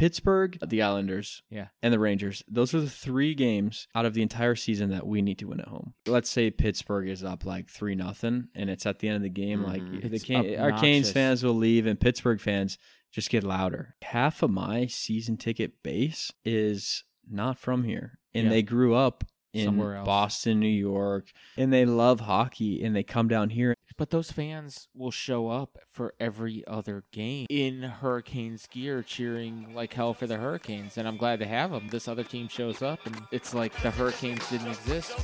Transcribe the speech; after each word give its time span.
Pittsburgh, 0.00 0.58
the 0.66 0.80
Islanders, 0.80 1.42
Yeah. 1.50 1.68
and 1.82 1.92
the 1.92 1.98
Rangers. 1.98 2.42
Those 2.48 2.74
are 2.74 2.80
the 2.80 2.88
three 2.88 3.34
games 3.34 3.86
out 3.94 4.06
of 4.06 4.14
the 4.14 4.22
entire 4.22 4.54
season 4.54 4.88
that 4.90 5.06
we 5.06 5.20
need 5.20 5.38
to 5.40 5.48
win 5.48 5.60
at 5.60 5.68
home. 5.68 5.92
Let's 6.06 6.30
say 6.30 6.50
Pittsburgh 6.50 7.06
is 7.06 7.22
up 7.22 7.44
like 7.44 7.68
three 7.68 7.94
nothing, 7.94 8.48
and 8.54 8.70
it's 8.70 8.86
at 8.86 9.00
the 9.00 9.08
end 9.08 9.16
of 9.16 9.22
the 9.22 9.28
game. 9.28 9.60
Mhm. 9.60 9.66
Like 9.66 9.82
the 9.82 9.98
Mm-hmm. 9.98 10.14
It's 10.14 10.24
Can- 10.24 10.36
our 10.58 10.70
Canes 10.72 11.08
obnoxious. 11.08 11.12
fans 11.12 11.44
will 11.44 11.54
leave, 11.54 11.84
and 11.84 12.00
Pittsburgh 12.00 12.40
fans 12.40 12.78
just 13.12 13.28
get 13.28 13.44
louder. 13.44 13.94
Half 14.00 14.42
of 14.42 14.50
my 14.50 14.86
season 14.86 15.36
ticket 15.36 15.82
base 15.82 16.32
is 16.46 17.04
not 17.30 17.58
from 17.58 17.84
here, 17.84 18.18
and 18.32 18.44
Yeah. 18.44 18.50
they 18.50 18.62
grew 18.62 18.94
up 18.94 19.24
in 19.52 19.64
Somewhere 19.66 19.96
else. 19.96 20.06
Boston, 20.06 20.60
New 20.60 20.68
York, 20.68 21.30
and 21.58 21.72
they 21.72 21.84
love 21.84 22.20
hockey, 22.20 22.82
and 22.82 22.94
they 22.96 23.02
come 23.02 23.28
down 23.28 23.50
here. 23.50 23.74
But 24.00 24.08
those 24.08 24.32
fans 24.32 24.88
will 24.94 25.10
show 25.10 25.48
up 25.48 25.76
for 25.90 26.14
every 26.18 26.64
other 26.66 27.04
game 27.12 27.46
in 27.50 27.82
Hurricanes 27.82 28.66
gear, 28.66 29.02
cheering 29.02 29.74
like 29.74 29.92
hell 29.92 30.14
for 30.14 30.26
the 30.26 30.38
Hurricanes, 30.38 30.96
and 30.96 31.06
I'm 31.06 31.18
glad 31.18 31.38
to 31.40 31.46
have 31.46 31.70
them. 31.70 31.88
This 31.88 32.08
other 32.08 32.24
team 32.24 32.48
shows 32.48 32.80
up, 32.80 33.04
and 33.04 33.14
it's 33.30 33.52
like 33.52 33.78
the 33.82 33.90
Hurricanes 33.90 34.48
didn't 34.48 34.68
exist. 34.68 35.14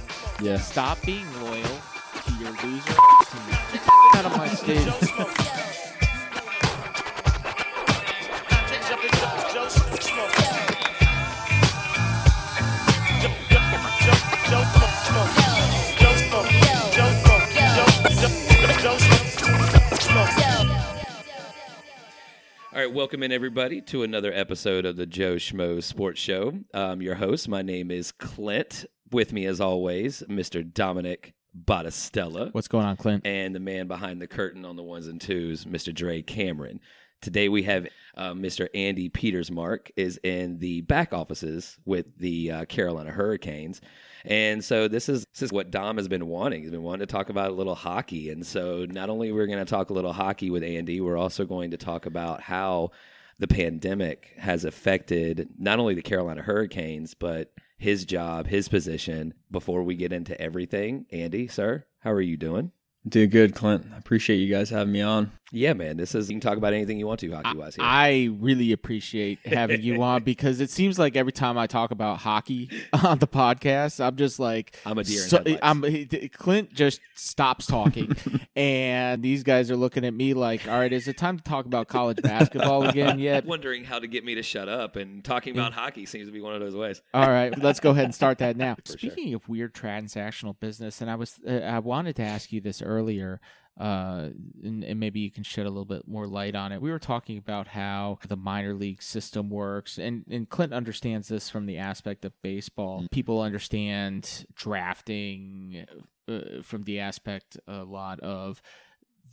Yeah. 0.42 0.58
Stop 0.58 1.00
being 1.06 1.24
loyal 1.40 1.62
to 1.62 2.34
your 2.34 2.50
loser 2.50 2.92
out 4.12 4.26
of 4.26 4.36
my 4.36 4.48
stage. 4.48 5.75
Right, 22.86 22.94
welcome 22.94 23.22
in 23.22 23.32
everybody 23.32 23.80
to 23.80 24.02
another 24.02 24.32
episode 24.32 24.84
of 24.84 24.96
the 24.96 25.06
Joe 25.06 25.36
Schmo 25.36 25.82
Sports 25.82 26.20
Show. 26.20 26.60
I'm 26.72 27.02
your 27.02 27.16
host. 27.16 27.48
My 27.48 27.62
name 27.62 27.90
is 27.90 28.12
Clint. 28.12 28.84
With 29.10 29.32
me, 29.32 29.46
as 29.46 29.60
always, 29.60 30.22
Mr. 30.28 30.62
Dominic 30.72 31.34
Battistella, 31.56 32.52
What's 32.52 32.68
going 32.68 32.84
on, 32.86 32.96
Clint? 32.96 33.26
and 33.26 33.54
the 33.54 33.60
man 33.60 33.88
behind 33.88 34.20
the 34.20 34.26
curtain 34.28 34.64
on 34.64 34.76
the 34.76 34.82
ones 34.82 35.06
and 35.08 35.20
twos, 35.20 35.64
Mr. 35.64 35.92
Dre 35.94 36.22
Cameron. 36.22 36.80
Today 37.20 37.48
we 37.48 37.62
have 37.64 37.86
uh, 38.16 38.32
Mr. 38.32 38.68
Andy 38.74 39.08
Petersmark 39.08 39.90
is 39.96 40.18
in 40.22 40.58
the 40.58 40.82
back 40.82 41.12
offices 41.12 41.76
with 41.84 42.06
the 42.18 42.50
uh, 42.50 42.64
Carolina 42.66 43.10
Hurricanes, 43.10 43.80
and 44.24 44.64
so 44.64 44.88
this 44.88 45.08
is 45.08 45.24
this 45.32 45.42
is 45.42 45.52
what 45.52 45.70
Dom 45.70 45.96
has 45.96 46.08
been 46.08 46.26
wanting. 46.26 46.62
He's 46.62 46.70
been 46.70 46.82
wanting 46.82 47.06
to 47.06 47.12
talk 47.12 47.28
about 47.28 47.50
a 47.50 47.54
little 47.54 47.74
hockey, 47.74 48.30
and 48.30 48.46
so 48.46 48.86
not 48.88 49.10
only 49.10 49.32
we're 49.32 49.46
going 49.46 49.58
to 49.58 49.64
talk 49.64 49.90
a 49.90 49.94
little 49.94 50.12
hockey 50.12 50.50
with 50.50 50.62
Andy, 50.62 51.00
we're 51.00 51.18
also 51.18 51.44
going 51.44 51.70
to 51.72 51.76
talk 51.76 52.06
about 52.06 52.40
how 52.42 52.90
the 53.38 53.48
pandemic 53.48 54.32
has 54.38 54.64
affected 54.64 55.48
not 55.58 55.78
only 55.78 55.94
the 55.94 56.02
Carolina 56.02 56.42
Hurricanes 56.42 57.14
but 57.14 57.52
his 57.78 58.04
job, 58.04 58.46
his 58.46 58.68
position. 58.68 59.34
Before 59.50 59.82
we 59.82 59.94
get 59.94 60.12
into 60.12 60.38
everything, 60.40 61.06
Andy, 61.10 61.48
sir, 61.48 61.84
how 62.00 62.12
are 62.12 62.20
you 62.20 62.36
doing? 62.36 62.72
Doing 63.08 63.30
good, 63.30 63.54
Clint. 63.54 63.86
I 63.94 63.98
appreciate 63.98 64.36
you 64.36 64.52
guys 64.52 64.70
having 64.70 64.92
me 64.92 65.00
on. 65.00 65.30
Yeah, 65.52 65.74
man. 65.74 65.96
This 65.96 66.14
is 66.14 66.28
you 66.28 66.34
can 66.34 66.40
talk 66.40 66.58
about 66.58 66.72
anything 66.72 66.98
you 66.98 67.06
want 67.06 67.20
to 67.20 67.30
hockey 67.30 67.56
wise. 67.56 67.76
I 67.78 68.30
really 68.40 68.72
appreciate 68.72 69.38
having 69.46 69.80
you 69.80 70.02
on 70.02 70.22
because 70.24 70.60
it 70.60 70.70
seems 70.70 70.98
like 70.98 71.14
every 71.14 71.32
time 71.32 71.56
I 71.56 71.68
talk 71.68 71.92
about 71.92 72.18
hockey 72.18 72.68
on 73.04 73.20
the 73.20 73.28
podcast, 73.28 74.04
I'm 74.04 74.16
just 74.16 74.40
like, 74.40 74.76
I'm 74.84 74.98
a 74.98 75.04
deer 75.04 75.22
in 75.22 75.28
so-. 75.28 75.58
I'm 75.62 75.84
Clint 76.32 76.72
just 76.74 77.00
stops 77.14 77.66
talking, 77.66 78.16
and 78.56 79.22
these 79.22 79.44
guys 79.44 79.70
are 79.70 79.76
looking 79.76 80.04
at 80.04 80.14
me 80.14 80.34
like, 80.34 80.66
"All 80.66 80.78
right, 80.78 80.92
is 80.92 81.06
it 81.06 81.16
time 81.16 81.36
to 81.38 81.44
talk 81.44 81.66
about 81.66 81.86
college 81.86 82.20
basketball 82.22 82.88
again 82.88 83.18
yet?" 83.20 83.46
wondering 83.46 83.84
how 83.84 84.00
to 84.00 84.08
get 84.08 84.24
me 84.24 84.34
to 84.34 84.42
shut 84.42 84.68
up 84.68 84.96
and 84.96 85.22
talking 85.22 85.54
about 85.54 85.72
hockey 85.72 86.06
seems 86.06 86.26
to 86.26 86.32
be 86.32 86.40
one 86.40 86.54
of 86.54 86.60
those 86.60 86.74
ways. 86.74 87.02
All 87.14 87.28
right, 87.28 87.56
let's 87.58 87.78
go 87.78 87.90
ahead 87.90 88.04
and 88.04 88.14
start 88.14 88.38
that 88.38 88.56
now. 88.56 88.74
For 88.84 88.98
sure. 88.98 89.10
Speaking 89.10 89.34
of 89.34 89.48
weird 89.48 89.74
transactional 89.74 90.58
business, 90.58 91.00
and 91.00 91.08
I 91.08 91.14
was 91.14 91.38
uh, 91.46 91.52
I 91.52 91.78
wanted 91.78 92.16
to 92.16 92.22
ask 92.22 92.52
you 92.52 92.60
this 92.60 92.82
earlier, 92.82 93.40
uh, 93.78 94.30
and, 94.62 94.84
and 94.84 94.98
maybe 94.98 95.20
you 95.20 95.30
can 95.30 95.44
shed 95.44 95.66
a 95.66 95.70
little 95.70 95.84
bit 95.84 96.08
more 96.08 96.26
light 96.26 96.54
on 96.54 96.72
it. 96.72 96.80
We 96.80 96.90
were 96.90 96.98
talking 96.98 97.36
about 97.36 97.68
how 97.68 98.18
the 98.26 98.36
minor 98.36 98.74
league 98.74 99.02
system 99.02 99.50
works, 99.50 99.98
and 99.98 100.24
and 100.30 100.48
Clint 100.48 100.72
understands 100.72 101.28
this 101.28 101.50
from 101.50 101.66
the 101.66 101.78
aspect 101.78 102.24
of 102.24 102.32
baseball. 102.42 103.02
Mm. 103.02 103.10
People 103.10 103.40
understand 103.40 104.46
drafting 104.54 105.86
uh, 106.28 106.62
from 106.62 106.84
the 106.84 107.00
aspect 107.00 107.58
a 107.66 107.84
lot 107.84 108.20
of 108.20 108.62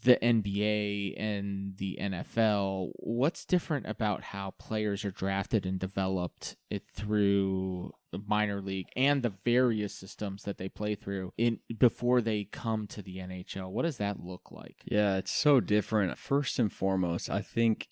the 0.04 0.18
NBA 0.18 1.16
and 1.18 1.78
the 1.78 1.98
NFL, 2.00 2.92
what's 2.96 3.46
different 3.46 3.88
about 3.88 4.24
how 4.24 4.52
players 4.60 5.04
are 5.06 5.12
drafted 5.12 5.66
and 5.66 5.80
developed 5.80 6.56
through 6.94 7.92
the 8.12 8.20
minor 8.28 8.62
league 8.62 8.88
and 8.96 9.24
the 9.24 9.34
various 9.44 9.96
systems 9.96 10.44
that 10.44 10.58
they 10.58 10.70
play 10.70 10.96
through 10.96 11.34
in 11.38 11.60
before 11.78 12.22
they 12.22 12.44
come 12.44 12.88
to 12.88 13.02
the 13.02 13.18
NHL? 13.18 13.72
What 13.72 13.84
does 13.84 13.98
that 13.98 14.20
look 14.20 14.52
like? 14.52 14.78
Yeah, 14.86 15.18
it's 15.18 15.32
so 15.32 15.60
different. 15.60 16.18
First 16.18 16.60
and 16.60 16.72
foremost, 16.72 17.30
I 17.30 17.42
think 17.42 17.90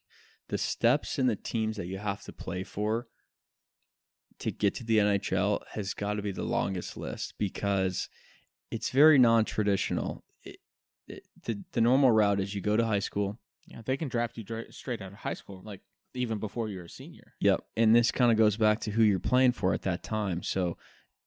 the 0.49 0.57
steps 0.57 1.17
and 1.17 1.29
the 1.29 1.35
teams 1.35 1.77
that 1.77 1.87
you 1.87 1.97
have 1.97 2.23
to 2.23 2.33
play 2.33 2.63
for 2.63 3.07
to 4.39 4.51
get 4.51 4.75
to 4.75 4.83
the 4.83 4.97
NHL 4.97 5.61
has 5.73 5.93
got 5.93 6.15
to 6.15 6.21
be 6.21 6.31
the 6.31 6.43
longest 6.43 6.97
list 6.97 7.35
because 7.37 8.09
it's 8.69 8.89
very 8.89 9.17
non-traditional. 9.17 10.23
The 11.43 11.59
the 11.73 11.81
normal 11.81 12.11
route 12.11 12.39
is 12.39 12.53
you 12.55 12.61
go 12.61 12.77
to 12.77 12.85
high 12.85 12.99
school. 12.99 13.37
Yeah, 13.65 13.81
they 13.85 13.97
can 13.97 14.07
draft 14.07 14.37
you 14.37 14.43
dra- 14.43 14.71
straight 14.71 15.01
out 15.01 15.11
of 15.11 15.19
high 15.19 15.33
school, 15.33 15.61
like 15.63 15.81
even 16.13 16.39
before 16.39 16.67
you're 16.67 16.85
a 16.85 16.89
senior. 16.89 17.33
Yep, 17.39 17.63
and 17.77 17.95
this 17.95 18.11
kind 18.11 18.31
of 18.31 18.37
goes 18.37 18.57
back 18.57 18.79
to 18.81 18.91
who 18.91 19.03
you're 19.03 19.19
playing 19.19 19.53
for 19.53 19.73
at 19.73 19.83
that 19.83 20.03
time. 20.03 20.43
So, 20.43 20.77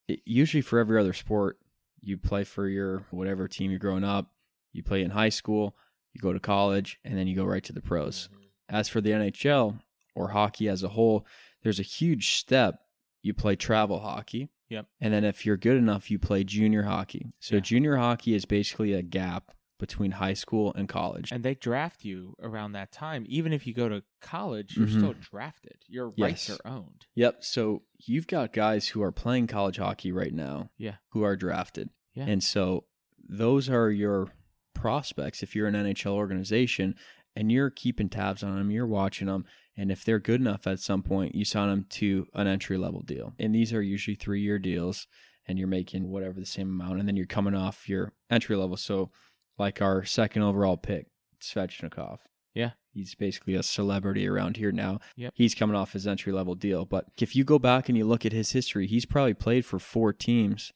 it, 0.08 0.20
usually 0.24 0.60
for 0.60 0.78
every 0.78 0.98
other 1.00 1.12
sport, 1.12 1.58
you 2.00 2.18
play 2.18 2.44
for 2.44 2.68
your 2.68 3.06
whatever 3.10 3.48
team 3.48 3.70
you're 3.70 3.78
growing 3.80 4.04
up. 4.04 4.30
You 4.72 4.82
play 4.82 5.02
in 5.02 5.10
high 5.10 5.28
school, 5.30 5.76
you 6.12 6.20
go 6.20 6.32
to 6.32 6.40
college, 6.40 6.98
and 7.04 7.16
then 7.16 7.26
you 7.26 7.36
go 7.36 7.44
right 7.44 7.64
to 7.64 7.72
the 7.72 7.80
pros. 7.80 8.28
Mm-hmm. 8.32 8.76
As 8.76 8.88
for 8.88 9.00
the 9.00 9.10
NHL 9.10 9.78
or 10.14 10.28
hockey 10.28 10.68
as 10.68 10.82
a 10.82 10.88
whole, 10.88 11.26
there's 11.62 11.80
a 11.80 11.84
huge 11.84 12.34
step. 12.36 12.80
You 13.22 13.32
play 13.34 13.56
travel 13.56 14.00
hockey. 14.00 14.50
Yep. 14.68 14.86
And 15.00 15.14
then 15.14 15.24
if 15.24 15.46
you're 15.46 15.56
good 15.56 15.76
enough, 15.76 16.10
you 16.10 16.18
play 16.18 16.42
junior 16.44 16.82
hockey. 16.82 17.32
So 17.38 17.54
Yeah. 17.56 17.60
junior 17.60 17.96
hockey 17.96 18.34
is 18.34 18.44
basically 18.44 18.92
a 18.92 19.02
gap 19.02 19.52
between 19.86 20.12
high 20.12 20.32
school 20.32 20.72
and 20.74 20.88
college. 20.88 21.30
And 21.30 21.44
they 21.44 21.54
draft 21.54 22.04
you 22.04 22.34
around 22.42 22.72
that 22.72 22.90
time. 22.90 23.26
Even 23.28 23.52
if 23.52 23.66
you 23.66 23.74
go 23.74 23.88
to 23.90 24.02
college, 24.22 24.76
you're 24.76 24.86
Mhm. 24.86 24.96
still 24.98 25.14
drafted. 25.14 25.76
Your 25.88 26.08
rights 26.16 26.48
Yes. 26.48 26.58
are 26.64 26.70
owned. 26.70 27.04
Yep. 27.14 27.44
So 27.44 27.82
you've 28.06 28.26
got 28.26 28.52
guys 28.54 28.88
who 28.88 29.02
are 29.02 29.12
playing 29.12 29.46
college 29.46 29.76
hockey 29.76 30.10
right 30.10 30.32
now. 30.32 30.70
Yeah. 30.78 30.96
Who 31.10 31.22
are 31.22 31.36
drafted. 31.36 31.90
Yeah. 32.14 32.24
And 32.26 32.42
so 32.42 32.86
those 33.28 33.68
are 33.68 33.90
your 33.90 34.28
prospects 34.74 35.42
if 35.42 35.54
you're 35.54 35.66
an 35.68 35.74
NHL 35.76 36.14
organization 36.14 36.94
and 37.36 37.50
you're 37.52 37.70
keeping 37.70 38.08
tabs 38.08 38.42
on 38.42 38.56
them, 38.56 38.70
you're 38.70 38.86
watching 38.86 39.26
them. 39.26 39.44
And 39.76 39.90
if 39.90 40.04
they're 40.04 40.20
good 40.20 40.40
enough 40.40 40.66
at 40.66 40.78
some 40.80 41.02
point, 41.02 41.34
you 41.34 41.44
sign 41.44 41.68
them 41.68 41.84
to 41.90 42.26
an 42.34 42.46
entry 42.46 42.78
level 42.78 43.02
deal. 43.02 43.34
And 43.38 43.54
these 43.54 43.72
are 43.72 43.82
usually 43.82 44.14
three 44.14 44.40
year 44.40 44.58
deals 44.58 45.06
and 45.46 45.58
you're 45.58 45.68
making 45.68 46.08
whatever 46.08 46.40
the 46.40 46.46
same 46.46 46.68
amount. 46.68 47.00
And 47.00 47.08
then 47.08 47.16
you're 47.16 47.26
coming 47.26 47.54
off 47.54 47.88
your 47.88 48.12
entry 48.30 48.56
level. 48.56 48.76
So, 48.76 49.10
like 49.58 49.80
our 49.82 50.04
second 50.04 50.42
overall 50.42 50.76
pick, 50.76 51.06
Svechnikov. 51.40 52.18
Yeah. 52.54 52.70
He's 52.92 53.14
basically 53.14 53.54
a 53.56 53.62
celebrity 53.62 54.28
around 54.28 54.56
here 54.56 54.70
now. 54.70 55.00
Yep. 55.16 55.32
He's 55.36 55.54
coming 55.54 55.74
off 55.74 55.92
his 55.92 56.06
entry 56.06 56.32
level 56.32 56.54
deal. 56.54 56.84
But 56.84 57.06
if 57.20 57.34
you 57.34 57.42
go 57.42 57.58
back 57.58 57.88
and 57.88 57.98
you 57.98 58.04
look 58.04 58.24
at 58.24 58.32
his 58.32 58.52
history, 58.52 58.86
he's 58.86 59.04
probably 59.04 59.34
played 59.34 59.64
for 59.66 59.78
four 59.80 60.12
teams 60.12 60.72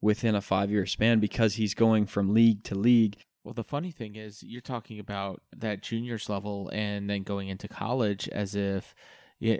within 0.00 0.34
a 0.34 0.40
five 0.40 0.70
year 0.70 0.86
span 0.86 1.20
because 1.20 1.54
he's 1.54 1.74
going 1.74 2.06
from 2.06 2.34
league 2.34 2.64
to 2.64 2.74
league. 2.74 3.16
Well, 3.44 3.54
the 3.54 3.64
funny 3.64 3.90
thing 3.92 4.16
is, 4.16 4.42
you're 4.42 4.60
talking 4.60 4.98
about 4.98 5.42
that 5.56 5.82
juniors 5.82 6.28
level 6.28 6.68
and 6.72 7.08
then 7.08 7.22
going 7.22 7.48
into 7.48 7.68
college 7.68 8.28
as 8.28 8.54
if 8.56 8.94
yeah, 9.38 9.56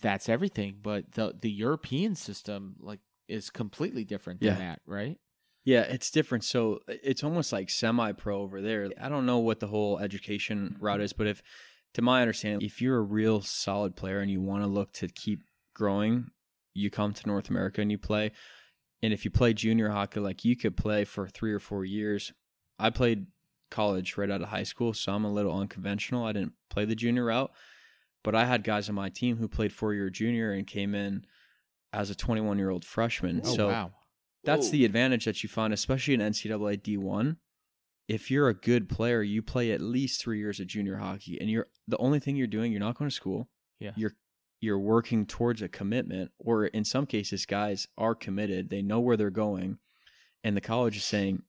that's 0.00 0.28
everything. 0.28 0.76
But 0.82 1.12
the 1.12 1.34
the 1.40 1.50
European 1.50 2.14
system 2.14 2.76
like 2.80 3.00
is 3.28 3.50
completely 3.50 4.04
different 4.04 4.40
than 4.40 4.50
Yeah. 4.50 4.58
that, 4.58 4.80
right? 4.86 5.18
Yeah, 5.64 5.82
it's 5.82 6.10
different. 6.10 6.44
So 6.44 6.80
it's 6.88 7.22
almost 7.22 7.52
like 7.52 7.70
semi 7.70 8.12
pro 8.12 8.40
over 8.40 8.60
there. 8.60 8.90
I 9.00 9.08
don't 9.08 9.26
know 9.26 9.38
what 9.38 9.60
the 9.60 9.66
whole 9.66 9.98
education 9.98 10.76
route 10.80 10.96
mm-hmm. 10.96 11.04
is, 11.04 11.12
but 11.12 11.26
if, 11.26 11.42
to 11.94 12.02
my 12.02 12.22
understanding, 12.22 12.66
if 12.66 12.80
you're 12.80 12.98
a 12.98 13.02
real 13.02 13.42
solid 13.42 13.96
player 13.96 14.20
and 14.20 14.30
you 14.30 14.40
want 14.40 14.62
to 14.62 14.68
look 14.68 14.92
to 14.94 15.08
keep 15.08 15.40
growing, 15.74 16.30
you 16.74 16.90
come 16.90 17.12
to 17.12 17.26
North 17.26 17.50
America 17.50 17.80
and 17.80 17.90
you 17.90 17.98
play. 17.98 18.32
And 19.02 19.12
if 19.12 19.24
you 19.24 19.30
play 19.30 19.54
junior 19.54 19.90
hockey, 19.90 20.20
like 20.20 20.44
you 20.44 20.56
could 20.56 20.76
play 20.76 21.04
for 21.04 21.28
three 21.28 21.52
or 21.52 21.58
four 21.58 21.84
years. 21.84 22.32
I 22.78 22.90
played 22.90 23.26
college 23.70 24.16
right 24.16 24.30
out 24.30 24.42
of 24.42 24.48
high 24.48 24.62
school, 24.62 24.92
so 24.92 25.12
I'm 25.12 25.24
a 25.24 25.32
little 25.32 25.54
unconventional. 25.54 26.24
I 26.24 26.32
didn't 26.32 26.52
play 26.68 26.84
the 26.84 26.94
junior 26.94 27.26
route, 27.26 27.50
but 28.24 28.34
I 28.34 28.44
had 28.44 28.64
guys 28.64 28.88
on 28.88 28.94
my 28.94 29.08
team 29.08 29.36
who 29.36 29.48
played 29.48 29.72
four 29.72 29.94
year 29.94 30.10
junior 30.10 30.52
and 30.52 30.66
came 30.66 30.94
in 30.94 31.24
as 31.92 32.10
a 32.10 32.14
21 32.14 32.58
year 32.58 32.70
old 32.70 32.84
freshman. 32.84 33.42
Oh 33.44 33.54
so 33.54 33.68
wow! 33.68 33.92
That's 34.44 34.66
Whoa. 34.66 34.72
the 34.72 34.84
advantage 34.84 35.24
that 35.24 35.42
you 35.42 35.48
find, 35.48 35.72
especially 35.72 36.14
in 36.14 36.20
NCAA 36.20 36.82
D1. 36.82 37.36
If 38.08 38.30
you're 38.30 38.48
a 38.48 38.54
good 38.54 38.88
player, 38.88 39.22
you 39.22 39.40
play 39.40 39.70
at 39.70 39.80
least 39.80 40.20
three 40.20 40.38
years 40.38 40.58
of 40.58 40.66
junior 40.66 40.96
hockey, 40.96 41.38
and 41.40 41.48
you're 41.48 41.68
the 41.86 41.98
only 41.98 42.18
thing 42.18 42.36
you're 42.36 42.46
doing. 42.46 42.72
You're 42.72 42.80
not 42.80 42.98
going 42.98 43.08
to 43.08 43.14
school. 43.14 43.48
Yeah. 43.78 43.92
You're 43.96 44.14
you're 44.60 44.78
working 44.78 45.26
towards 45.26 45.62
a 45.62 45.68
commitment, 45.68 46.32
or 46.38 46.66
in 46.66 46.84
some 46.84 47.06
cases, 47.06 47.46
guys 47.46 47.86
are 47.96 48.14
committed. 48.14 48.68
They 48.68 48.82
know 48.82 49.00
where 49.00 49.16
they're 49.16 49.30
going, 49.30 49.78
and 50.44 50.56
the 50.56 50.60
college 50.60 50.96
is 50.96 51.04
saying, 51.04 51.42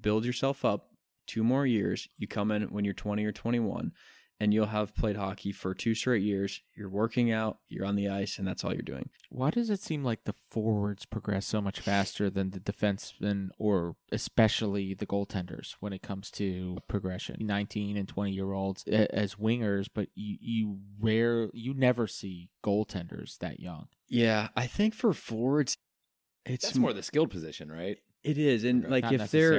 build 0.00 0.24
yourself 0.24 0.64
up 0.64 0.90
two 1.26 1.44
more 1.44 1.66
years. 1.66 2.08
You 2.16 2.26
come 2.26 2.50
in 2.50 2.62
when 2.64 2.84
you're 2.84 2.94
20 2.94 3.24
or 3.24 3.32
21, 3.32 3.92
and 4.40 4.54
you'll 4.54 4.66
have 4.66 4.94
played 4.94 5.16
hockey 5.16 5.50
for 5.52 5.74
two 5.74 5.94
straight 5.94 6.22
years. 6.22 6.60
You're 6.76 6.88
working 6.88 7.30
out, 7.32 7.58
you're 7.68 7.84
on 7.84 7.96
the 7.96 8.08
ice, 8.08 8.38
and 8.38 8.46
that's 8.46 8.62
all 8.64 8.72
you're 8.72 8.82
doing. 8.82 9.10
Why 9.30 9.50
does 9.50 9.68
it 9.70 9.80
seem 9.80 10.04
like 10.04 10.24
the 10.24 10.34
forwards 10.50 11.04
progress 11.06 11.44
so 11.46 11.60
much 11.60 11.80
faster 11.80 12.30
than 12.30 12.50
the 12.50 12.60
defensemen 12.60 13.48
or 13.58 13.96
especially 14.12 14.94
the 14.94 15.06
goaltenders 15.06 15.74
when 15.80 15.92
it 15.92 16.02
comes 16.02 16.30
to 16.32 16.78
progression? 16.88 17.36
19 17.40 17.96
and 17.96 18.08
20 18.08 18.30
year 18.32 18.52
olds 18.52 18.84
as 18.84 19.34
wingers, 19.34 19.88
but 19.92 20.08
you, 20.14 20.36
you 20.40 20.78
rare 21.00 21.48
you 21.52 21.74
never 21.74 22.06
see 22.06 22.48
goaltenders 22.64 23.38
that 23.38 23.60
young. 23.60 23.88
Yeah, 24.08 24.48
I 24.56 24.66
think 24.66 24.94
for 24.94 25.12
forwards, 25.12 25.76
it's 26.46 26.64
That's 26.64 26.78
more 26.78 26.92
the 26.92 27.02
skilled 27.02 27.30
position, 27.30 27.70
right? 27.70 27.98
It 28.24 28.38
is, 28.38 28.64
and 28.64 28.82
Not 28.82 28.90
like 28.90 29.04
Not 29.04 29.12
if 29.14 29.30
they're 29.30 29.52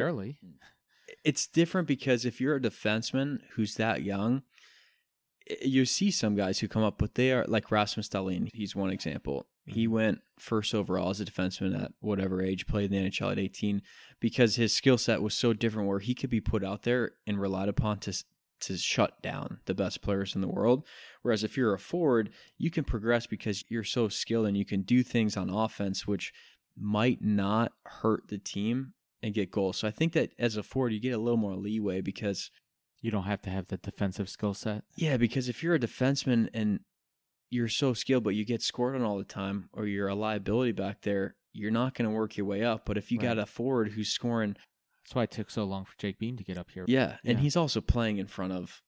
it's 1.24 1.48
different 1.48 1.88
because 1.88 2.26
if 2.26 2.40
you're 2.40 2.56
a 2.56 2.62
defenseman 2.62 3.40
who's 3.52 3.76
that 3.76 4.04
young, 4.04 4.38
i- 4.38 4.42
you 5.62 5.86
see 5.86 6.12
some 6.12 6.36
guys 6.36 6.60
who 6.60 6.68
come 6.68 6.84
up, 6.84 6.98
but 6.98 7.16
they 7.16 7.32
are 7.32 7.46
like 7.48 7.72
Rasmus 7.72 8.10
Dahlin. 8.10 8.50
He's 8.54 8.76
one 8.76 8.92
example. 8.92 9.48
He 9.66 9.86
mm-hmm. 9.86 9.94
went 9.94 10.22
first 10.38 10.74
overall 10.74 11.10
as 11.10 11.22
a 11.22 11.26
defenseman 11.26 11.82
at 11.84 11.92
whatever 12.00 12.42
age, 12.42 12.68
played 12.68 12.92
in 12.92 13.04
the 13.04 13.10
NHL 13.10 13.32
at 13.32 13.40
18, 13.40 13.82
because 14.20 14.56
his 14.56 14.74
skill 14.74 14.98
set 14.98 15.22
was 15.22 15.34
so 15.34 15.54
different 15.54 15.88
where 15.88 16.00
he 16.00 16.14
could 16.14 16.30
be 16.30 16.42
put 16.42 16.64
out 16.64 16.84
there 16.84 17.12
and 17.26 17.40
relied 17.40 17.70
upon 17.70 18.00
to 18.00 18.24
to 18.62 18.78
shut 18.78 19.22
down 19.22 19.60
the 19.66 19.74
best 19.74 20.02
players 20.02 20.36
in 20.36 20.42
the 20.42 20.48
world. 20.48 20.86
Whereas 21.22 21.46
if 21.46 21.56
you're 21.56 21.74
a 21.74 21.80
forward, 21.80 22.30
you 22.58 22.70
can 22.70 22.84
progress 22.84 23.26
because 23.26 23.64
you're 23.70 23.86
so 23.86 24.10
skilled 24.10 24.48
and 24.48 24.58
you 24.58 24.66
can 24.66 24.82
do 24.82 25.02
things 25.02 25.38
on 25.38 25.50
offense 25.50 26.06
which 26.06 26.34
might 26.78 27.22
not 27.22 27.72
hurt 27.86 28.28
the 28.28 28.38
team 28.38 28.94
and 29.24 29.34
get 29.34 29.52
goals. 29.52 29.78
So 29.78 29.88
I 29.88 29.92
think 29.92 30.14
that 30.14 30.34
as 30.38 30.58
a 30.58 30.64
forward, 30.64 30.94
you 30.94 31.00
get 31.00 31.14
a 31.14 31.18
little 31.18 31.38
more 31.38 31.56
leeway 31.56 32.02
because 32.02 32.52
You 33.02 33.12
don't 33.12 33.24
have 33.24 33.42
to 33.44 33.50
have 33.50 33.68
the 33.68 33.78
defensive 33.78 34.30
skill 34.30 34.54
set. 34.54 34.84
yeah, 34.96 35.18
because 35.18 35.48
if 35.50 35.64
you're 35.64 35.76
a 35.76 35.80
defenseman 35.80 36.50
and 36.54 36.82
you're 37.50 37.68
so 37.70 37.94
skilled, 37.94 38.24
but 38.24 38.36
you 38.36 38.46
get 38.46 38.62
scored 38.62 38.96
on 38.96 39.02
all 39.02 39.18
the 39.18 39.24
time, 39.24 39.70
or 39.74 39.88
you're 39.88 40.08
a 40.08 40.16
liability 40.16 40.72
back 40.74 41.02
there, 41.02 41.36
you're 41.54 41.72
not 41.72 41.96
going 41.96 42.08
to 42.08 42.16
work 42.16 42.38
your 42.38 42.46
way 42.46 42.64
up. 42.64 42.86
But 42.86 42.98
if 42.98 43.12
you 43.12 43.18
got 43.18 43.40
a 43.40 43.46
forward 43.48 43.94
who's 43.94 44.10
scoring, 44.10 44.56
That's 45.04 45.16
why 45.16 45.24
it 45.24 45.32
took 45.32 45.50
so 45.50 45.64
long 45.64 45.86
for 45.86 45.98
Jake 45.98 46.20
Bean 46.20 46.38
to 46.38 46.44
get 46.44 46.58
up 46.60 46.70
here. 46.70 46.86
yeah, 46.88 47.18
and 47.26 47.40
he's 47.40 47.56
also 47.56 47.82
playing 47.82 48.18
in 48.20 48.28
front 48.28 48.54
of 48.54 48.82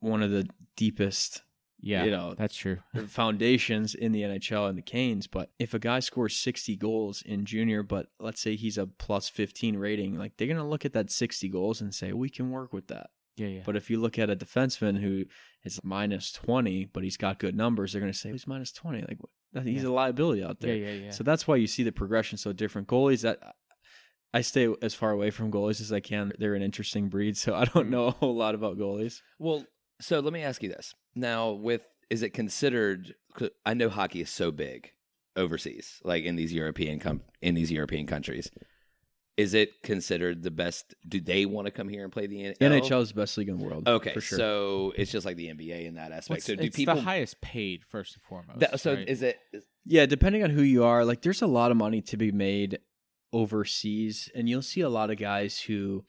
one 0.00 0.20
of 0.22 0.32
the 0.32 0.48
deepest 0.76 1.43
Yeah, 1.84 2.04
you 2.04 2.10
know, 2.10 2.34
that's 2.36 2.56
true. 2.56 2.78
foundations 3.08 3.94
in 3.94 4.12
the 4.12 4.22
NHL 4.22 4.68
and 4.68 4.78
the 4.78 4.82
Canes. 4.82 5.26
But 5.26 5.50
if 5.58 5.74
a 5.74 5.78
guy 5.78 6.00
scores 6.00 6.34
60 6.36 6.76
goals 6.76 7.22
in 7.22 7.44
junior, 7.44 7.82
but 7.82 8.06
let's 8.18 8.40
say 8.40 8.56
he's 8.56 8.78
a 8.78 8.86
plus 8.86 9.28
15 9.28 9.76
rating, 9.76 10.18
like 10.18 10.36
they're 10.36 10.48
going 10.48 10.56
to 10.56 10.64
look 10.64 10.84
at 10.84 10.94
that 10.94 11.10
60 11.10 11.48
goals 11.50 11.82
and 11.82 11.94
say, 11.94 12.12
we 12.12 12.30
can 12.30 12.50
work 12.50 12.72
with 12.72 12.88
that. 12.88 13.10
Yeah, 13.36 13.48
yeah. 13.48 13.62
But 13.66 13.76
if 13.76 13.90
you 13.90 14.00
look 14.00 14.18
at 14.18 14.30
a 14.30 14.36
defenseman 14.36 14.98
who 14.98 15.24
is 15.64 15.78
minus 15.84 16.32
20, 16.32 16.86
but 16.86 17.02
he's 17.02 17.18
got 17.18 17.38
good 17.38 17.54
numbers, 17.54 17.92
they're 17.92 18.00
going 18.00 18.12
to 18.12 18.18
say, 18.18 18.30
he's 18.30 18.46
minus 18.46 18.72
20. 18.72 19.04
Like, 19.06 19.64
he's 19.64 19.82
Yeah. 19.82 19.88
a 19.88 19.90
liability 19.90 20.42
out 20.42 20.60
there. 20.60 20.74
yeah, 20.74 20.86
yeah, 20.90 21.04
yeah. 21.04 21.10
So 21.10 21.22
that's 21.22 21.46
why 21.46 21.56
you 21.56 21.66
see 21.66 21.82
the 21.82 21.92
progression 21.92 22.38
so 22.38 22.52
different. 22.52 22.88
Goalies 22.88 23.22
that 23.22 23.56
I 24.32 24.40
stay 24.40 24.68
as 24.82 24.94
far 24.94 25.10
away 25.10 25.30
from 25.30 25.52
goalies 25.52 25.80
as 25.80 25.92
I 25.92 26.00
can. 26.00 26.32
They're 26.38 26.54
an 26.54 26.62
interesting 26.62 27.08
breed, 27.08 27.36
so 27.36 27.54
I 27.54 27.64
don't 27.66 27.84
mm-hmm. 27.84 27.90
know 27.90 28.06
a 28.06 28.10
whole 28.10 28.34
lot 28.34 28.54
about 28.54 28.78
goalies. 28.78 29.20
Well, 29.38 29.64
so 30.00 30.20
let 30.20 30.32
me 30.32 30.42
ask 30.42 30.62
you 30.62 30.68
this. 30.68 30.94
Now, 31.14 31.50
with 31.52 31.88
is 32.10 32.22
it 32.22 32.30
considered 32.30 33.14
'cause 33.34 33.50
I 33.64 33.74
know 33.74 33.88
hockey 33.88 34.20
is 34.20 34.30
so 34.30 34.50
big 34.50 34.92
overseas, 35.36 36.00
like 36.04 36.24
in 36.24 36.36
these 36.36 36.52
European 36.52 36.98
com- 36.98 37.22
in 37.40 37.54
these 37.54 37.70
European 37.72 38.06
countries. 38.06 38.50
Is 39.36 39.52
it 39.52 39.82
considered 39.82 40.44
the 40.44 40.50
best? 40.52 40.94
Do 41.08 41.20
they 41.20 41.44
want 41.44 41.66
to 41.66 41.72
come 41.72 41.88
here 41.88 42.04
and 42.04 42.12
play 42.12 42.28
the 42.28 42.36
NHL? 42.36 42.70
NHL 42.70 43.00
is 43.02 43.08
the 43.08 43.14
best 43.16 43.36
league 43.36 43.48
in 43.48 43.58
the 43.58 43.64
world. 43.64 43.88
Okay, 43.88 44.12
for 44.12 44.20
sure. 44.20 44.38
so 44.38 44.92
it's 44.96 45.10
just 45.10 45.26
like 45.26 45.36
the 45.36 45.48
NBA 45.48 45.86
in 45.86 45.94
that 45.94 46.12
aspect. 46.12 46.30
What's- 46.30 46.44
so 46.44 46.54
do 46.54 46.62
it's 46.62 46.76
people? 46.76 46.94
the 46.94 47.00
highest 47.00 47.40
paid 47.40 47.82
first 47.84 48.14
and 48.14 48.22
foremost. 48.22 48.60
that, 48.60 48.78
so 48.78 48.94
right? 48.94 49.08
is 49.08 49.22
it? 49.22 49.40
is- 49.52 49.64
Yeah, 49.86 50.06
depending 50.06 50.44
on 50.44 50.50
who 50.50 50.62
you 50.62 50.84
are, 50.84 51.04
like 51.04 51.22
there's 51.22 51.42
a 51.42 51.48
lot 51.48 51.72
of 51.72 51.76
money 51.76 52.00
to 52.02 52.16
be 52.16 52.30
made 52.30 52.78
overseas, 53.32 54.30
and 54.36 54.48
you'll 54.48 54.62
see 54.62 54.80
a 54.82 54.88
lot 54.88 55.10
of 55.10 55.16
guys 55.18 55.58
who 55.62 56.04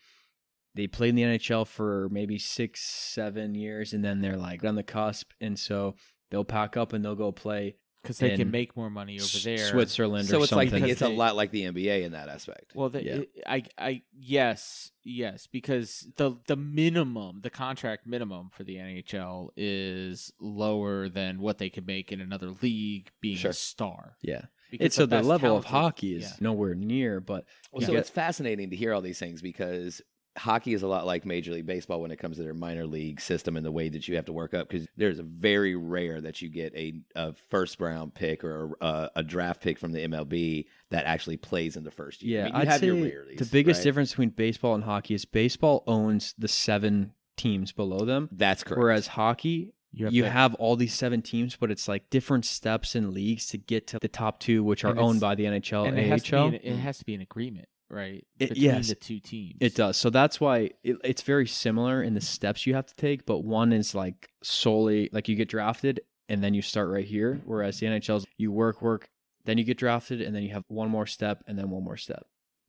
they 0.75 0.87
played 0.87 1.09
in 1.09 1.15
the 1.15 1.23
NHL 1.23 1.65
for 1.65 2.09
maybe 2.11 2.37
six, 2.37 2.81
seven 2.81 3.55
years, 3.55 3.93
and 3.93 4.03
then 4.03 4.21
they're 4.21 4.37
like 4.37 4.63
on 4.65 4.75
the 4.75 4.83
cusp, 4.83 5.31
and 5.41 5.57
so 5.57 5.95
they'll 6.31 6.43
pack 6.45 6.75
up 6.77 6.93
and 6.93 7.03
they'll 7.03 7.15
go 7.15 7.31
play 7.31 7.75
because 8.01 8.19
they 8.19 8.35
can 8.37 8.51
make 8.51 8.77
more 8.77 8.89
money 8.91 9.15
over 9.15 9.23
S- 9.23 9.43
there. 9.43 9.57
Switzerland 9.57 10.27
so 10.27 10.39
or 10.39 10.43
it's 10.43 10.51
like 10.51 10.69
something. 10.69 10.83
the, 10.83 10.91
it's 10.91 11.01
a 11.01 11.07
lot 11.07 11.35
like 11.35 11.49
the 11.49 11.63
NBA 11.63 12.03
in 12.03 12.11
that 12.11 12.29
aspect. 12.29 12.73
Well, 12.75 12.89
the, 12.89 13.03
Yeah. 13.03 13.21
I, 13.47 13.63
I, 13.79 14.01
yes, 14.15 14.91
yes, 15.03 15.47
because 15.47 16.07
the 16.17 16.35
the 16.45 16.55
minimum, 16.55 17.39
the 17.41 17.49
contract 17.49 18.05
minimum 18.05 18.49
for 18.51 18.63
the 18.63 18.75
NHL 18.75 19.49
is 19.57 20.31
lower 20.39 21.09
than 21.09 21.39
what 21.39 21.57
they 21.57 21.69
could 21.71 21.87
make 21.87 22.11
in 22.11 22.21
another 22.21 22.51
league, 22.61 23.09
being 23.21 23.37
Sure. 23.37 23.51
a 23.51 23.53
star. 23.55 24.17
yeah, 24.21 24.43
Because 24.69 24.85
it's 24.85 24.95
so 24.95 25.03
the 25.07 25.15
best 25.15 25.27
level 25.27 25.57
of 25.57 25.65
hockey 25.65 26.15
is 26.15 26.23
yeah. 26.23 26.35
nowhere 26.41 26.75
near, 26.75 27.19
but 27.19 27.45
Well, 27.71 27.81
so 27.81 27.93
get- 27.93 28.01
it's 28.01 28.09
fascinating 28.11 28.69
to 28.69 28.75
hear 28.75 28.93
all 28.93 29.01
these 29.01 29.17
things 29.19 29.41
because 29.41 30.01
hockey 30.37 30.73
is 30.73 30.83
a 30.83 30.87
lot 30.87 31.05
like 31.05 31.25
Major 31.25 31.51
League 31.53 31.65
Baseball 31.65 32.01
when 32.01 32.11
it 32.11 32.17
comes 32.17 32.37
to 32.37 32.43
their 32.43 32.53
minor 32.53 32.85
league 32.85 33.21
system 33.21 33.55
and 33.57 33.65
the 33.65 33.71
way 33.71 33.89
that 33.89 34.07
you 34.07 34.15
have 34.15 34.25
to 34.25 34.33
work 34.33 34.53
up. 34.53 34.67
Because 34.69 34.87
there's 34.97 35.19
a 35.19 35.23
very 35.23 35.75
rare 35.75 36.19
that 36.21 36.41
you 36.41 36.49
get 36.49 36.73
a, 36.75 36.93
a 37.15 37.33
first 37.49 37.79
round 37.79 38.13
pick 38.13 38.43
or 38.43 38.77
a, 38.81 39.09
a 39.17 39.23
draft 39.23 39.61
pick 39.61 39.79
from 39.79 39.91
the 39.91 40.05
MLB 40.07 40.65
that 40.89 41.05
actually 41.05 41.37
plays 41.37 41.77
in 41.77 41.83
the 41.83 41.91
first 41.91 42.21
year. 42.23 42.39
yeah, 42.39 42.43
I 42.43 42.45
mean, 42.45 42.53
you 42.55 42.59
I'd 42.61 42.67
have 42.67 42.79
say 42.81 42.85
your 42.87 42.95
rarities, 42.95 43.39
the 43.39 43.45
biggest 43.45 43.79
right? 43.79 43.83
difference 43.85 44.11
between 44.11 44.29
baseball 44.29 44.75
and 44.75 44.83
hockey 44.83 45.13
is 45.13 45.25
baseball 45.25 45.83
owns 45.87 46.33
the 46.37 46.47
seven 46.47 47.13
teams 47.37 47.71
below 47.71 47.99
them, 48.05 48.29
That's 48.31 48.63
correct. 48.63 48.79
whereas 48.79 49.07
hockey 49.07 49.73
You 49.91 50.05
have, 50.05 50.13
you 50.13 50.23
have 50.25 50.53
all 50.55 50.75
these 50.75 50.93
seven 50.93 51.21
teams, 51.21 51.55
but 51.55 51.71
it's 51.71 51.87
like 51.87 52.09
different 52.09 52.45
steps 52.45 52.95
in 52.95 53.13
leagues 53.13 53.47
to 53.47 53.57
get 53.57 53.87
to 53.87 53.99
the 53.99 54.07
top 54.07 54.39
two, 54.39 54.63
which 54.63 54.83
are 54.85 54.97
owned 54.97 55.19
by 55.19 55.35
the 55.35 55.45
NHL 55.45 55.87
and 55.87 55.97
and 55.97 56.05
it 56.07 56.09
has, 56.09 56.23
to 56.23 56.31
be 56.31 56.37
AHL. 56.37 56.47
an, 56.47 56.53
it 56.55 56.75
has 56.77 56.97
to 56.99 57.05
be 57.05 57.13
an 57.13 57.21
agreement, 57.21 57.67
right? 57.89 58.25
It- 58.39 58.49
Between 58.49 58.63
yes. 58.63 58.87
the 58.89 58.95
two 58.95 59.19
teams. 59.19 59.57
It 59.61 59.75
does. 59.75 59.97
So 59.97 60.09
that's 60.09 60.39
why 60.39 60.71
it, 60.83 60.97
it's 61.03 61.21
very 61.21 61.47
similar 61.47 62.01
in 62.03 62.13
the 62.13 62.21
steps 62.21 62.65
you 62.65 62.73
have 62.75 62.85
to 62.87 62.95
take, 62.95 63.25
but 63.25 63.39
one 63.39 63.73
is 63.73 63.93
like 63.95 64.29
solely 64.43 65.09
like 65.11 65.27
you 65.27 65.35
get 65.35 65.49
drafted 65.49 66.01
and 66.29 66.43
then 66.43 66.53
you 66.53 66.61
start 66.61 66.89
right 66.89 67.05
here, 67.05 67.41
whereas 67.45 67.79
the 67.79 67.85
NHL's 67.87 68.25
you 68.37 68.51
work, 68.51 68.81
work, 68.81 69.09
then 69.45 69.57
you 69.59 69.63
get 69.63 69.77
drafted, 69.77 70.21
and 70.21 70.35
then 70.35 70.41
you 70.43 70.49
have 70.53 70.63
one 70.67 70.89
more 70.89 71.05
step 71.05 71.43
and 71.47 71.57
then 71.57 71.69
one 71.69 71.83
more 71.83 71.97
step. 71.97 72.25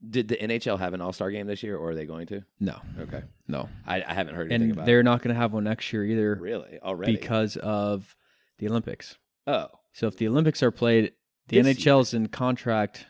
Did 0.07 0.27
the 0.27 0.35
NHL 0.35 0.77
have 0.77 0.93
an 0.93 1.01
All 1.01 1.11
Star 1.11 1.31
game 1.31 1.47
this 1.47 1.63
year, 1.63 1.75
or 1.75 1.89
are 1.89 1.95
they 1.95 2.05
going 2.05 2.27
to? 2.27 2.43
No, 2.59 2.79
Okay, 2.99 3.23
no, 3.47 3.67
I, 3.87 4.03
I 4.07 4.13
haven't 4.13 4.35
heard 4.35 4.51
anything 4.51 4.61
and 4.69 4.71
about. 4.73 4.85
they're 4.85 5.01
not 5.01 5.23
going 5.23 5.33
to 5.33 5.41
have 5.41 5.53
one 5.53 5.63
next 5.63 5.91
year 5.91 6.05
either 6.05 6.35
really 6.39 6.77
already 6.83 7.13
because 7.15 7.57
of 7.57 8.15
the 8.59 8.69
Olympics. 8.69 9.17
oh 9.47 9.69
So 9.93 10.05
if 10.05 10.17
the 10.17 10.27
Olympics 10.27 10.61
are 10.61 10.69
played, 10.69 11.13
the 11.47 11.59
This 11.61 11.77
NHL 11.79 12.01
is 12.01 12.13
in 12.13 12.27
contract. 12.27 13.07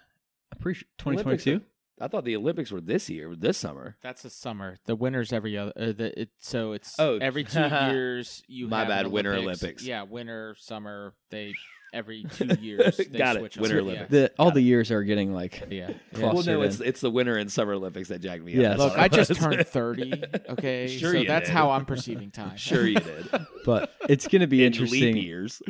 I'm 0.54 0.60
pretty 0.60 0.80
sure 0.80 0.88
2022. 1.00 1.60
I 2.00 2.08
thought 2.08 2.26
the 2.26 2.36
Olympics 2.36 2.72
were 2.72 2.82
this 2.82 3.10
year, 3.10 3.36
this 3.36 3.58
summer. 3.58 3.98
That's 4.02 4.22
the 4.22 4.30
summer. 4.30 4.78
The 4.86 4.96
winter's 4.96 5.34
every 5.34 5.58
other. 5.58 5.74
Uh, 5.76 5.86
the, 5.94 6.22
it, 6.22 6.30
so 6.40 6.74
it's 6.74 6.96
Oh. 7.00 7.18
every 7.20 7.44
two 7.46 7.60
years. 7.60 8.44
You 8.48 8.68
My 8.68 8.80
have 8.80 8.90
an 8.90 9.04
bad, 9.06 9.08
Winter 9.12 9.34
Olympics. 9.34 9.64
Olympics. 9.64 9.84
Yeah, 9.84 10.04
winter, 10.04 10.56
summer. 10.60 11.14
They 11.32 11.54
every 11.94 12.24
two 12.32 12.48
years. 12.62 12.98
They 12.98 13.06
Got 13.06 13.38
it, 13.38 13.42
Winter 13.58 13.78
them. 13.78 13.86
Olympics. 13.88 14.12
The 14.12 14.32
all 14.38 14.48
Got 14.50 14.56
the 14.56 14.62
years 14.62 14.92
are 14.92 15.04
getting 15.04 15.34
like 15.34 15.64
Yeah. 15.72 15.90
yeah. 15.90 15.94
Well, 16.14 16.22
no, 16.22 16.32
Clustered 16.34 16.66
it's 16.66 16.80
it's 16.82 17.02
the 17.02 17.10
Winter 17.10 17.36
and 17.38 17.52
Summer 17.52 17.74
Olympics 17.74 18.10
that 18.10 18.20
jacked 18.20 18.44
me 18.44 18.54
Yes. 18.54 18.74
up. 18.74 18.92
Look, 18.92 18.98
I 19.00 19.08
just 19.08 19.34
turned 19.36 19.66
thirty. 19.66 20.22
Okay, 20.50 20.88
Sure 20.88 21.14
so 21.14 21.18
you 21.20 21.28
that's 21.28 21.48
did. 21.48 21.54
how 21.54 21.72
I'm 21.72 21.86
perceiving 21.86 22.30
time. 22.32 22.58
Sure, 22.58 22.86
you 22.86 23.00
did. 23.00 23.28
but 23.66 23.92
it's 24.10 24.28
going 24.28 24.42
to 24.42 24.48
be 24.48 24.62
In 24.66 24.68
interesting 24.74 25.18
years. 25.18 25.62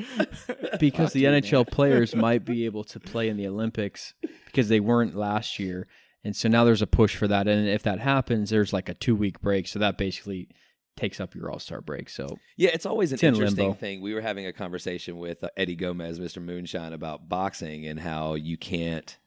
because 0.80 1.08
Fuck 1.10 1.14
the 1.14 1.22
you, 1.22 1.30
NHL 1.30 1.54
man. 1.60 1.66
players 1.66 2.16
might 2.16 2.44
be 2.46 2.66
able 2.66 2.84
to 2.86 3.00
play 3.00 3.30
in 3.30 3.38
the 3.38 3.48
Olympics 3.48 4.14
because 4.48 4.68
they 4.70 4.80
weren't 4.80 5.16
last 5.16 5.60
year. 5.60 5.88
And 6.24 6.36
so 6.36 6.50
now 6.50 6.64
there's 6.64 6.82
a 6.82 6.88
push 6.88 7.16
for 7.16 7.28
that. 7.28 7.48
And 7.48 7.68
if 7.68 7.84
that 7.84 8.00
happens, 8.00 8.50
there's 8.50 8.74
like 8.74 8.90
a 8.90 8.94
two 8.94 9.16
week 9.16 9.40
break. 9.42 9.68
So 9.68 9.80
that 9.80 9.98
basically 9.98 10.50
takes 10.98 11.20
up 11.22 11.36
your 11.36 11.50
All 11.52 11.60
Star 11.60 11.80
break. 11.80 12.10
So 12.10 12.38
Yeah, 12.58 12.72
it's 12.74 12.86
always 12.86 13.12
an 13.12 13.16
It's 13.16 13.24
in 13.24 13.34
interesting 13.36 13.66
limbo. 13.66 13.80
thing. 13.80 14.02
We 14.02 14.14
were 14.14 14.22
having 14.22 14.46
a 14.46 14.52
conversation 14.54 15.18
with 15.18 15.44
uh, 15.44 15.50
Eddie 15.56 15.76
Gomez, 15.76 16.20
Mr. 16.20 16.42
Moonshine, 16.42 16.92
about 16.94 17.30
boxing 17.30 17.86
and 17.86 18.00
how 18.00 18.34
you 18.36 18.58
can't 18.58 19.18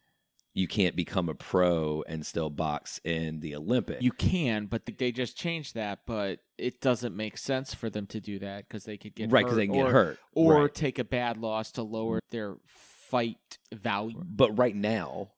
you 0.52 0.66
can't 0.66 0.96
become 0.96 1.28
a 1.28 1.34
pro 1.34 2.02
and 2.08 2.26
still 2.26 2.50
box 2.50 3.00
in 3.04 3.38
the 3.38 3.54
Olympics. 3.54 4.02
You 4.02 4.10
can, 4.10 4.66
but 4.66 4.82
they 4.84 5.12
just 5.12 5.36
changed 5.38 5.76
that. 5.76 6.00
But 6.06 6.40
it 6.58 6.80
doesn't 6.80 7.16
make 7.16 7.38
sense 7.38 7.72
for 7.72 7.88
them 7.88 8.06
to 8.08 8.20
do 8.20 8.40
that 8.40 8.66
because 8.68 8.82
they 8.84 8.96
could 8.96 9.14
get 9.14 9.30
right 9.30 9.42
hurt 9.42 9.46
because 9.46 9.56
they 9.56 9.66
can 9.68 9.76
or, 9.76 9.84
get 9.84 9.92
hurt. 9.92 10.18
or 10.34 10.62
Right. 10.62 10.74
take 10.74 10.98
a 10.98 11.04
bad 11.04 11.36
loss 11.36 11.70
to 11.72 11.84
lower 11.84 12.18
their 12.30 12.56
fight 12.66 13.58
value. 13.72 14.20
But 14.26 14.58
right 14.58 14.74
now, 14.74 15.30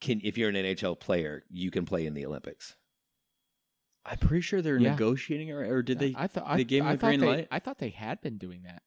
can 0.00 0.20
if 0.24 0.36
you're 0.38 0.48
an 0.48 0.54
NHL 0.56 0.98
player, 0.98 1.44
you 1.50 1.70
can 1.70 1.84
play 1.84 2.06
in 2.06 2.14
the 2.14 2.26
Olympics. 2.26 2.76
I'm 4.04 4.18
pretty 4.18 4.40
sure 4.40 4.62
they're 4.62 4.78
Yeah. 4.78 4.92
negotiating, 4.92 5.50
or, 5.50 5.60
or 5.76 5.82
did 5.82 5.98
they? 5.98 6.14
I 6.16 6.26
thought 6.26 6.56
they 6.56 6.64
gave 6.64 6.82
I 6.84 6.86
him 6.86 6.92
the 6.92 6.98
thought 7.00 7.06
green 7.08 7.20
they- 7.20 7.26
light? 7.26 7.48
I 7.50 7.58
thought 7.58 7.78
they 7.78 7.90
had 7.90 8.20
been 8.20 8.38
doing 8.38 8.62
that. 8.62 8.82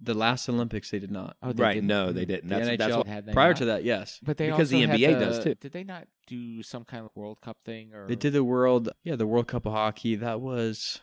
the 0.00 0.14
last 0.14 0.48
Olympics 0.48 0.92
they 0.92 1.00
did 1.00 1.10
not. 1.10 1.36
Oh, 1.42 1.52
they 1.52 1.60
right? 1.62 1.74
didn't. 1.74 1.88
No, 1.88 2.06
mm-hmm. 2.06 2.16
they 2.16 2.24
didn't. 2.24 2.48
The 2.48 2.54
That's, 2.54 2.68
that's 2.78 2.92
NHL 2.92 2.96
what, 2.98 3.06
Had 3.08 3.26
they 3.26 3.32
Prior 3.32 3.48
not? 3.50 3.56
to 3.56 3.64
that, 3.64 3.82
yes, 3.84 4.20
But 4.22 4.36
they 4.36 4.46
Because 4.46 4.72
also 4.72 4.76
the 4.76 4.86
had 4.86 5.00
NBA 5.00 5.18
does, 5.18 5.38
the- 5.38 5.42
too. 5.44 5.54
Did 5.56 5.72
they 5.72 5.82
not 5.82 6.06
do 6.28 6.62
some 6.62 6.84
kind 6.84 7.04
of 7.04 7.10
World 7.16 7.40
Cup 7.40 7.58
thing? 7.64 7.92
Or 7.94 8.06
they 8.06 8.14
did 8.14 8.32
the 8.32 8.44
World. 8.44 8.90
Yeah, 9.02 9.16
the 9.16 9.26
World 9.26 9.48
Cup 9.48 9.66
of 9.66 9.72
Hockey. 9.72 10.14
That 10.14 10.40
was 10.40 11.00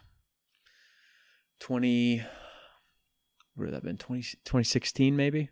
twenty. 1.60 2.20
What 3.56 3.66
would 3.66 3.68
that 3.70 3.76
have 3.76 3.84
been? 3.84 3.98
20, 3.98 4.22
2016 4.44 5.16
maybe. 5.16 5.50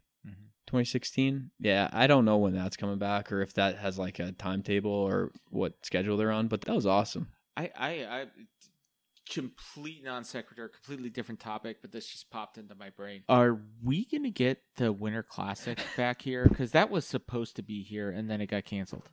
Mhm. 0.64 0.72
2016. 0.72 1.52
Yeah, 1.60 1.90
I 1.92 2.08
don't 2.08 2.26
know 2.26 2.38
when 2.38 2.54
that's 2.54 2.78
coming 2.78 2.98
back 2.98 3.32
or 3.32 3.42
if 3.42 3.54
that 3.54 3.78
has 3.78 3.98
like 3.98 4.20
a 4.20 4.32
timetable 4.34 4.92
or 4.92 5.32
what 5.50 5.74
schedule 5.86 6.18
they're 6.18 6.32
on, 6.32 6.48
but 6.48 6.62
that 6.62 6.76
was 6.76 6.86
awesome. 6.86 7.28
I, 7.56 7.70
I, 7.78 7.90
I, 7.90 8.26
complete 9.30 10.04
non 10.04 10.24
sequitur, 10.24 10.70
completely 10.70 11.10
different 11.10 11.40
topic, 11.40 11.78
but 11.82 11.92
this 11.92 12.08
just 12.08 12.30
popped 12.30 12.58
into 12.58 12.76
my 12.76 12.90
brain. 12.90 13.24
Are 13.30 13.62
we 13.84 14.06
gonna 14.06 14.32
get 14.32 14.62
the 14.76 14.92
Winter 14.92 15.24
Classic 15.24 15.80
back 15.98 16.22
here? 16.22 16.46
Because 16.48 16.72
that 16.72 16.90
was 16.90 17.06
supposed 17.06 17.56
to 17.58 17.64
be 17.64 17.84
here, 17.84 18.10
and 18.10 18.30
then 18.30 18.42
it 18.42 18.48
got 18.48 18.66
canceled. 18.66 19.10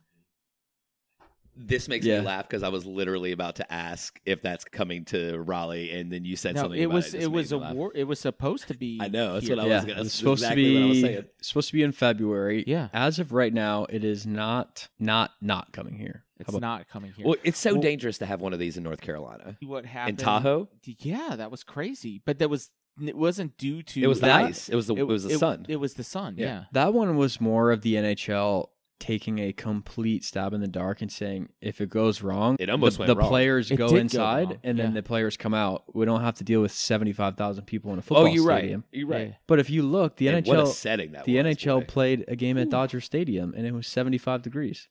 This 1.67 1.87
makes 1.87 2.05
Yeah. 2.05 2.19
me 2.21 2.25
laugh 2.25 2.47
because 2.47 2.63
I 2.63 2.69
was 2.69 2.85
literally 2.85 3.31
about 3.31 3.55
to 3.57 3.71
ask 3.73 4.19
if 4.25 4.41
that's 4.41 4.63
coming 4.65 5.05
to 5.05 5.39
Raleigh, 5.39 5.91
and 5.91 6.11
then 6.11 6.25
you 6.25 6.35
said 6.35 6.55
No, 6.55 6.61
something. 6.63 6.79
it 6.81 6.85
about 6.85 6.93
was 6.95 7.13
it, 7.13 7.23
it 7.23 7.31
was 7.31 7.51
a 7.51 7.57
war. 7.57 7.91
It 7.95 8.05
was 8.05 8.19
supposed 8.19 8.67
to 8.69 8.73
be. 8.75 8.99
I 9.01 9.07
know, 9.07 9.33
that's 9.33 9.47
here. 9.47 9.55
what 9.55 9.65
I 9.65 9.67
yeah, 9.69 9.75
was 9.75 9.85
gonna- 9.85 9.93
say. 9.95 10.01
it's 10.01 10.03
that's 10.09 10.15
supposed 10.15 10.41
exactly 10.43 10.63
to 10.63 10.73
what 10.75 10.83
I 10.83 10.87
was 10.87 10.97
be 10.97 11.01
saying. 11.01 11.23
supposed 11.41 11.67
to 11.69 11.73
be 11.73 11.83
in 11.83 11.91
February. 11.91 12.63
Yeah. 12.67 12.89
As 12.93 13.19
of 13.19 13.31
right 13.31 13.53
now, 13.53 13.85
it 13.89 14.03
is 14.03 14.25
not 14.25 14.87
not 14.99 15.31
not 15.41 15.71
coming 15.71 15.95
here. 15.97 16.23
It's 16.39 16.49
about- 16.49 16.61
not 16.61 16.87
coming 16.87 17.11
here. 17.11 17.25
Well, 17.25 17.35
it's 17.43 17.59
so 17.59 17.73
Well- 17.73 17.81
dangerous 17.81 18.17
to 18.17 18.25
have 18.25 18.41
one 18.41 18.51
of 18.53 18.59
these 18.59 18.75
in 18.77 18.83
North 18.83 19.01
Carolina. 19.01 19.57
what 19.61 19.85
happened 19.85 20.19
In 20.19 20.25
Tahoe, 20.25 20.69
Yeah, 20.85 21.35
that 21.35 21.51
was 21.51 21.63
crazy. 21.63 22.21
But 22.25 22.39
that 22.39 22.49
was 22.49 22.71
it 23.01 23.15
wasn't 23.17 23.57
due 23.57 23.81
to 23.81 24.01
it 24.03 24.07
was 24.07 24.19
the 24.19 24.25
that- 24.27 24.43
ice. 24.45 24.67
It 24.67 24.75
was 24.75 24.87
the 24.87 24.95
it, 24.95 25.03
was 25.07 25.23
the 25.23 25.35
it, 25.35 25.39
sun. 25.39 25.65
It 25.69 25.77
was 25.77 25.93
the 25.93 26.03
sun. 26.03 26.35
Yeah. 26.37 26.45
Yeah. 26.45 26.63
That 26.73 26.93
one 26.93 27.15
was 27.15 27.39
more 27.39 27.71
of 27.71 27.83
the 27.83 27.95
NHL 27.95 28.70
taking 29.01 29.39
a 29.39 29.51
complete 29.51 30.23
stab 30.23 30.53
in 30.53 30.61
the 30.61 30.67
dark 30.67 31.01
and 31.01 31.11
saying 31.11 31.49
if 31.59 31.81
it 31.81 31.89
goes 31.89 32.21
wrong, 32.21 32.55
It 32.59 32.69
almost 32.69 32.95
the, 32.97 33.01
went 33.01 33.07
the 33.07 33.15
wrong. 33.17 33.27
players 33.27 33.69
It 33.71 33.75
go 33.75 33.87
did 33.87 33.93
go 33.95 33.99
inside 33.99 34.47
wrong, 34.47 34.57
and 34.63 34.79
then 34.79 34.89
yeah. 34.91 34.93
the 34.93 35.03
players 35.03 35.35
come 35.35 35.53
out. 35.53 35.83
We 35.93 36.05
don't 36.05 36.21
have 36.21 36.35
to 36.35 36.43
deal 36.45 36.61
with 36.61 36.71
seventy 36.71 37.11
five 37.11 37.35
thousand 37.35 37.65
people 37.65 37.91
in 37.91 37.97
a 37.97 37.99
oh, 37.99 38.03
football 38.03 38.23
oh, 38.23 38.25
you're 38.27 38.45
stadium. 38.45 38.81
right. 38.91 38.97
You're 38.97 39.07
right. 39.07 39.27
Yeah. 39.29 39.33
But 39.47 39.59
if 39.59 39.69
you 39.69 39.81
look, 39.83 40.15
the 40.17 40.27
And 40.29 40.47
what 40.47 40.59
a 40.59 40.63
NHL 40.63 40.67
setting 40.67 41.11
that 41.13 41.25
the 41.25 41.37
was, 41.41 41.57
NHL 41.57 41.79
boy. 41.81 41.85
played 41.85 42.25
a 42.27 42.35
game 42.35 42.57
at 42.57 42.67
Ooh. 42.67 42.71
Dodger 42.71 43.01
Stadium 43.01 43.53
and 43.57 43.65
it 43.67 43.73
was 43.73 43.87
seventy 43.87 44.17
five 44.17 44.41
degrees. 44.43 44.87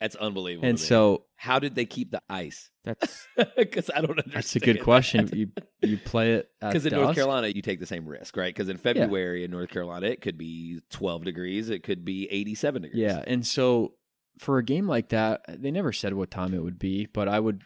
That's 0.00 0.16
unbelievable. 0.16 0.68
And 0.68 0.78
so 0.80 1.24
how 1.36 1.58
did 1.58 1.74
they 1.74 1.84
keep 1.84 2.10
the 2.10 2.22
ice? 2.28 2.70
That's 2.84 3.26
Because 3.56 3.90
I 3.94 4.00
don't 4.00 4.10
understand. 4.10 4.32
that's 4.34 4.56
a 4.56 4.60
good 4.60 4.82
question. 4.82 5.28
You 5.32 5.50
you 5.82 5.98
play 5.98 6.34
it 6.34 6.50
Because 6.60 6.86
at 6.86 6.92
in 6.92 7.00
North. 7.00 7.14
Carolina, 7.14 7.48
you 7.48 7.60
take 7.62 7.80
the 7.80 7.86
same 7.86 8.06
risk, 8.06 8.36
right? 8.36 8.54
Because 8.54 8.68
in 8.68 8.76
February 8.78 9.44
in 9.44 9.50
North 9.50 9.68
Carolina, 9.70 10.06
it 10.06 10.20
could 10.20 10.38
be 10.38 10.80
12 10.90 11.24
degrees, 11.24 11.70
it 11.70 11.82
could 11.82 12.04
be 12.04 12.26
87 12.30 12.82
degrees. 12.82 13.00
Yeah, 13.02 13.22
and 13.26 13.46
so 13.46 13.94
for 14.38 14.58
a 14.58 14.64
game 14.64 14.86
like 14.88 15.10
that, 15.10 15.42
they 15.48 15.70
never 15.70 15.92
said 15.92 16.14
what 16.14 16.30
time 16.30 16.54
it 16.54 16.62
would 16.62 16.78
be, 16.78 17.06
but 17.06 17.28
I 17.28 17.38
would 17.40 17.62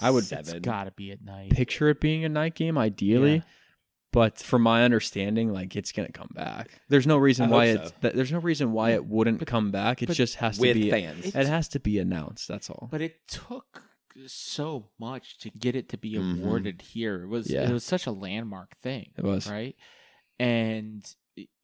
I 0.00 0.10
would- 0.10 0.20
it's 0.22 0.28
seven. 0.48 0.62
got 0.62 0.84
to 0.84 0.92
be 0.92 1.10
at 1.12 1.22
night. 1.22 1.50
picture 1.50 1.88
it 1.88 2.00
being 2.00 2.24
a 2.24 2.28
night 2.28 2.54
game 2.54 2.78
ideally. 2.78 3.36
Yeah. 3.36 3.40
But 4.14 4.38
from 4.38 4.62
my 4.62 4.84
understanding, 4.84 5.52
like 5.52 5.74
it's 5.76 5.90
gonna 5.92 6.12
come 6.12 6.30
back. 6.34 6.70
There's 6.88 7.06
no 7.06 7.16
reason 7.18 7.46
I 7.46 7.48
why 7.48 7.66
hope 7.72 7.80
it. 7.80 7.88
so. 7.88 7.94
th- 8.02 8.14
there's 8.14 8.32
no 8.32 8.38
reason 8.38 8.72
why 8.72 8.90
it 8.92 9.04
wouldn't 9.04 9.40
but- 9.40 9.48
come 9.48 9.70
back. 9.72 10.02
It 10.02 10.06
but 10.06 10.16
just 10.16 10.36
has 10.36 10.56
to 10.56 10.62
with 10.62 10.74
be. 10.76 10.90
fans. 10.90 11.26
It 11.26 11.46
has 11.46 11.68
to 11.70 11.80
be 11.80 11.98
announced. 11.98 12.46
That's 12.48 12.70
all. 12.70 12.88
But 12.90 13.02
it 13.02 13.26
took 13.28 13.82
so 14.26 14.86
much 15.00 15.38
to 15.38 15.50
get 15.50 15.74
it 15.74 15.88
to 15.88 15.98
be 15.98 16.12
Mhm. 16.12 16.40
awarded 16.44 16.80
here. 16.82 17.24
It 17.24 17.28
was 17.28 17.50
Yeah. 17.50 17.68
it 17.68 17.72
was 17.72 17.82
such 17.84 18.06
a 18.06 18.12
landmark 18.12 18.76
thing. 18.78 19.10
It 19.18 19.24
was. 19.24 19.50
right, 19.50 19.74
and 20.38 21.04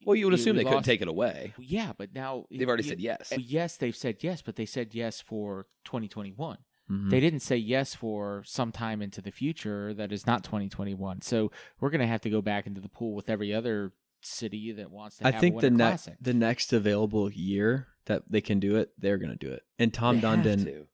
well, 0.05 0.17
you 0.17 0.25
would 0.25 0.33
assume 0.33 0.57
we 0.57 0.63
they 0.63 0.69
couldn't 0.69 0.83
take 0.83 1.01
it 1.01 1.07
away. 1.07 1.53
Yeah, 1.57 1.93
but 1.97 2.13
now 2.13 2.45
They've 2.51 2.67
already 2.67 2.83
y- 2.83 2.89
said 2.89 2.99
yes. 2.99 3.31
Yes, 3.37 3.77
they've 3.77 3.95
said 3.95 4.17
yes, 4.21 4.41
but 4.41 4.57
they 4.57 4.65
said 4.65 4.93
yes 4.93 5.21
for 5.21 5.67
2021. 5.85 6.57
Mhm. 6.91 7.09
They 7.09 7.19
didn't 7.19 7.39
say 7.39 7.55
yes 7.57 7.95
for 7.95 8.43
some 8.45 8.71
time 8.71 9.01
into 9.01 9.21
the 9.21 9.31
future 9.31 9.93
that 9.93 10.11
is 10.11 10.27
not 10.27 10.43
2021. 10.43 11.21
So 11.21 11.51
we're 11.79 11.89
going 11.89 12.01
to 12.01 12.07
have 12.07 12.21
to 12.21 12.29
go 12.29 12.41
back 12.41 12.67
into 12.67 12.81
the 12.81 12.89
pool 12.89 13.15
with 13.15 13.29
every 13.29 13.53
other 13.53 13.93
city 14.21 14.71
that 14.73 14.91
wants 14.91 15.17
to 15.17 15.27
I 15.27 15.31
have 15.31 15.39
think 15.41 15.55
a 15.55 15.61
the 15.61 15.65
Winter 15.67 15.77
next 15.77 16.03
Classic. 16.03 16.17
the 16.21 16.33
next 16.33 16.73
available 16.73 17.31
year 17.31 17.87
that 18.05 18.23
they 18.29 18.41
can 18.41 18.59
do 18.59 18.75
it, 18.75 18.91
they're 18.97 19.17
gonna 19.17 19.35
do 19.35 19.51
it. 19.51 19.63
And 19.79 19.91
Tom 19.93 20.19
They 20.19 20.27
Dundon 20.27 20.63
to. 20.65 20.87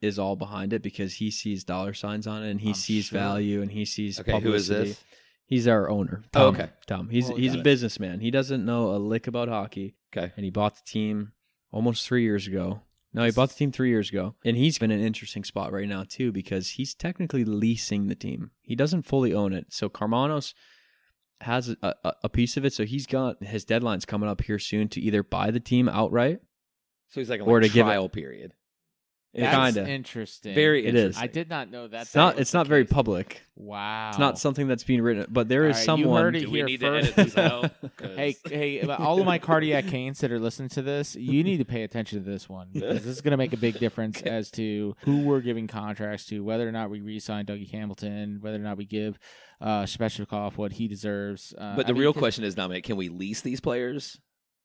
is 0.00 0.18
all 0.18 0.34
behind 0.34 0.72
it 0.72 0.82
because 0.82 1.14
he 1.14 1.30
sees 1.30 1.62
dollar 1.62 1.94
signs 1.94 2.26
on 2.26 2.42
it 2.42 2.50
and 2.50 2.60
he 2.60 2.68
I'm 2.70 2.74
sees 2.74 3.06
sure. 3.06 3.18
value 3.20 3.62
and 3.62 3.70
he 3.70 3.84
sees 3.84 4.18
Okay, 4.18 4.40
who 4.40 4.54
is 4.54 4.66
this? 4.68 5.04
He's 5.46 5.68
our 5.68 5.88
owner. 5.90 6.24
Oh, 6.34 6.46
okay. 6.48 6.70
Tom. 6.86 7.10
He's 7.10 7.28
Well, 7.28 7.36
he's 7.36 7.54
a 7.54 7.58
it. 7.58 7.62
businessman. 7.64 8.20
He 8.20 8.30
doesn't 8.30 8.64
know 8.64 8.92
a 8.94 8.98
lick 8.98 9.26
about 9.26 9.48
hockey. 9.48 9.96
Okay. 10.16 10.32
and 10.36 10.44
he 10.44 10.50
bought 10.50 10.74
the 10.76 10.82
team 10.86 11.32
almost 11.70 12.06
three 12.06 12.22
years 12.22 12.46
ago. 12.46 12.80
No, 13.14 13.24
he 13.24 13.30
bought 13.30 13.48
the 13.50 13.54
team 13.54 13.70
three 13.70 13.90
years 13.90 14.10
ago, 14.10 14.34
and 14.44 14.56
he's 14.56 14.76
been 14.78 14.90
in 14.90 14.98
an 15.00 15.06
interesting 15.06 15.44
spot 15.44 15.72
right 15.72 15.88
now 15.88 16.02
too 16.06 16.32
because 16.32 16.70
he's 16.70 16.94
technically 16.94 17.44
leasing 17.44 18.08
the 18.08 18.16
team. 18.16 18.50
He 18.62 18.74
doesn't 18.74 19.02
fully 19.02 19.32
own 19.32 19.52
it, 19.52 19.66
so 19.70 19.88
Karmanos 19.88 20.52
has 21.40 21.68
a, 21.82 21.94
a, 22.04 22.12
a 22.24 22.28
piece 22.28 22.56
of 22.56 22.64
it. 22.64 22.72
So 22.72 22.84
he's 22.84 23.06
got 23.06 23.42
his 23.42 23.64
deadline's 23.64 24.04
coming 24.04 24.28
up 24.28 24.40
here 24.42 24.58
soon 24.58 24.88
to 24.88 25.00
either 25.00 25.22
buy 25.22 25.50
the 25.52 25.60
team 25.60 25.88
outright. 25.88 26.40
So 27.08 27.20
he's 27.20 27.30
like 27.30 27.40
a 27.40 27.44
Or 27.44 27.60
like, 27.62 27.70
to 27.70 27.74
give 27.74 27.86
it- 27.86 27.90
trial 27.90 28.08
period. 28.08 28.52
That's 29.34 29.74
kinda. 29.76 29.90
interesting. 29.90 30.54
Very 30.54 30.86
It 30.86 30.94
is. 30.94 31.00
interesting. 31.16 31.22
I 31.24 31.26
did 31.26 31.48
not 31.50 31.70
know 31.70 31.88
that. 31.88 32.02
It's 32.02 32.12
that 32.12 32.18
not. 32.20 32.34
was 32.34 32.42
It's 32.42 32.50
the 32.52 32.58
not 32.58 32.66
very 32.68 32.84
case. 32.84 32.92
public. 32.92 33.42
Wow. 33.56 34.10
It's 34.10 34.18
not 34.18 34.38
something 34.38 34.66
that's 34.68 34.84
being 34.84 35.00
written, 35.02 35.26
but 35.28 35.48
there 35.48 35.68
is 35.68 35.76
All 35.88 35.94
right, 35.94 35.98
you 35.98 36.04
someone. 36.04 36.22
heard 36.22 36.36
it 36.36 36.40
Do 36.40 36.50
we 36.50 36.58
here 36.58 36.66
need 36.66 36.80
to 36.80 36.86
first. 37.02 37.16
this 37.16 37.38
out? 37.38 37.70
'Cause- 37.96 38.16
Hey, 38.16 38.36
hey, 38.48 38.80
all 38.82 39.20
of 39.20 39.26
my 39.26 39.38
cardiac 39.38 39.86
canes 39.86 40.18
that 40.20 40.30
are 40.32 40.38
listening 40.40 40.68
to 40.70 40.82
this, 40.82 41.14
you 41.16 41.42
need 41.44 41.58
to 41.58 41.64
pay 41.64 41.82
attention 41.82 42.22
to 42.24 42.30
this 42.30 42.48
one 42.48 42.68
because 42.72 43.02
this 43.04 43.16
is 43.16 43.20
going 43.20 43.30
to 43.32 43.36
make 43.36 43.52
a 43.52 43.56
big 43.56 43.78
difference 43.78 44.22
as 44.22 44.50
to 44.52 44.94
who 45.02 45.20
we're 45.22 45.40
giving 45.40 45.66
contracts 45.66 46.26
to, 46.26 46.42
whether 46.44 46.68
or 46.68 46.72
not 46.72 46.90
we 46.90 47.00
re-sign 47.00 47.46
Dougie 47.46 47.70
Hamilton, 47.70 48.38
whether 48.40 48.56
or 48.56 48.60
not 48.60 48.76
we 48.76 48.84
give 48.86 49.18
uh, 49.60 49.82
Svechnikov 49.84 50.56
what 50.56 50.72
he 50.72 50.88
deserves. 50.88 51.54
Uh, 51.56 51.74
But 51.76 51.86
I 51.86 51.88
the 51.88 51.92
mean, 51.94 52.02
real 52.02 52.12
'cause- 52.12 52.20
question 52.20 52.44
is, 52.44 52.54
Dominic, 52.54 52.84
can 52.84 52.96
we 52.96 53.08
lease 53.08 53.40
these 53.40 53.60
players, 53.60 54.20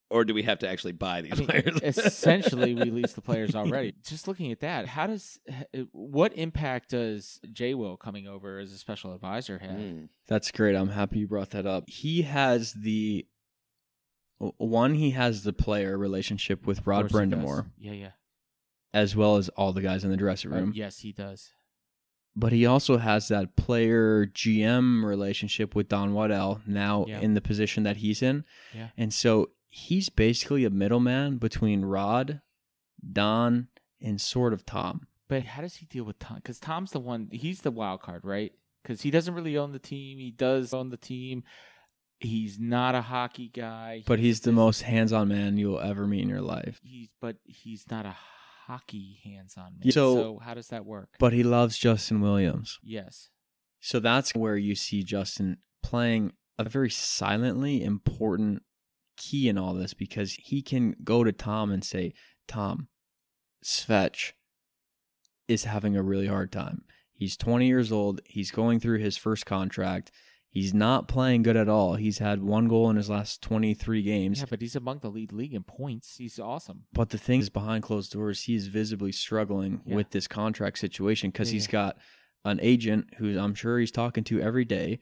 or 0.09 0.25
do 0.25 0.33
we 0.33 0.43
have 0.43 0.59
to 0.59 0.67
actually 0.69 0.93
buy 0.93 1.21
these 1.21 1.33
I 1.33 1.35
mean, 1.35 1.47
players? 1.47 1.81
essentially, 1.97 2.73
we 2.75 2.89
lease 2.91 3.13
the 3.13 3.21
players 3.21 3.55
already. 3.55 3.93
Just 4.05 4.27
looking 4.27 4.51
at 4.51 4.59
that, 4.61 4.87
how 4.87 5.07
does 5.07 5.39
what 5.91 6.33
impact 6.35 6.89
does 6.91 7.39
J. 7.53 7.73
Will 7.75 7.95
coming 7.97 8.27
over 8.27 8.59
as 8.59 8.71
a 8.73 8.77
special 8.77 9.13
advisor 9.13 9.59
have? 9.59 9.71
Mm. 9.71 10.09
That's 10.27 10.51
great. 10.51 10.75
I'm 10.75 10.89
happy 10.89 11.19
you 11.19 11.27
brought 11.27 11.51
that 11.51 11.65
up. 11.65 11.89
He 11.89 12.23
has 12.23 12.73
the 12.73 13.25
one. 14.37 14.93
He 14.95 15.11
has 15.11 15.43
the 15.43 15.53
player 15.53 15.97
relationship 15.97 16.65
with 16.65 16.85
Rod 16.87 17.09
course 17.09 17.23
he 17.23 17.29
does. 17.29 17.39
Brind'Amour, 17.39 17.65
Yeah, 17.77 17.91
yeah. 17.93 18.11
as 18.93 19.15
well 19.15 19.35
as 19.37 19.49
all 19.49 19.73
the 19.73 19.81
guys 19.81 20.03
in 20.03 20.11
the 20.11 20.17
dressing 20.17 20.51
Uh, 20.53 20.55
room. 20.55 20.71
yes, 20.75 20.99
he 20.99 21.11
does. 21.11 21.51
But 22.35 22.53
he 22.53 22.65
also 22.65 22.97
has 22.97 23.27
that 23.27 23.55
player 23.57 24.25
GM 24.25 25.03
relationship 25.03 25.75
with 25.75 25.89
Don 25.89 26.13
Waddell 26.13 26.61
now 26.65 27.05
Yeah. 27.07 27.19
in 27.19 27.33
the 27.33 27.41
position 27.41 27.83
that 27.83 27.97
he's 27.97 28.21
in. 28.21 28.45
Yeah. 28.73 28.89
And 28.97 29.13
so 29.13 29.49
he's 29.69 30.09
basically 30.09 30.65
a 30.65 30.69
middleman 30.69 31.37
between 31.37 31.85
Rod, 31.85 32.41
Don, 33.13 33.67
and 34.01 34.19
sort 34.19 34.53
of 34.53 34.65
Tom. 34.65 35.07
But 35.27 35.43
how 35.43 35.61
does 35.61 35.75
he 35.75 35.85
deal 35.85 36.03
with 36.05 36.19
Tom? 36.19 36.37
Because 36.37 36.59
Tom's 36.59 36.91
the 36.91 36.99
one. 36.99 37.29
He's 37.31 37.61
the 37.61 37.71
wild 37.71 38.01
card, 38.01 38.25
right? 38.25 38.51
Because 38.83 39.01
he 39.01 39.11
doesn't 39.11 39.33
really 39.35 39.57
own 39.57 39.71
the 39.71 39.79
team. 39.79 40.17
He 40.17 40.31
does 40.31 40.73
own 40.73 40.89
the 40.89 40.97
team. 40.97 41.43
He's 42.19 42.59
not 42.59 42.95
a 42.95 43.01
hockey 43.01 43.47
guy. 43.49 44.03
But 44.05 44.19
he's 44.19 44.41
the 44.41 44.51
most 44.51 44.81
hands-on 44.81 45.27
man 45.29 45.57
you'll 45.57 45.79
ever 45.79 46.05
meet 46.07 46.23
in 46.23 46.29
your 46.29 46.41
life. 46.41 46.79
He's 46.83 47.09
but 47.21 47.37
he's 47.45 47.85
not 47.89 48.05
a 48.05 48.15
hockey 48.65 49.19
hands-on 49.23 49.75
man. 49.79 49.91
So- 49.91 50.15
so 50.15 50.39
how 50.43 50.53
does 50.53 50.67
that 50.67 50.85
work? 50.85 51.09
But 51.19 51.33
he 51.33 51.43
loves 51.43 51.77
Justin 51.77 52.21
Williams. 52.21 52.79
yes. 52.83 53.29
So 53.81 54.01
that's 54.01 54.35
where 54.35 54.57
you 54.57 54.75
see 54.75 55.03
Justin 55.03 55.59
playing 55.81 56.33
a 56.57 56.65
very 56.65 56.89
silently 56.89 57.81
important 57.81 58.63
key 59.19 59.47
in 59.47 59.57
all 59.59 59.75
this 59.75 59.93
because 59.93 60.33
he 60.33 60.63
can 60.63 60.95
go 61.03 61.23
to 61.23 61.31
Tom 61.31 61.71
and 61.71 61.83
say, 61.83 62.13
Tom, 62.47 62.87
Svetch 63.63 64.31
is 65.47 65.65
having 65.65 65.95
a 65.95 66.01
really 66.03 66.27
hard 66.27 66.51
time. 66.51 66.83
He's 67.13 67.35
20 67.37 67.67
years 67.67 67.91
old. 67.91 68.21
He's 68.25 68.49
going 68.51 68.79
through 68.79 68.99
his 68.99 69.17
first 69.17 69.45
contract. 69.45 70.11
He's 70.51 70.73
not 70.73 71.07
playing 71.07 71.43
good 71.43 71.57
at 71.57 71.69
all. 71.69 71.95
He's 71.95 72.17
had 72.17 72.41
one 72.41 72.67
goal 72.67 72.89
in 72.89 72.95
his 72.95 73.09
last 73.09 73.41
23 73.43 74.01
games. 74.01 74.39
Yeah, 74.39 74.45
but 74.49 74.61
he's 74.61 74.75
among 74.75 74.99
the 74.99 75.09
lead 75.11 75.31
league 75.31 75.53
in 75.53 75.63
points. 75.63 76.15
He's 76.17 76.39
awesome. 76.39 76.85
But 76.93 77.09
the 77.09 77.19
thing 77.19 77.39
is, 77.41 77.49
behind 77.49 77.83
closed 77.83 78.11
doors, 78.13 78.43
he 78.43 78.55
is 78.55 78.67
visibly 78.67 79.11
struggling 79.11 79.81
Yeah. 79.85 79.95
with 79.95 80.09
this 80.09 80.27
contract 80.27 80.79
situation 80.79 81.29
because 81.29 81.49
Yeah, 81.51 81.53
he's 81.53 81.67
yeah. 81.67 81.71
got 81.71 81.97
an 82.45 82.59
agent 82.63 83.13
who 83.17 83.37
I'm 83.37 83.53
sure 83.53 83.77
he's 83.79 83.91
talking 83.91 84.23
to 84.23 84.41
every 84.41 84.65
day. 84.65 84.99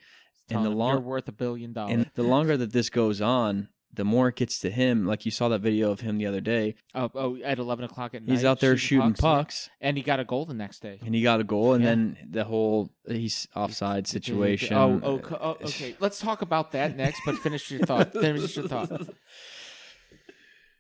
And 0.49 0.65
the 0.65 0.69
long- 0.69 0.93
you're 0.95 1.01
worth 1.01 1.27
a 1.29 1.33
billion 1.33 1.71
dollars. 1.71 1.93
And 1.93 2.11
the 2.15 2.23
longer 2.23 2.57
that 2.57 2.73
this 2.73 2.89
goes 2.89 3.21
on, 3.21 3.69
the 3.93 4.03
more 4.05 4.27
it 4.27 4.35
gets 4.35 4.59
to 4.59 4.69
him, 4.69 5.05
like 5.05 5.25
you 5.25 5.31
saw 5.31 5.47
that 5.49 5.61
video 5.61 5.91
of 5.91 6.01
him 6.01 6.17
the 6.17 6.25
other 6.27 6.41
day, 6.41 6.75
Oh, 6.93 7.09
oh, 7.15 7.37
at 7.43 7.57
eleven 7.59 7.85
o'clock 7.85 8.13
at 8.13 8.23
night, 8.23 8.31
he's 8.31 8.45
out 8.45 8.59
there 8.59 8.77
shooting 8.77 9.13
pucks, 9.13 9.69
yeah. 9.81 9.87
and 9.87 9.97
he 9.97 10.03
got 10.03 10.19
a 10.19 10.23
goal 10.25 10.45
the 10.45 10.53
next 10.53 10.81
day. 10.81 10.99
and 11.05 11.15
he 11.15 11.21
got 11.21 11.39
a 11.39 11.43
goal, 11.43 11.73
and 11.73 11.83
Yeah. 11.83 11.89
then 11.91 12.17
the 12.29 12.43
whole 12.43 12.91
he's 13.07 13.47
offside 13.55 14.05
situation. 14.07 14.75
Oh, 14.75 14.99
oh, 15.03 15.21
oh, 15.39 15.57
okay. 15.63 15.95
Let's 15.99 16.19
talk 16.19 16.41
about 16.41 16.73
that 16.73 16.95
next. 16.95 17.21
But 17.25 17.37
finish 17.37 17.71
your 17.71 17.81
thought. 17.85 18.13
Finish 18.13 18.55
your 18.57 18.67
thought. 18.67 19.07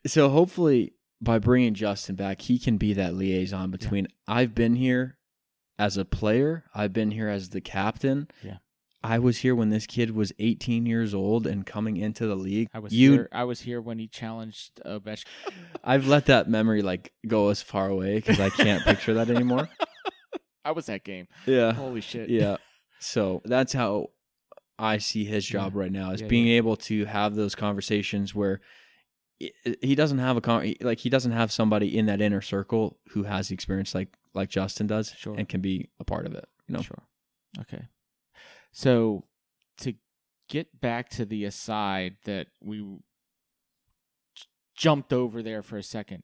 So 0.05 0.29
hopefully, 0.29 0.93
by 1.21 1.39
bringing 1.39 1.73
Justin 1.73 2.15
back, 2.15 2.41
he 2.41 2.59
can 2.59 2.77
be 2.77 2.93
that 2.93 3.15
liaison 3.15 3.71
between 3.71 4.07
I've 4.27 4.53
been 4.53 4.75
here 4.75 5.17
as 5.79 5.97
a 5.97 6.05
player, 6.05 6.65
I've 6.73 6.93
been 6.93 7.11
here 7.11 7.27
as 7.29 7.49
the 7.49 7.61
captain. 7.61 8.27
Yeah. 8.43 8.57
I 9.03 9.19
was 9.19 9.37
here 9.37 9.55
when 9.55 9.69
this 9.69 9.85
kid 9.85 10.11
was 10.11 10.33
18 10.39 10.85
years 10.85 11.13
old 11.13 11.45
and 11.47 11.65
coming 11.65 11.97
into 11.97 12.25
the 12.27 12.35
league. 12.35 12.67
I 12.73 12.79
was 12.79 12.91
you 12.93 13.11
here. 13.13 13.29
I 13.31 13.43
was 13.43 13.61
here 13.61 13.79
when 13.79 13.99
he 13.99 14.07
challenged 14.07 14.81
uh, 14.83 14.99
Ovechkin. 14.99 15.25
I've 15.83 16.07
let 16.07 16.25
that 16.25 16.49
memory 16.49 16.81
like 16.81 17.13
go 17.27 17.49
as 17.49 17.61
far 17.61 17.87
away 17.87 18.15
because 18.15 18.39
I 18.39 18.49
can't 18.49 18.83
picture 18.83 19.13
that 19.15 19.29
anymore. 19.29 19.69
I 20.65 20.71
was 20.71 20.87
that 20.87 21.03
game. 21.03 21.27
Yeah, 21.45 21.73
Holy 21.73 22.01
shit. 22.01 22.29
yeah. 22.29 22.57
So 22.99 23.41
that's 23.45 23.71
how 23.71 24.09
I 24.79 24.97
see 24.97 25.23
his 25.23 25.45
job 25.45 25.75
right 25.75 25.91
now 25.91 26.11
is 26.11 26.21
Yeah, 26.21 26.27
being 26.27 26.47
able 26.49 26.75
to 26.77 27.05
have 27.05 27.35
those 27.35 27.55
conversations 27.55 28.33
where 28.35 28.59
he 29.39 29.93
doesn't 29.95 30.17
have 30.17 30.35
a 30.35 30.41
con- 30.41 30.73
like 30.81 30.99
he 30.99 31.09
doesn't 31.09 31.31
have 31.31 31.51
somebody 31.51 31.95
in 31.97 32.07
that 32.07 32.19
inner 32.21 32.41
circle 32.41 32.97
who 33.11 33.23
has 33.23 33.47
the 33.49 33.53
experience 33.53 33.93
like 33.93 34.09
like 34.33 34.49
Justin 34.49 34.87
does 34.87 35.13
Sure. 35.15 35.35
and 35.37 35.47
can 35.47 35.61
be 35.61 35.89
a 35.99 36.03
part 36.03 36.25
of 36.25 36.33
it. 36.33 36.45
You 36.67 36.73
know, 36.75 36.81
Sure. 36.81 37.03
Okay. 37.61 37.85
So 38.77 39.23
to 39.79 39.95
get 40.47 40.79
back 40.79 41.09
to 41.09 41.25
the 41.25 41.45
aside 41.45 42.17
that 42.25 42.45
we 42.61 42.85
jumped 44.75 45.11
over 45.11 45.41
there 45.41 45.63
for 45.63 45.77
a 45.77 45.83
second, 45.83 46.21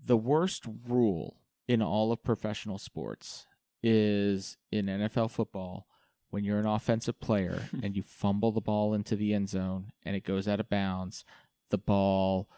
the 0.00 0.16
worst 0.16 0.66
rule 0.86 1.34
in 1.66 1.82
all 1.82 2.12
of 2.12 2.22
professional 2.22 2.78
sports 2.78 3.48
is 3.82 4.56
in 4.70 4.86
NFL 4.86 5.32
football 5.32 5.88
when 6.30 6.44
you're 6.44 6.60
an 6.60 6.66
offensive 6.66 7.18
player 7.18 7.68
and 7.82 7.96
you 7.96 8.04
fumble 8.04 8.52
the 8.52 8.60
ball 8.60 8.94
into 8.94 9.16
the 9.16 9.34
end 9.34 9.48
zone 9.48 9.90
and 10.04 10.14
it 10.14 10.22
goes 10.22 10.46
out 10.46 10.60
of 10.60 10.68
bounds, 10.68 11.24
the 11.70 11.78
ball 11.78 12.48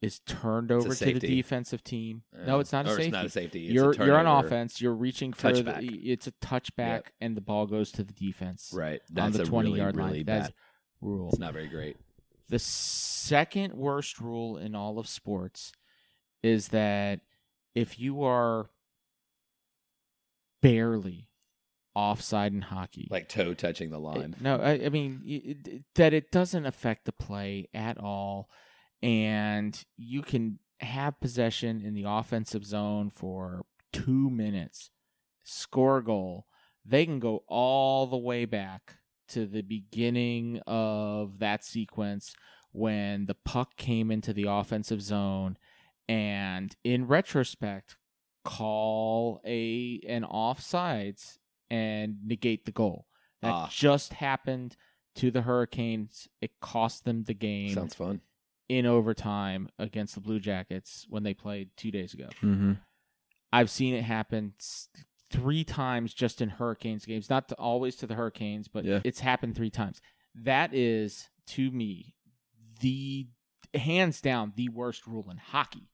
is 0.00 0.20
turned 0.20 0.72
over 0.72 0.84
to 0.84 0.88
the 0.88 0.94
safety. 0.94 1.26
defensive 1.36 1.84
team. 1.84 2.22
no, 2.46 2.58
it's 2.58 2.72
not 2.72 2.86
a 2.86 2.90
or 2.90 2.92
safety 2.92 3.06
It's 3.08 3.12
not 3.12 3.24
a 3.26 3.28
safety. 3.30 3.64
It's 3.66 3.74
you're 3.74 3.90
a 3.92 3.96
you're 4.06 4.16
on 4.16 4.24
turnover. 4.24 4.46
offense. 4.46 4.80
You're 4.80 4.94
reaching 4.94 5.32
for 5.34 5.52
the, 5.52 5.62
Touchback. 5.62 6.00
it's 6.04 6.26
a 6.26 6.32
touchback, 6.32 7.02
and 7.20 7.36
the 7.36 7.40
ball 7.42 7.66
goes 7.66 7.92
to 7.92 8.02
the 8.04 8.12
defense 8.14 8.70
Right. 8.74 9.00
on 9.10 9.14
That's 9.14 9.36
the 9.36 9.42
a 9.42 9.46
20 9.46 9.68
really, 9.68 9.80
yard 9.80 9.96
really 9.96 10.10
line. 10.18 10.24
bad. 10.24 10.42
That's 10.44 10.54
rule. 11.02 11.28
It's 11.28 11.38
not 11.38 11.52
very 11.52 11.68
great. 11.68 11.96
The 12.48 12.58
second 12.58 13.74
worst 13.74 14.20
rule 14.20 14.56
in 14.56 14.74
all 14.74 14.98
of 14.98 15.06
sports 15.06 15.72
is 16.42 16.68
that 16.68 17.20
if 17.74 17.98
you 17.98 18.22
are 18.24 18.70
barely 20.62 21.28
offside 21.94 22.52
in 22.52 22.62
hockey, 22.62 23.08
Like 23.10 23.28
toe 23.28 23.54
touching 23.54 23.90
the 23.90 23.98
it- 23.98 24.00
line. 24.00 24.36
no, 24.40 24.56
I, 24.56 24.84
I 24.84 24.88
mean 24.88 25.22
y- 25.24 25.42
it- 25.44 25.82
that 25.94 26.12
it 26.12 26.30
doesn't 26.30 26.66
affect 26.66 27.04
the 27.04 27.12
play 27.12 27.68
at 27.74 27.98
all, 27.98 28.48
and 29.02 29.82
you 29.96 30.22
can 30.22 30.58
have 30.80 31.20
possession 31.20 31.80
in 31.82 31.94
the 31.94 32.04
offensive 32.06 32.64
zone 32.64 33.10
for 33.10 33.64
two 33.92 34.30
minutes, 34.30 34.90
score 35.44 35.98
a 35.98 36.04
goal. 36.04 36.46
They 36.84 37.04
can 37.04 37.18
go 37.18 37.44
all 37.46 38.06
the 38.06 38.16
way 38.16 38.44
back 38.46 38.96
to 39.28 39.46
the 39.46 39.62
beginning 39.62 40.60
of 40.66 41.38
that 41.38 41.64
sequence 41.64 42.34
when 42.72 43.26
the 43.26 43.34
puck 43.34 43.76
came 43.76 44.10
into 44.10 44.32
the 44.32 44.44
offensive 44.48 45.02
zone, 45.02 45.56
and 46.08 46.74
in 46.84 47.06
retrospect, 47.06 47.96
call 48.44 49.40
a 49.44 50.00
an 50.08 50.22
offsides 50.24 51.38
and 51.70 52.16
negate 52.24 52.64
the 52.64 52.72
goal. 52.72 53.06
That 53.42 53.52
Ah. 53.52 53.68
just 53.70 54.14
happened 54.14 54.76
to 55.16 55.30
the 55.30 55.42
Hurricanes. 55.42 56.28
It 56.40 56.58
cost 56.60 57.04
them 57.04 57.24
the 57.24 57.34
game 57.34 57.74
Sounds 57.74 57.94
fun. 57.94 58.20
In 58.70 58.86
overtime 58.86 59.68
against 59.80 60.14
the 60.14 60.20
Blue 60.20 60.38
Jackets 60.38 61.04
when 61.10 61.24
they 61.24 61.34
played 61.34 61.70
two 61.76 61.90
days 61.90 62.14
ago. 62.14 62.28
mm-hmm. 62.40 62.74
I've 63.52 63.68
seen 63.68 63.94
it 63.94 64.02
happen 64.04 64.54
three 65.28 65.64
times 65.64 66.14
just 66.14 66.40
in 66.40 66.50
Hurricanes 66.50 67.04
games, 67.04 67.28
not 67.28 67.48
to, 67.48 67.56
always 67.56 67.96
to 67.96 68.06
the 68.06 68.14
Hurricanes, 68.14 68.68
but 68.68 68.84
Yeah. 68.84 69.00
it's 69.02 69.18
happened 69.18 69.56
three 69.56 69.70
times. 69.70 70.00
That 70.36 70.72
is, 70.72 71.28
to 71.48 71.72
me, 71.72 72.14
the 72.80 73.26
hands 73.74 74.20
down 74.20 74.52
the 74.54 74.68
worst 74.68 75.04
rule 75.08 75.28
in 75.28 75.36
hockey. 75.38 75.90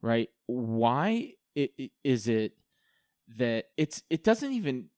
Right? 0.00 0.28
Why 0.46 1.32
is 2.04 2.28
it 2.28 2.52
that 3.38 3.64
it's 3.76 4.04
it 4.10 4.22
doesn't 4.22 4.52
even 4.52 4.90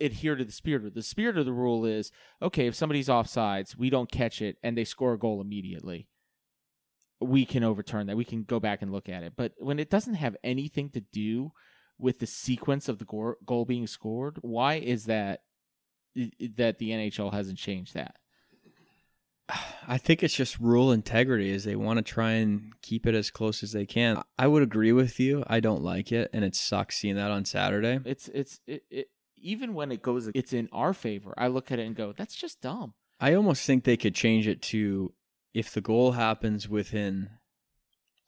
adhere 0.00 0.36
to 0.36 0.44
the 0.44 0.52
spirit 0.52 0.84
of 0.84 0.94
the 0.94 1.02
spirit 1.02 1.36
of 1.38 1.44
the 1.46 1.52
rule 1.52 1.84
is 1.84 2.12
okay 2.40 2.66
if 2.66 2.74
somebody's 2.74 3.08
offsides 3.08 3.76
we 3.76 3.88
don't 3.90 4.12
catch 4.12 4.40
it 4.42 4.56
and 4.62 4.76
they 4.76 4.84
score 4.84 5.14
a 5.14 5.18
goal 5.18 5.40
immediately 5.40 6.06
we 7.22 7.44
can 7.44 7.64
overturn 7.64 8.06
that 8.06 8.16
we 8.16 8.24
can 8.24 8.44
go 8.44 8.60
back 8.60 8.82
and 8.82 8.92
look 8.92 9.08
at 9.08 9.22
it 9.22 9.32
but 9.36 9.52
when 9.58 9.78
it 9.78 9.90
doesn't 9.90 10.14
have 10.14 10.36
anything 10.42 10.88
to 10.90 11.00
do 11.00 11.52
with 11.98 12.18
the 12.18 12.26
sequence 12.26 12.88
of 12.88 12.98
the 12.98 13.04
goal, 13.04 13.64
being 13.64 13.86
scored 13.86 14.38
why 14.42 14.74
is 14.74 15.04
that 15.04 15.42
that 16.56 16.78
the 16.78 16.90
NHL 16.90 17.32
hasn't 17.32 17.58
changed 17.58 17.94
that 17.94 18.16
I 19.86 19.98
think 19.98 20.22
it's 20.22 20.34
just 20.34 20.58
rule 20.60 20.92
integrity 20.92 21.50
is 21.50 21.64
they 21.64 21.76
want 21.76 21.98
to 21.98 22.02
try 22.02 22.32
and 22.32 22.72
keep 22.80 23.06
it 23.06 23.14
as 23.14 23.30
close 23.30 23.62
as 23.62 23.72
they 23.72 23.84
can. 23.84 24.22
I 24.38 24.46
would 24.46 24.62
agree 24.62 24.92
with 24.92 25.20
you. 25.20 25.42
I 25.46 25.60
don't 25.60 25.82
like 25.82 26.12
it 26.12 26.30
and 26.32 26.44
it 26.44 26.54
sucks 26.54 26.96
seeing 26.96 27.16
that 27.16 27.30
on 27.30 27.44
Saturday. 27.44 27.98
it's 28.04 28.28
it's 28.28 28.60
it, 28.66 28.84
it 28.90 29.08
even 29.36 29.74
when 29.74 29.90
it 29.90 30.00
goes 30.00 30.30
it's 30.34 30.52
in 30.52 30.68
our 30.72 30.94
favor 30.94 31.34
i 31.36 31.48
look 31.48 31.72
at 31.72 31.80
it 31.80 31.86
and 31.86 31.96
go 31.96 32.12
that's 32.16 32.36
just 32.36 32.60
dumb 32.60 32.94
I 33.22 33.34
almost 33.34 33.64
think 33.64 33.84
they 33.84 33.96
could 33.96 34.16
change 34.16 34.48
it 34.48 34.60
to 34.62 35.12
if 35.54 35.72
the 35.72 35.80
goal 35.80 36.12
happens 36.12 36.68
within, 36.68 37.30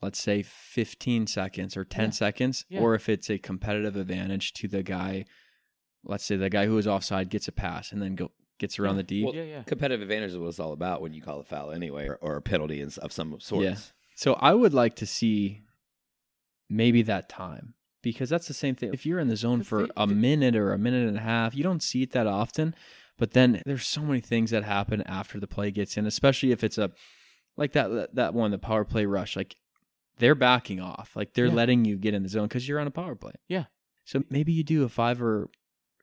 let's 0.02 0.20
say, 0.20 0.42
15 0.42 1.26
seconds 1.26 1.76
or 1.76 1.84
10 1.84 2.06
Yeah. 2.06 2.10
seconds, 2.10 2.64
Yeah. 2.68 2.80
or 2.80 2.94
if 2.94 3.08
it's 3.08 3.30
a 3.30 3.38
competitive 3.38 3.96
advantage 3.96 4.52
to 4.54 4.68
the 4.68 4.82
guy, 4.82 5.24
let's 6.04 6.24
say 6.24 6.36
the 6.36 6.50
guy 6.50 6.66
who 6.66 6.76
is 6.78 6.86
offside 6.86 7.30
gets 7.30 7.48
a 7.48 7.52
pass 7.52 7.92
and 7.92 8.02
then 8.02 8.14
go, 8.14 8.30
gets 8.58 8.78
around 8.78 8.96
Yeah. 8.96 9.02
the 9.02 9.02
D. 9.04 9.24
Well, 9.24 9.34
yeah 9.34 9.42
yeah 9.44 9.62
Competitive 9.62 10.02
advantage 10.02 10.30
is 10.32 10.38
what 10.38 10.48
it's 10.48 10.60
all 10.60 10.72
about 10.72 11.00
when 11.00 11.14
you 11.14 11.22
call 11.22 11.40
a 11.40 11.44
foul 11.44 11.72
anyway, 11.72 12.06
or, 12.08 12.16
or 12.16 12.36
a 12.36 12.42
penalty 12.42 12.80
of 12.82 13.12
some 13.12 13.38
sort. 13.40 13.64
Yeah. 13.64 13.76
So 14.16 14.34
I 14.34 14.52
would 14.54 14.74
like 14.74 14.94
to 14.96 15.06
see 15.06 15.62
maybe 16.68 17.02
that 17.02 17.28
time 17.28 17.74
because 18.02 18.28
that's 18.28 18.46
the 18.48 18.54
same 18.54 18.74
thing. 18.74 18.92
If 18.92 19.06
you're 19.06 19.18
in 19.18 19.28
the 19.28 19.36
zone 19.36 19.62
for 19.62 19.84
they- 19.86 19.92
a 19.96 20.06
they- 20.06 20.14
minute 20.14 20.56
or 20.56 20.72
a 20.72 20.78
minute 20.78 21.08
and 21.08 21.16
a 21.16 21.20
half, 21.22 21.54
you 21.54 21.62
don't 21.62 21.82
see 21.82 22.02
it 22.02 22.10
that 22.12 22.26
often. 22.26 22.74
But 23.16 23.30
then 23.32 23.62
there's 23.64 23.86
so 23.86 24.02
many 24.02 24.20
things 24.20 24.50
that 24.50 24.64
happen 24.64 25.02
after 25.02 25.38
the 25.38 25.46
play 25.46 25.70
gets 25.70 25.96
in, 25.96 26.06
especially 26.06 26.50
if 26.52 26.64
it's 26.64 26.78
a 26.78 26.90
like 27.56 27.72
that 27.72 28.14
that, 28.14 28.34
one, 28.34 28.50
the 28.50 28.58
power 28.58 28.84
play 28.84 29.06
rush. 29.06 29.36
Like 29.36 29.54
they're 30.18 30.34
backing 30.34 30.80
off, 30.80 31.14
like 31.14 31.34
they're 31.34 31.46
Yeah. 31.46 31.52
letting 31.54 31.84
you 31.84 31.96
get 31.96 32.14
in 32.14 32.22
the 32.24 32.28
zone 32.28 32.48
because 32.48 32.68
you're 32.68 32.80
on 32.80 32.86
a 32.88 32.90
power 32.90 33.14
play. 33.14 33.32
Yeah. 33.48 33.64
So 34.04 34.22
maybe 34.30 34.52
you 34.52 34.64
do 34.64 34.82
a 34.84 34.88
five 34.88 35.22
or 35.22 35.48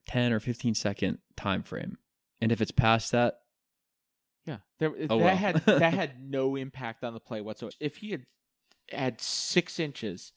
ten 0.07 0.31
or 0.33 0.39
fifteen 0.39 0.73
second 0.73 1.19
time 1.35 1.63
frame, 1.63 1.97
and 2.39 2.51
if 2.51 2.61
it's 2.61 2.71
past 2.71 3.11
that, 3.11 3.39
Yeah, 4.45 4.57
there, 4.79 4.91
Oh, 5.09 5.17
that 5.19 5.25
well. 5.25 5.35
had 5.35 5.55
that 5.65 5.93
had 5.93 6.21
no 6.21 6.55
impact 6.55 7.03
on 7.03 7.13
the 7.13 7.19
play 7.19 7.41
whatsoever. 7.41 7.75
If 7.79 7.97
he 7.97 8.11
had 8.11 8.25
had 8.89 9.19
six 9.21 9.79
inches 9.79 10.31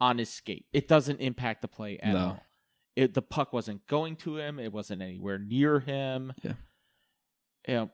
on 0.00 0.18
his 0.18 0.28
skate, 0.30 0.66
it 0.72 0.88
doesn't 0.88 1.20
impact 1.20 1.62
the 1.62 1.68
play 1.68 1.98
at 2.00 2.12
No. 2.12 2.18
all. 2.18 2.42
It, 2.94 3.14
the 3.14 3.22
puck 3.22 3.52
wasn't 3.52 3.86
going 3.86 4.16
to 4.16 4.36
him. 4.36 4.58
It 4.58 4.72
wasn't 4.72 5.02
anywhere 5.02 5.38
near 5.38 5.80
him. 5.80 6.32
Yeah. 6.42 6.52
You 7.68 7.74
know, 7.74 7.90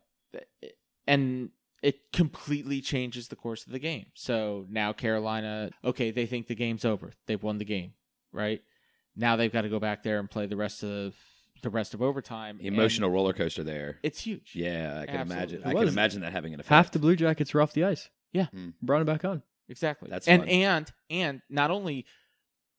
and 1.06 1.50
it 1.82 2.12
completely 2.12 2.80
changes 2.80 3.28
the 3.28 3.36
course 3.36 3.66
of 3.66 3.72
the 3.72 3.78
game. 3.78 4.06
So 4.14 4.66
now 4.68 4.92
Carolina, 4.92 5.70
okay, 5.84 6.10
they 6.10 6.26
think 6.26 6.46
the 6.48 6.54
game's 6.54 6.84
over. 6.84 7.12
They've 7.26 7.42
won 7.42 7.58
the 7.58 7.64
game, 7.64 7.92
right? 8.32 8.60
Now 9.14 9.36
they've 9.36 9.52
got 9.52 9.62
to 9.62 9.68
go 9.68 9.78
back 9.78 10.02
there 10.02 10.18
and 10.18 10.30
play 10.30 10.46
the 10.46 10.56
rest 10.56 10.82
of 10.82 11.14
the 11.62 11.70
rest 11.70 11.92
of 11.92 12.00
overtime. 12.02 12.58
and 12.58 12.66
Emotional 12.66 13.10
roller 13.10 13.32
coaster 13.32 13.62
there. 13.64 13.98
It's 14.02 14.20
huge. 14.20 14.52
Yeah, 14.54 15.00
I 15.02 15.06
can 15.06 15.20
imagine. 15.20 15.38
Absolutely. 15.58 15.64
I 15.64 15.70
It 15.70 15.74
can 15.84 15.88
imagine 15.88 16.20
that 16.22 16.32
having 16.32 16.54
an 16.54 16.60
effect. 16.60 16.70
half 16.70 16.90
the 16.92 16.98
Blue 16.98 17.16
Jackets 17.16 17.52
were 17.52 17.60
off 17.60 17.72
the 17.72 17.84
ice. 17.84 18.08
Yeah. 18.32 18.46
Hmm. 18.46 18.70
brought 18.82 19.02
it 19.02 19.06
back 19.06 19.24
on. 19.24 19.42
Exactly. 19.68 20.08
That's 20.10 20.26
and 20.28 20.42
fun. 20.42 20.48
and 20.48 20.92
and 21.10 21.42
not 21.50 21.70
only 21.70 22.06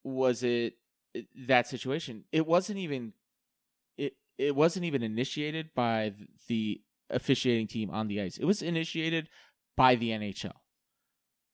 was 0.04 0.44
it 0.44 0.50
it- 0.50 0.74
that 1.48 1.67
situation, 1.67 2.24
it 2.32 2.45
wasn't 2.45 2.80
even 2.80 3.13
it 3.98 4.13
it 4.38 4.56
wasn't 4.56 4.86
even 4.86 5.04
initiated 5.04 5.69
by 5.76 6.13
the 6.48 6.82
officiating 7.10 7.67
team 7.67 7.89
on 7.89 8.08
the 8.08 8.22
ice. 8.22 8.38
It 8.38 8.45
was 8.45 8.62
initiated 8.62 9.30
by 9.76 9.95
the 9.95 10.10
NHL. 10.10 10.54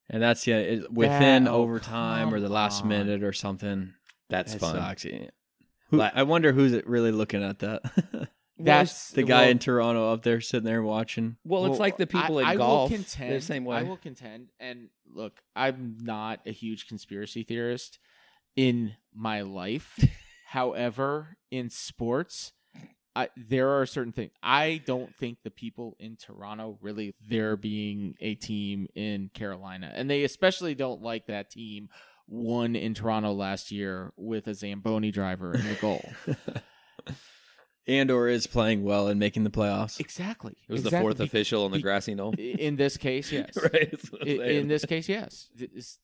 And 0.08 0.22
that's 0.22 0.46
yeah, 0.46 0.58
it, 0.58 0.92
within 0.92 1.44
That- 1.44 1.50
oh, 1.50 1.56
overtime 1.62 2.32
or 2.32 2.40
the 2.40 2.48
last 2.48 2.82
on. 2.82 2.88
minute 2.88 3.22
or 3.22 3.32
something. 3.32 3.94
That's 4.28 4.54
It 4.54 4.60
fun. 4.60 4.74
sucks. 4.76 5.04
Yeah. 5.04 5.28
Who, 5.90 5.98
La- 5.98 6.10
I 6.14 6.22
wonder 6.24 6.52
who's 6.52 6.80
really 6.84 7.12
looking 7.12 7.42
at 7.42 7.60
that. 7.60 7.82
That's 8.58 9.10
The 9.10 9.22
guy 9.22 9.42
well, 9.42 9.50
in 9.50 9.58
Toronto 9.58 10.12
up 10.12 10.22
there 10.22 10.40
sitting 10.40 10.64
there 10.64 10.82
watching. 10.82 11.36
Well, 11.44 11.66
it's 11.66 11.78
like 11.78 11.98
the 11.98 12.06
people 12.06 12.38
I, 12.38 12.42
in 12.42 12.46
I 12.46 12.56
golf. 12.56 12.90
Will 12.90 12.96
contend, 12.96 13.32
the 13.34 13.40
same 13.42 13.64
way. 13.64 13.76
I 13.76 13.82
will 13.82 13.98
contend, 13.98 14.48
and 14.58 14.88
look, 15.12 15.40
I'm 15.54 15.98
not 16.00 16.40
a 16.46 16.52
huge 16.52 16.88
conspiracy 16.88 17.42
theorist 17.42 17.98
in 18.56 18.94
my 19.14 19.42
life. 19.42 19.98
However, 20.48 21.36
in 21.50 21.70
sports, 21.70 22.52
I, 23.14 23.28
there 23.36 23.70
are 23.78 23.86
certain 23.86 24.12
things. 24.12 24.32
I 24.42 24.80
don't 24.84 25.14
think 25.16 25.38
the 25.44 25.50
people 25.50 25.96
in 25.98 26.16
Toronto 26.16 26.78
really 26.82 27.14
there 27.28 27.56
being 27.56 28.14
a 28.20 28.34
team 28.34 28.88
in 28.94 29.30
Carolina, 29.34 29.92
and 29.94 30.08
they 30.10 30.24
especially 30.24 30.74
don't 30.74 31.02
like 31.02 31.26
that 31.26 31.50
team 31.50 31.88
won 32.28 32.74
in 32.76 32.92
Toronto 32.94 33.32
last 33.32 33.70
year 33.70 34.12
with 34.16 34.46
a 34.48 34.54
Zamboni 34.54 35.10
driver 35.12 35.54
in 35.54 35.62
the 35.66 35.74
goal. 35.74 36.04
and 37.86 38.10
or 38.10 38.28
is 38.28 38.46
playing 38.46 38.82
well 38.82 39.08
and 39.08 39.18
making 39.20 39.44
the 39.44 39.50
playoffs. 39.50 40.00
exactly. 40.00 40.56
it 40.68 40.72
was 40.72 40.82
the 40.82 40.90
fourth 40.90 41.18
Be- 41.18 41.24
official 41.24 41.64
on 41.64 41.70
the 41.70 41.76
be- 41.78 41.82
grassy 41.82 42.14
knoll. 42.14 42.34
In 42.36 42.76
this 42.76 42.96
case, 42.96 43.30
yes. 43.32 43.56
right. 43.56 43.90
that's 43.90 44.10
what 44.10 44.22
I'm 44.22 44.28
I- 44.28 44.36
saying. 44.36 44.60
in 44.62 44.68
this 44.68 44.84
case, 44.84 45.08
yes. 45.08 45.48
This- 45.54 45.98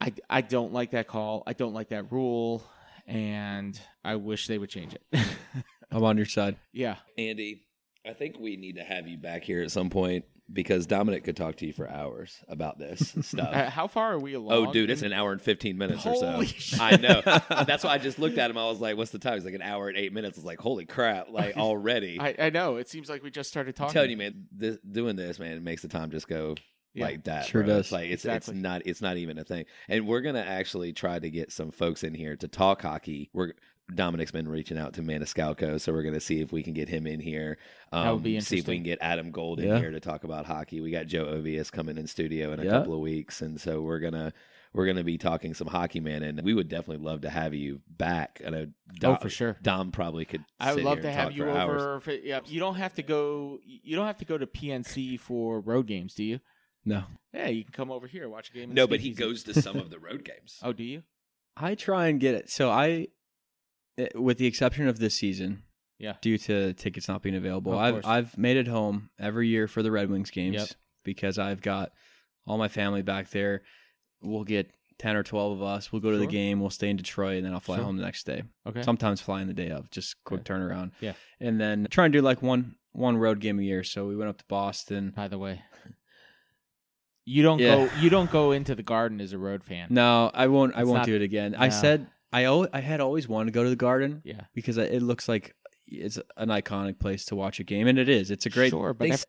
I 0.00 0.12
I 0.28 0.40
don't 0.40 0.72
like 0.72 0.90
that 0.92 1.06
call. 1.08 1.42
I 1.46 1.52
don't 1.52 1.74
like 1.74 1.88
that 1.88 2.12
rule, 2.12 2.62
and 3.06 3.78
I 4.04 4.16
wish 4.16 4.46
they 4.46 4.58
would 4.58 4.70
change 4.70 4.94
it. 4.94 5.02
I'm 5.90 6.04
on 6.04 6.16
your 6.16 6.26
side. 6.26 6.56
yeah, 6.72 6.96
Andy, 7.16 7.62
I 8.06 8.12
think 8.12 8.38
we 8.38 8.56
need 8.56 8.76
to 8.76 8.84
have 8.84 9.06
you 9.08 9.16
back 9.18 9.44
here 9.44 9.62
at 9.62 9.70
some 9.70 9.88
point 9.88 10.24
because 10.52 10.86
Dominic 10.86 11.24
could 11.24 11.36
talk 11.36 11.56
to 11.56 11.66
you 11.66 11.72
for 11.72 11.88
hours 11.88 12.38
about 12.48 12.78
this 12.78 13.14
stuff. 13.22 13.52
Uh, 13.52 13.70
how 13.70 13.88
far 13.88 14.12
are 14.12 14.18
we 14.18 14.34
along? 14.34 14.68
Oh, 14.68 14.72
dude, 14.72 14.90
it's 14.90 15.02
an 15.02 15.12
hour 15.12 15.32
and 15.32 15.40
15 15.42 15.76
minutes 15.76 16.04
Holy 16.04 16.16
or 16.16 16.44
so. 16.44 16.44
shit. 16.44 16.80
I 16.80 16.96
know. 16.96 17.20
That's 17.64 17.82
why 17.82 17.90
I 17.94 17.98
just 17.98 18.18
looked 18.18 18.38
at 18.38 18.50
him. 18.50 18.58
I 18.58 18.66
was 18.66 18.80
like, 18.80 18.96
what's 18.96 19.10
the 19.10 19.18
time? 19.18 19.34
He's 19.34 19.44
like, 19.44 19.54
an 19.54 19.62
hour 19.62 19.88
and 19.88 19.96
eight 19.96 20.12
minutes. 20.12 20.38
I 20.38 20.40
was 20.40 20.44
like, 20.44 20.60
holy 20.60 20.84
crap, 20.86 21.30
like 21.30 21.56
already. 21.56 22.20
I, 22.20 22.34
I 22.38 22.50
know. 22.50 22.76
It 22.76 22.88
seems 22.88 23.08
like 23.08 23.22
we 23.24 23.30
just 23.30 23.48
started 23.48 23.74
talking. 23.74 23.88
I'm 23.88 24.06
talking. 24.08 24.18
telling 24.18 24.34
you, 24.34 24.38
man, 24.38 24.46
this, 24.52 24.78
doing 24.88 25.16
this, 25.16 25.38
man, 25.38 25.56
it 25.56 25.62
makes 25.62 25.82
the 25.82 25.88
time 25.88 26.10
just 26.10 26.28
go 26.28 26.54
Yeah. 26.96 27.04
like 27.06 27.24
that. 27.24 27.46
Sure 27.46 27.62
bro. 27.62 27.74
does. 27.74 27.80
It's 27.86 27.92
like 27.92 28.10
it's 28.10 28.24
Exactly. 28.24 28.54
it's 28.54 28.62
not 28.62 28.82
it's 28.86 29.02
not 29.02 29.16
even 29.16 29.38
a 29.38 29.44
thing. 29.44 29.66
And 29.88 30.06
we're 30.06 30.20
gonna 30.22 30.40
actually 30.40 30.92
try 30.92 31.18
to 31.18 31.30
get 31.30 31.52
some 31.52 31.70
folks 31.70 32.02
in 32.04 32.14
here 32.14 32.36
to 32.36 32.48
talk 32.48 32.82
hockey. 32.82 33.30
We're 33.32 33.52
Dominic's 33.94 34.32
been 34.32 34.48
reaching 34.48 34.78
out 34.78 34.94
to 34.94 35.00
Maniscalco, 35.02 35.80
so 35.80 35.92
we're 35.92 36.02
gonna 36.02 36.18
see 36.20 36.40
if 36.40 36.50
we 36.52 36.62
can 36.64 36.72
get 36.72 36.88
him 36.88 37.06
in 37.06 37.20
here. 37.20 37.56
Um, 37.92 38.04
That 38.04 38.14
would 38.14 38.22
be 38.24 38.30
interesting. 38.34 38.56
See 38.56 38.60
if 38.60 38.66
we 38.66 38.74
can 38.76 38.82
get 38.82 38.98
Adam 39.00 39.30
Gold 39.30 39.60
in 39.60 39.68
Yeah. 39.68 39.78
here 39.78 39.92
to 39.92 40.00
talk 40.00 40.24
about 40.24 40.44
hockey. 40.46 40.80
We 40.80 40.90
got 40.90 41.06
Joe 41.06 41.26
Ovies 41.26 41.70
coming 41.70 41.96
in 41.96 42.06
studio 42.08 42.52
in 42.52 42.58
a 42.60 42.64
Yeah. 42.64 42.70
couple 42.70 42.94
of 42.94 43.00
weeks, 43.00 43.42
and 43.42 43.60
so 43.60 43.82
we're 43.82 44.00
gonna 44.00 44.32
we're 44.72 44.84
gonna 44.86 45.04
be 45.04 45.16
talking 45.16 45.54
some 45.54 45.68
hockey, 45.68 46.00
man. 46.00 46.22
And 46.22 46.42
we 46.42 46.52
would 46.52 46.68
definitely 46.68 47.02
love 47.02 47.22
to 47.22 47.30
have 47.30 47.54
you 47.54 47.80
back. 47.88 48.42
I 48.46 48.50
know 48.50 48.66
Dom, 48.98 49.14
Oh, 49.14 49.16
for 49.22 49.30
sure. 49.30 49.56
Dom 49.62 49.90
probably 49.90 50.26
could. 50.26 50.44
I 50.60 50.72
would 50.74 50.80
sit 50.80 50.84
love 50.84 50.98
here 50.98 51.02
to 51.04 51.12
have 51.12 51.32
you 51.32 51.48
over. 51.48 51.98
For, 52.00 52.12
yeah, 52.12 52.40
you 52.44 52.60
don't 52.60 52.74
have 52.74 52.92
to 52.96 53.02
go. 53.02 53.58
You 53.64 53.96
don't 53.96 54.04
have 54.06 54.18
to 54.18 54.26
go 54.26 54.36
to 54.36 54.46
PNC 54.46 55.16
for 55.18 55.60
road 55.60 55.86
games, 55.86 56.14
do 56.14 56.24
you? 56.24 56.40
No. 56.86 57.04
Yeah, 57.34 57.48
you 57.48 57.64
can 57.64 57.72
come 57.72 57.90
over 57.90 58.06
here 58.06 58.28
watch 58.28 58.48
a 58.50 58.52
game. 58.54 58.72
No, 58.72 58.86
but 58.86 59.00
he 59.00 59.12
Speakeasy. 59.12 59.22
goes 59.28 59.42
to 59.44 59.60
some 59.60 59.76
of 59.76 59.90
the 59.90 59.98
road 59.98 60.24
games. 60.36 60.58
Oh, 60.62 60.72
do 60.72 60.84
you? 60.84 61.02
I 61.56 61.74
try 61.74 62.06
and 62.06 62.18
get 62.20 62.34
it. 62.34 62.48
So 62.48 62.70
I, 62.70 63.08
eh, 63.98 64.08
with 64.14 64.38
the 64.38 64.46
exception 64.46 64.88
of 64.88 64.98
this 64.98 65.14
season, 65.14 65.64
Yeah. 65.98 66.14
due 66.22 66.38
to 66.38 66.72
tickets 66.74 67.08
not 67.08 67.22
being 67.22 67.34
available, 67.34 67.72
Of 67.72 67.78
I've 67.78 67.94
course. 67.94 68.06
I've 68.06 68.38
made 68.38 68.56
it 68.56 68.68
home 68.68 69.10
every 69.18 69.48
year 69.48 69.66
for 69.68 69.82
the 69.82 69.90
Red 69.90 70.08
Wings 70.10 70.30
games 70.30 70.54
Yep. 70.56 70.68
because 71.04 71.38
I've 71.38 71.60
got 71.60 71.92
all 72.46 72.56
my 72.58 72.68
family 72.68 73.02
back 73.02 73.30
there. 73.30 73.62
We'll 74.22 74.44
get 74.44 74.70
ten 74.98 75.16
or 75.16 75.22
twelve 75.22 75.58
of 75.60 75.62
us. 75.62 75.92
We'll 75.92 76.00
go 76.00 76.10
to 76.12 76.16
the 76.16 76.24
Sure. 76.24 76.30
game. 76.30 76.60
We'll 76.60 76.70
stay 76.70 76.88
in 76.88 76.96
Detroit, 76.96 77.36
and 77.38 77.44
then 77.46 77.52
I'll 77.52 77.60
fly 77.60 77.76
Sure. 77.76 77.84
home 77.84 77.96
the 77.98 78.04
next 78.04 78.24
day. 78.24 78.44
Okay. 78.66 78.82
Sometimes 78.82 79.20
flying 79.20 79.46
the 79.46 79.52
day 79.54 79.70
of, 79.70 79.90
just 79.90 80.22
quick 80.24 80.44
turnaround. 80.44 80.92
Yeah. 81.00 81.14
and 81.40 81.60
then 81.60 81.86
try 81.90 82.04
and 82.06 82.12
do 82.12 82.22
like 82.22 82.40
one 82.42 82.76
one 82.92 83.18
road 83.18 83.40
game 83.40 83.58
a 83.58 83.62
year. 83.62 83.82
So 83.84 84.06
we 84.06 84.16
went 84.16 84.30
up 84.30 84.38
to 84.38 84.44
Boston. 84.48 85.10
By 85.14 85.28
the 85.28 85.36
way, 85.38 85.62
you 87.26 87.42
don't 87.42 87.58
Yeah. 87.58 87.74
go. 87.86 87.90
You 88.00 88.08
don't 88.08 88.30
go 88.30 88.52
into 88.52 88.74
the 88.74 88.82
garden 88.82 89.20
as 89.20 89.32
a 89.34 89.38
road 89.38 89.62
fan. 89.64 89.88
No, 89.90 90.30
I 90.32 90.46
won't. 90.46 90.74
I 90.74 90.80
It's 90.80 90.86
won't 90.86 90.98
not- 91.00 91.06
do 91.06 91.14
it 91.16 91.22
again. 91.22 91.54
I 91.58 91.66
no. 91.68 91.74
said 91.74 92.06
I 92.32 92.44
al- 92.44 92.68
I 92.72 92.80
had 92.80 93.00
always 93.00 93.28
wanted 93.28 93.46
to 93.46 93.52
go 93.52 93.62
to 93.64 93.70
the 93.70 93.76
Garden 93.76 94.22
Yeah. 94.24 94.42
because 94.54 94.78
it 94.78 95.02
looks 95.02 95.28
like 95.28 95.54
it's 95.86 96.18
an 96.36 96.48
iconic 96.48 96.98
place 96.98 97.24
to 97.26 97.36
watch 97.36 97.60
a 97.60 97.64
game, 97.64 97.86
and 97.86 97.98
it 97.98 98.08
is. 98.08 98.30
It's 98.30 98.46
a 98.46 98.50
great. 98.50 98.70
Sure, 98.70 98.92
but 98.94 99.06
They 99.08 99.10
s- 99.12 99.26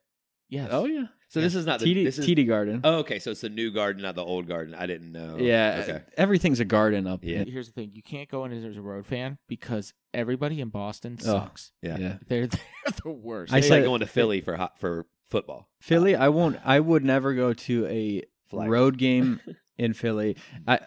yes. 0.49 0.69
Oh 0.71 0.85
yeah, 0.85 1.05
So 1.29 1.39
this 1.41 1.53
is 1.55 1.65
not 1.65 1.79
the 1.79 1.85
TD, 1.85 2.03
this 2.05 2.17
is 2.17 2.25
TD 2.25 2.45
Garden. 2.47 2.81
Oh, 2.83 2.97
okay. 2.99 3.19
So 3.19 3.31
it's 3.31 3.41
the 3.41 3.49
new 3.49 3.71
garden, 3.71 4.01
not 4.01 4.15
the 4.15 4.23
old 4.25 4.47
garden. 4.47 4.73
I 4.75 4.85
didn't 4.87 5.11
know. 5.11 5.37
yeah, 5.37 5.83
Okay. 5.87 6.03
everything's 6.17 6.59
a 6.59 6.65
garden 6.65 7.05
up. 7.07 7.23
Yeah. 7.23 7.41
in- 7.41 7.47
Here's 7.51 7.67
the 7.67 7.73
thing: 7.73 7.91
you 7.93 8.01
can't 8.03 8.27
go 8.29 8.45
in 8.45 8.51
as 8.51 8.75
a 8.75 8.81
road 8.81 9.05
fan 9.05 9.37
because 9.47 9.93
everybody 10.13 10.59
in 10.61 10.69
Boston 10.69 11.17
Oh. 11.21 11.23
sucks. 11.23 11.71
Yeah. 11.83 11.97
yeah. 11.99 12.17
They're 12.27 12.47
they're 12.47 12.93
the 13.03 13.09
worst. 13.11 13.53
I 13.53 13.59
It's 13.59 13.67
They- 13.67 13.75
like 13.75 13.81
said- 13.83 13.87
going 13.87 13.99
to 14.01 14.07
Philly 14.07 14.41
for 14.41 14.55
hot, 14.57 14.79
for 14.79 15.05
football. 15.29 15.69
Philly. 15.81 16.15
I 16.15 16.29
won't. 16.29 16.57
I 16.65 16.79
would 16.79 17.03
never 17.03 17.33
go 17.33 17.53
to 17.53 17.85
a 17.87 18.23
Flag. 18.49 18.69
road 18.69 18.97
game 18.97 19.39
in 19.77 19.93
Philly. 19.93 20.37
I 20.67 20.79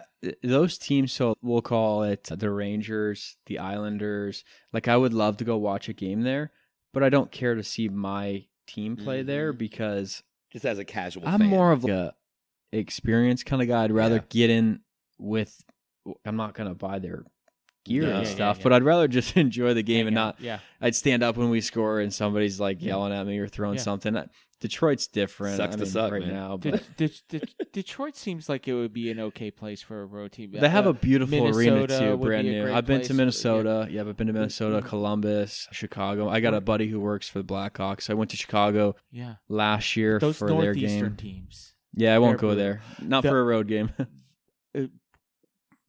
those 0.43 0.77
teams. 0.79 1.13
So 1.13 1.35
we'll 1.43 1.63
call 1.63 2.03
it 2.03 2.25
the 2.25 2.51
Rangers, 2.51 3.37
the 3.47 3.59
Islanders. 3.59 4.45
Like 4.73 4.89
I 4.89 4.97
would 4.97 5.15
love 5.15 5.37
to 5.39 5.45
go 5.45 5.57
watch 5.57 5.89
a 5.89 5.93
game 5.95 6.23
there, 6.23 6.53
but 6.93 7.03
I 7.03 7.09
don't 7.09 7.31
care 7.33 7.55
to 7.55 7.63
see 7.63 7.89
my 7.89 8.45
team 8.67 8.97
play 8.97 9.23
there 9.23 9.53
Mhm. 9.53 9.59
because 9.59 10.23
Just 10.53 10.65
as 10.65 10.79
a 10.79 10.85
casual. 10.85 11.27
I'm 11.27 11.41
fan. 11.41 11.49
more 11.49 11.73
of 11.73 11.85
like 11.85 11.93
a 11.93 12.15
experience 12.73 13.43
kind 13.43 13.63
of 13.63 13.69
guy. 13.69 13.85
I'd 13.85 13.93
rather 13.93 14.17
Yeah. 14.17 14.23
get 14.29 14.51
in 14.51 14.81
with. 15.19 15.63
I'm 16.25 16.37
not 16.37 16.55
gonna 16.55 16.75
buy 16.75 16.99
their 16.99 17.25
gear 17.85 18.03
No. 18.03 18.09
and 18.11 18.17
Yeah, 18.23 18.29
yeah, 18.29 18.35
stuff, 18.35 18.59
yeah. 18.59 18.63
but 18.65 18.73
I'd 18.73 18.83
rather 18.83 19.09
just 19.09 19.37
enjoy 19.37 19.75
the 19.75 19.83
game 19.83 20.07
and 20.07 20.15
not. 20.15 20.37
Yeah. 20.41 20.59
I'd 20.81 20.95
stand 20.97 21.23
up 21.23 21.37
when 21.37 21.51
we 21.51 21.61
score 21.61 22.01
and 22.01 22.13
somebody's 22.13 22.61
like 22.61 22.83
yelling 22.83 23.13
at 23.13 23.27
me 23.27 23.39
or 23.39 23.49
throwing 23.49 23.77
Yeah. 23.77 23.83
something. 23.83 24.17
Uh, 24.17 24.27
Detroit's 24.61 25.07
different. 25.07 25.57
Sucks 25.57 25.77
I 25.77 25.79
to 25.79 25.87
suck, 25.87 26.13
right 26.13 26.21
man. 26.21 26.35
now, 26.35 26.57
but 26.59 26.83
De- 26.99 27.09
De- 27.31 27.41
Detroit 27.73 28.15
seems 28.15 28.47
like 28.47 28.69
it 28.69 28.75
would 28.75 28.93
be 28.93 29.11
an 29.11 29.19
okay 29.19 29.51
place 29.51 29.81
for 29.81 30.03
a 30.03 30.05
road 30.05 30.33
team. 30.33 30.51
they 30.53 30.69
have 30.69 30.87
Uh, 30.87 30.91
a 30.91 30.93
beautiful 30.93 31.49
arena 31.49 31.87
too, 31.87 32.19
brand 32.19 32.47
new. 32.47 32.71
I've 32.71 32.85
been 32.85 32.99
place 32.99 33.07
to 33.07 33.15
for- 33.15 33.17
Minnesota. 33.17 33.89
Yeah, 33.91 34.03
I've 34.03 34.17
been 34.19 34.27
to 34.27 34.35
Minnesota, 34.35 34.83
Mhm. 34.83 34.89
Columbus, 34.89 35.67
Chicago. 35.73 36.29
I 36.29 36.41
got 36.41 36.53
a 36.53 36.61
buddy 36.61 36.89
who 36.89 37.01
works 37.01 37.27
for 37.27 37.39
the 37.39 37.45
Blackhawks. 37.47 38.11
I 38.11 38.15
went 38.15 38.31
to 38.33 38.37
Chicago 38.37 38.97
yeah. 39.11 39.37
last 39.49 39.97
year 39.97 40.19
Those 40.19 40.37
for 40.37 40.49
their 40.49 40.57
northeastern 40.63 41.15
game. 41.15 41.17
teams. 41.17 41.73
Yeah, 41.95 42.15
I 42.15 42.19
won't 42.19 42.33
they're 42.33 42.37
go 42.51 42.55
brutal. 42.55 42.63
there. 42.65 42.83
Not 43.01 43.23
The- 43.23 43.31
for 43.31 43.41
a 43.41 43.45
road 43.45 43.67
game. 43.67 43.93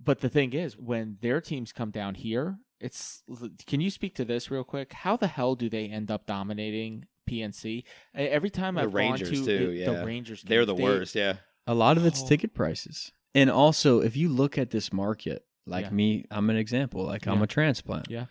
But 0.04 0.20
the 0.22 0.30
thing 0.30 0.54
is, 0.54 0.78
when 0.78 1.18
their 1.22 1.42
teams 1.42 1.72
come 1.72 1.92
down 1.92 2.16
here, 2.16 2.58
it's. 2.80 3.24
Can 3.68 3.82
you 3.82 3.90
speak 3.90 4.16
to 4.16 4.26
this 4.26 4.50
real 4.50 4.64
quick? 4.64 4.94
How 4.94 5.16
the 5.18 5.28
hell 5.28 5.56
do 5.56 5.70
they 5.70 5.86
end 5.86 6.10
up 6.10 6.26
dominating 6.26 7.06
PNC? 7.30 7.84
Every 8.16 8.50
time 8.50 8.76
The 8.76 8.82
I've 8.82 8.94
Rangers, 8.94 9.30
gone 9.32 9.46
to 9.46 9.58
too, 9.58 9.70
it- 9.72 9.76
yeah. 9.76 9.92
the 9.92 10.06
Rangers, 10.06 10.42
They're 10.44 10.66
the 10.66 10.74
they- 10.76 10.84
worst. 10.84 11.14
Yeah. 11.16 11.38
A 11.68 11.76
lot 11.76 11.98
of 11.98 12.06
it's 12.06 12.24
Oh. 12.24 12.28
ticket 12.28 12.54
prices. 12.56 13.12
And 13.36 13.50
also, 13.52 14.02
if 14.02 14.18
you 14.18 14.30
look 14.30 14.58
at 14.58 14.72
this 14.72 14.92
market, 14.92 15.46
like 15.68 15.86
Yeah. 15.86 15.92
me, 15.92 16.26
I'm 16.32 16.50
an 16.50 16.56
example. 16.58 17.06
Like 17.06 17.28
I'm 17.28 17.42
a 17.44 17.48
transplant. 17.48 18.08
Yeah. 18.10 18.26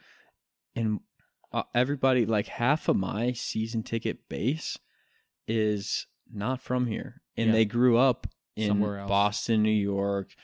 And 0.75 1.01
uh, 1.53 1.63
everybody, 1.75 2.27
like 2.27 2.49
half 2.49 2.89
of 2.89 2.97
my 2.97 3.33
season 3.33 3.83
ticket 3.85 4.29
base 4.29 4.77
is 5.49 6.07
not 6.33 6.61
from 6.61 6.87
here. 6.87 7.23
And 7.37 7.49
Yeah. 7.49 7.53
they 7.53 7.65
grew 7.65 7.97
up 7.97 8.27
in 8.57 8.69
Somewhere. 8.69 9.07
Boston, 9.07 9.63
New 9.63 9.71
York, 9.71 10.35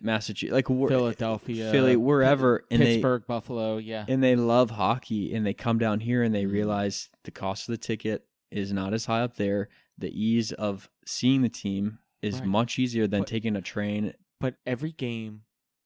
Massachusetts, 0.00 0.52
like 0.52 0.66
Philadelphia, 0.68 1.70
Philly, 1.70 1.96
wherever. 1.96 2.64
And 2.70 2.80
they, 2.82 2.94
Pittsburgh, 2.96 3.24
Buffalo. 3.26 3.76
Yeah. 3.78 4.04
and 4.08 4.22
they 4.22 4.36
love 4.36 4.70
hockey 4.70 5.34
and 5.34 5.44
they 5.46 5.54
come 5.54 5.78
down 5.78 6.00
here 6.00 6.22
and 6.22 6.34
they 6.34 6.44
Mhm. 6.44 6.52
realize 6.52 7.08
the 7.24 7.30
cost 7.30 7.68
of 7.68 7.72
the 7.72 7.78
ticket 7.78 8.26
is 8.50 8.72
not 8.72 8.94
as 8.94 9.06
high 9.06 9.20
up 9.22 9.36
there. 9.36 9.68
The 9.98 10.10
ease 10.10 10.52
of 10.52 10.88
seeing 11.06 11.42
the 11.42 11.48
team 11.48 11.98
is 12.22 12.40
Right. 12.40 12.46
much 12.48 12.78
easier 12.78 13.06
than 13.06 13.20
But- 13.22 13.28
taking 13.28 13.56
a 13.56 13.62
train. 13.62 14.14
but 14.40 14.56
every 14.66 14.92
game 14.92 15.42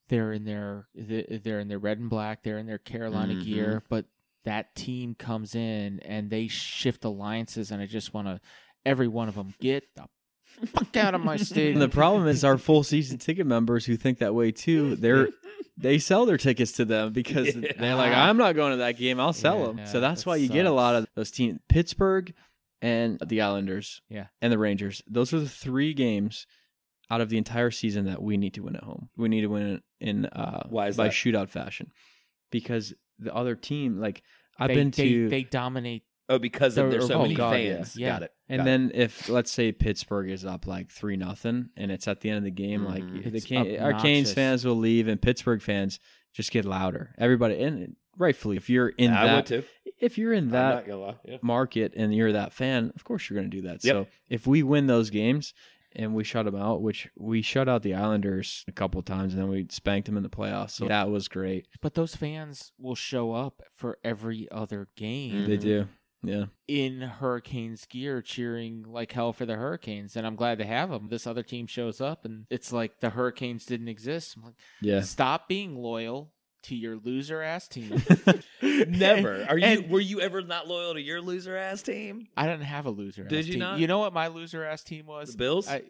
they're 0.09 0.33
in 0.33 0.45
their 0.45 0.89
they're 0.95 1.61
in 1.61 1.69
their 1.69 1.79
red 1.79 1.99
and 1.99 2.09
black 2.09 2.43
they're 2.43 2.59
in 2.59 2.67
their 2.67 2.79
carolina 2.79 3.35
gear 3.45 3.83
but 3.91 4.07
that 4.45 4.75
team 4.75 5.15
comes 5.15 5.55
in 5.55 6.01
and 6.01 6.31
they 6.31 6.49
shift 6.49 7.05
alliances 7.05 7.71
and 7.71 7.83
i 7.83 7.87
just 7.87 8.15
want 8.15 8.27
to 8.27 8.41
every 8.87 9.07
one 9.07 9.29
of 9.29 9.35
them 9.35 9.53
get 9.61 9.85
the 9.97 10.07
fuck 10.67 10.97
out 10.97 11.15
of 11.15 11.21
my 11.23 11.33
And 11.37 11.47
stadium 11.47 11.79
the 11.79 11.89
problem 11.89 12.27
is 12.27 12.45
our 12.45 12.59
full 12.59 12.83
season 12.83 13.19
ticket 13.19 13.47
members 13.47 13.85
who 13.87 13.97
think 13.97 14.19
that 14.19 14.35
way 14.35 14.51
too. 14.53 14.97
They're 14.97 15.29
they 15.77 15.99
sell 15.99 16.27
their 16.27 16.37
tickets 16.39 16.73
to 16.73 16.85
them 16.85 17.13
because 17.13 17.55
Yeah. 17.55 17.73
they're 17.79 17.95
like, 17.95 18.13
I'm 18.13 18.37
not 18.37 18.55
going 18.57 18.73
to 18.73 18.77
that 18.79 18.99
game. 18.99 19.21
I'll 19.21 19.33
sell 19.33 19.61
Yeah, 19.61 19.67
them. 19.67 19.79
yeah, 19.79 19.85
so 19.87 20.01
that's 20.01 20.23
that 20.25 20.31
why 20.31 20.37
you 20.37 20.49
get 20.49 20.67
a 20.67 20.73
lot 20.73 20.97
of 20.97 21.07
those 21.15 21.31
teams. 21.31 21.61
Pittsburgh 21.69 22.35
and 22.83 23.19
the 23.27 23.41
Islanders. 23.43 24.03
Yeah. 24.09 24.27
And 24.43 24.53
the 24.53 24.59
Rangers. 24.59 25.03
Those 25.09 25.33
are 25.35 25.41
the 25.41 25.49
three 25.49 25.95
games 25.95 26.47
out 27.11 27.21
of 27.21 27.29
the 27.31 27.39
entire 27.39 27.71
season 27.71 28.05
that 28.07 28.21
we 28.23 28.37
need 28.37 28.55
to 28.55 28.63
win 28.63 28.77
at 28.77 28.83
home. 28.85 29.09
We 29.17 29.29
need 29.29 29.41
to 29.43 29.47
win 29.49 29.81
in 30.01 30.27
uh, 30.27 30.67
Why 30.69 30.89
is 30.89 30.97
by 30.97 31.05
that? 31.09 31.13
shootout 31.15 31.49
fashion. 31.49 31.91
Because 32.51 32.93
the 33.19 33.35
other 33.35 33.55
team, 33.55 33.99
like 34.01 34.23
I've 34.59 34.69
they, 34.69 34.75
been 34.75 34.91
they, 34.91 35.09
to 35.09 35.29
they 35.29 35.43
dominate 35.45 36.03
Oh, 36.31 36.39
because 36.39 36.77
of 36.77 36.85
They're- 36.91 36.99
there's 36.99 37.07
so 37.09 37.15
oh, 37.21 37.23
many 37.23 37.35
God, 37.35 37.53
fans. 37.55 37.97
yeah. 37.97 38.09
Got 38.11 38.23
it. 38.25 38.33
and 38.51 38.59
Got 38.59 38.63
it. 38.63 38.67
then 38.67 38.91
if 38.95 39.29
let's 39.29 39.51
say 39.51 39.73
Pittsburgh 39.73 40.31
is 40.31 40.45
up 40.45 40.67
like 40.67 40.91
three 40.91 41.17
nothing, 41.17 41.71
and 41.77 41.91
it's 41.91 42.07
at 42.07 42.21
the 42.21 42.29
end 42.29 42.39
of 42.39 42.45
the 42.45 42.51
game, 42.51 42.83
Mhm. 42.83 42.87
like 42.87 43.33
the 43.33 43.41
Can- 43.41 43.79
our 43.81 43.95
Canes 43.95 44.33
fans 44.33 44.65
will 44.65 44.77
leave, 44.77 45.09
and 45.09 45.21
Pittsburgh 45.23 45.63
fans 45.63 45.99
just 46.35 46.51
get 46.51 46.65
louder. 46.65 47.15
Everybody, 47.19 47.63
and 47.63 47.97
rightfully, 48.19 48.57
if 48.57 48.69
you're 48.69 48.89
in 48.91 49.11
I 49.13 49.27
that, 49.27 49.37
would 49.37 49.47
too. 49.47 49.63
if 50.01 50.19
you're 50.19 50.33
in 50.35 50.51
that 50.51 50.75
not 50.75 50.87
gonna 50.87 51.01
lie. 51.01 51.15
Yeah. 51.25 51.39
market 51.41 51.95
and 51.97 52.15
you're 52.15 52.33
that 52.33 52.53
fan, 52.53 52.93
of 52.95 53.05
course 53.05 53.29
you're 53.31 53.39
going 53.39 53.51
to 53.51 53.57
do 53.57 53.63
that. 53.69 53.83
Yep. 53.85 53.95
So 53.95 54.07
if 54.29 54.47
we 54.47 54.63
win 54.63 54.87
those 54.87 55.09
games 55.11 55.55
and 55.97 56.15
we 56.15 56.23
shut 56.25 56.45
them 56.45 56.55
out, 56.55 56.83
which 56.83 57.09
we 57.17 57.41
shut 57.43 57.69
out 57.69 57.83
the 57.83 57.95
Islanders 57.95 58.65
a 58.69 58.73
couple 58.73 59.01
times 59.03 59.33
and 59.33 59.43
then 59.43 59.49
we 59.49 59.67
spanked 59.71 60.07
them 60.07 60.17
in 60.19 60.23
the 60.23 60.29
playoffs, 60.29 60.73
so 60.73 60.87
that 60.87 61.09
was 61.11 61.27
great. 61.29 61.67
But 61.81 61.95
those 61.95 62.15
fans 62.15 62.73
will 62.79 62.95
show 62.95 63.33
up 63.33 63.63
for 63.75 63.99
every 64.05 64.47
other 64.53 64.89
game 64.97 65.47
They 65.49 65.57
Mhm. 65.57 65.61
do, 65.61 65.89
yeah. 66.23 66.47
in 66.67 67.01
Hurricanes 67.01 67.87
gear, 67.87 68.23
cheering 68.23 68.85
like 68.89 69.13
hell 69.13 69.33
for 69.33 69.47
the 69.47 69.55
Hurricanes, 69.57 70.17
and 70.17 70.27
I'm 70.27 70.37
glad 70.37 70.59
to 70.59 70.65
have 70.67 70.91
them. 70.91 71.09
This 71.09 71.27
other 71.27 71.43
team 71.43 71.67
shows 71.67 72.01
up, 72.01 72.25
and 72.25 72.47
it's 72.51 72.73
like 72.73 73.01
the 73.01 73.11
Hurricanes 73.11 73.65
didn't 73.67 73.89
exist. 73.89 74.37
I'm 74.37 74.43
like, 74.45 74.55
Yeah. 74.81 75.01
stop 75.03 75.49
being 75.49 75.77
loyal 75.77 76.33
to 76.65 76.75
your 76.75 76.97
loser 76.97 77.41
ass 77.41 77.69
team. 77.69 78.03
Never. 78.63 79.47
Are 79.49 79.57
you? 79.57 79.65
And- 79.65 79.91
were 79.91 80.01
you 80.01 80.21
ever 80.21 80.43
not 80.43 80.67
loyal 80.67 80.95
to 80.95 81.01
your 81.01 81.21
loser 81.21 81.57
ass 81.57 81.83
team? 81.83 82.27
I 82.37 82.47
didn't 82.47 82.65
have 82.65 82.87
a 82.87 82.91
loser. 82.91 83.25
Did 83.25 83.39
ass 83.41 83.47
you 83.47 83.53
team. 83.53 83.61
not? 83.61 83.79
You 83.79 83.87
know 83.87 84.01
what 84.01 84.13
my 84.13 84.27
loser 84.27 84.65
ass 84.65 84.83
team 84.83 85.07
The 85.07 85.13
was? 85.13 85.37
Bills. 85.37 85.69
I, 85.69 85.83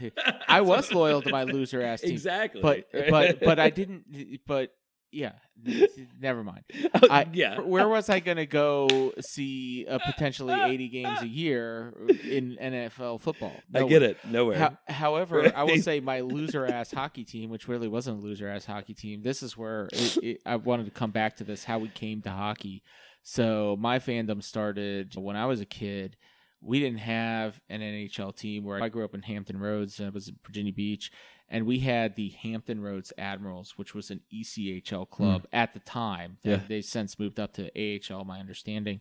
I 0.48 0.62
was 0.62 0.90
loyal 0.92 1.22
to 1.22 1.30
my 1.30 1.44
loser 1.44 1.82
ass 1.82 2.00
team, 2.00 2.12
exactly. 2.12 2.62
but 2.62 2.86
but 3.10 3.40
but 3.40 3.58
I 3.58 3.70
didn't. 3.70 4.40
But 4.46 4.70
yeah, 5.10 5.32
never 6.20 6.44
mind. 6.44 6.64
Oh, 6.94 7.08
I, 7.10 7.26
yeah. 7.32 7.60
Where 7.60 7.88
was 7.88 8.08
I 8.08 8.20
going 8.20 8.36
to 8.36 8.46
go 8.46 9.12
see 9.20 9.86
uh, 9.88 9.98
potentially 9.98 10.54
80 10.54 10.88
games 10.88 11.22
a 11.22 11.28
year 11.28 11.94
in 12.24 12.58
NFL 12.60 13.20
football? 13.20 13.54
I 13.74 13.84
get 13.84 14.02
it. 14.02 14.18
Nowhere. 14.24 14.58
Ho- 14.58 14.92
however, 14.92 15.50
I 15.54 15.64
will 15.64 15.76
say 15.82 16.00
my 16.00 16.20
loser 16.20 16.66
ass 16.66 16.90
hockey 16.90 17.24
team, 17.24 17.50
which 17.50 17.68
really 17.68 17.88
wasn't 17.88 18.18
a 18.18 18.22
loser 18.22 18.48
ass 18.48 18.64
hockey 18.66 18.94
team. 18.94 19.22
This 19.22 19.42
is 19.42 19.56
where 19.56 19.88
it, 19.92 20.16
it, 20.18 20.42
I 20.44 20.56
wanted 20.56 20.84
to 20.84 20.92
come 20.92 21.10
back 21.10 21.36
to 21.36 21.44
this 21.44 21.64
how 21.64 21.78
we 21.78 21.88
came 21.88 22.22
to 22.22 22.30
hockey. 22.30 22.82
So 23.22 23.76
my 23.78 23.98
fandom 23.98 24.42
started 24.42 25.14
when 25.16 25.36
I 25.36 25.46
was 25.46 25.60
a 25.60 25.66
kid. 25.66 26.16
We 26.60 26.80
didn't 26.80 26.98
have 26.98 27.60
an 27.68 27.80
NHL 27.80 28.36
team 28.36 28.64
where 28.64 28.82
I 28.82 28.88
grew 28.88 29.04
up 29.04 29.14
in 29.14 29.22
Hampton 29.22 29.58
Roads. 29.58 30.00
I 30.00 30.08
was 30.08 30.28
in 30.28 30.36
Virginia 30.44 30.72
Beach, 30.72 31.12
and 31.50 31.66
we 31.66 31.78
had 31.80 32.14
the 32.16 32.28
Hampton 32.42 32.80
Roads 32.80 33.12
Admirals, 33.18 33.74
which 33.76 33.94
was 33.94 34.10
an 34.10 34.20
ECHL 34.34 35.08
club 35.08 35.46
at 35.52 35.72
the 35.74 35.80
time. 35.80 36.38
Yeah. 36.42 36.60
They 36.68 36.82
since 36.82 37.18
moved 37.18 37.40
up 37.40 37.54
to 37.54 37.70
AHL, 37.76 38.24
my 38.24 38.38
understanding. 38.40 39.00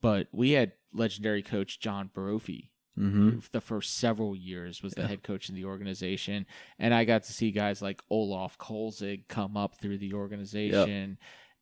But 0.00 0.28
we 0.32 0.52
had 0.52 0.72
legendary 0.92 1.42
coach 1.42 1.78
John 1.80 2.10
Brophy, 2.12 2.70
hmm 2.96 3.38
the 3.52 3.60
first 3.60 3.96
several 3.98 4.36
years 4.36 4.82
was 4.82 4.92
the 4.94 5.02
Yeah. 5.02 5.08
head 5.08 5.22
coach 5.22 5.48
in 5.48 5.54
the 5.54 5.64
organization 5.64 6.44
and 6.78 6.92
i 6.92 7.06
got 7.06 7.22
to 7.22 7.32
see 7.32 7.50
guys 7.50 7.80
like 7.80 8.02
olaf 8.10 8.58
kolzig 8.58 9.28
come 9.28 9.56
up 9.56 9.76
through 9.80 9.96
the 9.96 10.12
organization 10.12 11.16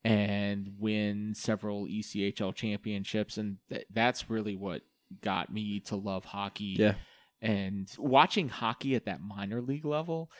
and 0.05 0.73
win 0.79 1.33
several 1.37 1.87
echl 1.87 2.53
championships 2.55 3.37
and 3.39 3.59
th- 3.69 3.87
that's 3.93 4.29
really 4.29 4.57
what 4.57 4.83
got 5.23 5.53
me 5.53 5.79
to 5.81 5.95
love 5.97 6.25
hockey 6.25 6.75
Yeah. 6.79 6.95
And 7.43 7.91
watching 7.99 8.49
hockey 8.49 8.95
at 8.95 9.07
that 9.07 9.21
minor 9.21 9.61
league 9.61 9.85
level 9.85 10.31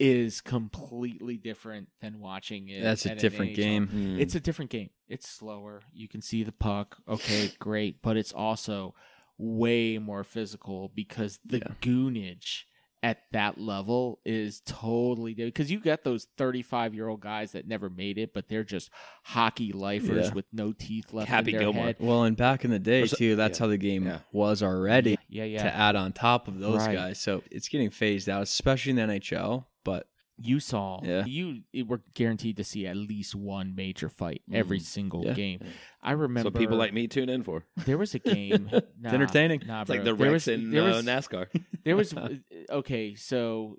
is 0.00 0.40
completely 0.40 1.36
different 1.36 1.88
than 2.00 2.20
watching 2.20 2.68
it 2.68 2.82
That's 2.82 3.04
a 3.04 3.10
at 3.10 3.16
an 3.16 3.18
different 3.22 3.52
NHL. 3.52 3.56
game. 3.56 3.88
Mm. 3.88 4.20
It's 4.20 4.34
a 4.34 4.40
different 4.40 4.70
game. 4.70 4.90
It's 5.08 5.28
slower. 5.28 5.82
You 5.92 6.08
can 6.08 6.22
see 6.22 6.44
the 6.44 6.52
puck. 6.52 6.98
Okay, 7.08 7.50
great. 7.58 8.00
But 8.02 8.16
it's 8.16 8.32
also 8.32 8.94
way 9.38 9.98
more 9.98 10.22
physical 10.24 10.90
because 10.94 11.40
the 11.44 11.58
Yeah. 11.58 11.72
goonage 11.80 12.64
at 13.02 13.18
that 13.32 13.58
level 13.58 14.18
is 14.24 14.60
totally 14.66 15.32
different. 15.32 15.54
Because 15.54 15.70
you 15.70 15.78
get 15.80 16.02
those 16.02 16.26
35 16.36 16.94
year 16.94 17.08
old 17.08 17.20
guys 17.20 17.52
that 17.52 17.66
never 17.68 17.88
made 17.88 18.18
it, 18.18 18.34
but 18.34 18.48
they're 18.48 18.64
just 18.64 18.90
hockey 19.22 19.72
lifers 19.72 20.28
Yeah. 20.28 20.34
with 20.34 20.46
no 20.52 20.72
teeth 20.72 21.12
left 21.12 21.28
Happy 21.28 21.50
in 21.50 21.56
their 21.56 21.60
Gilmore. 21.66 21.84
head. 21.86 21.96
Well, 22.00 22.24
and 22.24 22.36
back 22.36 22.64
in 22.64 22.70
the 22.72 22.78
day 22.78 23.06
too, 23.06 23.36
that's 23.36 23.58
yeah. 23.58 23.64
how 23.64 23.68
the 23.68 23.78
game 23.78 24.04
Yeah. 24.06 24.18
was 24.32 24.62
already. 24.62 25.16
Yeah, 25.28 25.44
yeah. 25.44 25.62
To 25.62 25.74
add 25.74 25.94
on 25.96 26.12
top 26.12 26.48
of 26.48 26.58
those 26.58 26.78
Right. 26.86 26.94
guys, 26.94 27.20
so 27.20 27.42
it's 27.50 27.68
getting 27.68 27.90
phased 27.90 28.28
out, 28.28 28.42
especially 28.42 28.90
in 28.90 28.96
the 28.96 29.02
NHL. 29.02 29.66
But 29.84 30.08
you 30.40 30.60
saw 30.60 31.00
Yeah. 31.02 31.24
you 31.24 31.62
it 31.72 31.88
were 31.88 32.00
guaranteed 32.14 32.56
to 32.58 32.64
see 32.64 32.86
at 32.86 32.96
least 32.96 33.34
one 33.34 33.74
major 33.74 34.08
fight 34.08 34.42
every 34.52 34.78
Mm. 34.78 34.82
single 34.82 35.24
Yeah. 35.24 35.32
game. 35.34 35.58
Yeah. 35.62 35.70
I 36.02 36.12
remember 36.12 36.50
what 36.50 36.58
people 36.60 36.76
like 36.76 36.92
me 36.92 37.08
tune 37.08 37.28
in 37.28 37.42
for. 37.42 37.64
there 37.86 37.98
was 37.98 38.14
a 38.14 38.20
game. 38.20 38.70
nah, 39.00 39.10
entertaining. 39.10 39.62
Nah, 39.66 39.80
It's 39.82 39.90
like 39.90 40.04
the 40.04 40.14
There 40.14 40.30
Rex 40.30 40.46
was- 40.46 40.48
in 40.48 40.70
there 40.70 40.82
uh, 40.84 41.02
NASCAR. 41.02 41.46
there 41.84 41.96
was 41.96 42.14
okay 42.70 43.14
so 43.16 43.76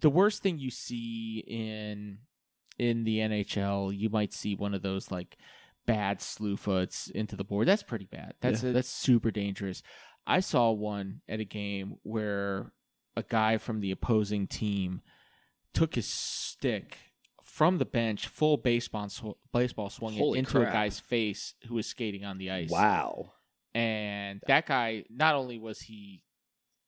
the 0.00 0.10
worst 0.10 0.42
thing 0.42 0.58
you 0.58 0.70
see 0.70 1.42
in 1.46 2.18
in 2.78 3.04
the 3.04 3.18
nhl 3.18 3.94
you 3.96 4.08
might 4.08 4.32
see 4.32 4.54
one 4.54 4.72
of 4.74 4.82
those 4.82 5.10
like 5.10 5.36
bad 5.86 6.20
slew 6.20 6.56
foots 6.56 7.08
into 7.10 7.36
the 7.36 7.44
board 7.44 7.66
that's 7.68 7.82
pretty 7.82 8.06
bad 8.06 8.32
that's 8.40 8.60
that's 8.62 8.88
super 8.88 9.30
dangerous 9.30 9.82
i 10.26 10.40
saw 10.40 10.70
one 10.70 11.20
at 11.28 11.40
a 11.40 11.44
game 11.44 11.96
where 12.04 12.72
a 13.16 13.22
guy 13.22 13.58
from 13.58 13.80
the 13.80 13.90
opposing 13.90 14.46
team 14.46 15.02
took 15.72 15.94
his 15.94 16.06
stick 16.06 16.96
from 17.42 17.78
the 17.78 17.84
bench 17.84 18.26
full 18.26 18.56
baseball 18.56 19.08
sw- 19.08 19.36
baseball 19.52 19.90
swung 19.90 20.14
it 20.14 20.38
into 20.38 20.52
crap. 20.52 20.68
a 20.68 20.72
guy's 20.72 21.00
face 21.00 21.54
who 21.66 21.74
was 21.74 21.86
skating 21.86 22.24
on 22.24 22.38
the 22.38 22.50
ice 22.50 22.70
wow. 22.70 23.32
and 23.74 24.40
that 24.46 24.66
guy 24.66 25.04
not 25.10 25.34
only 25.34 25.58
was 25.58 25.80
he 25.80 26.22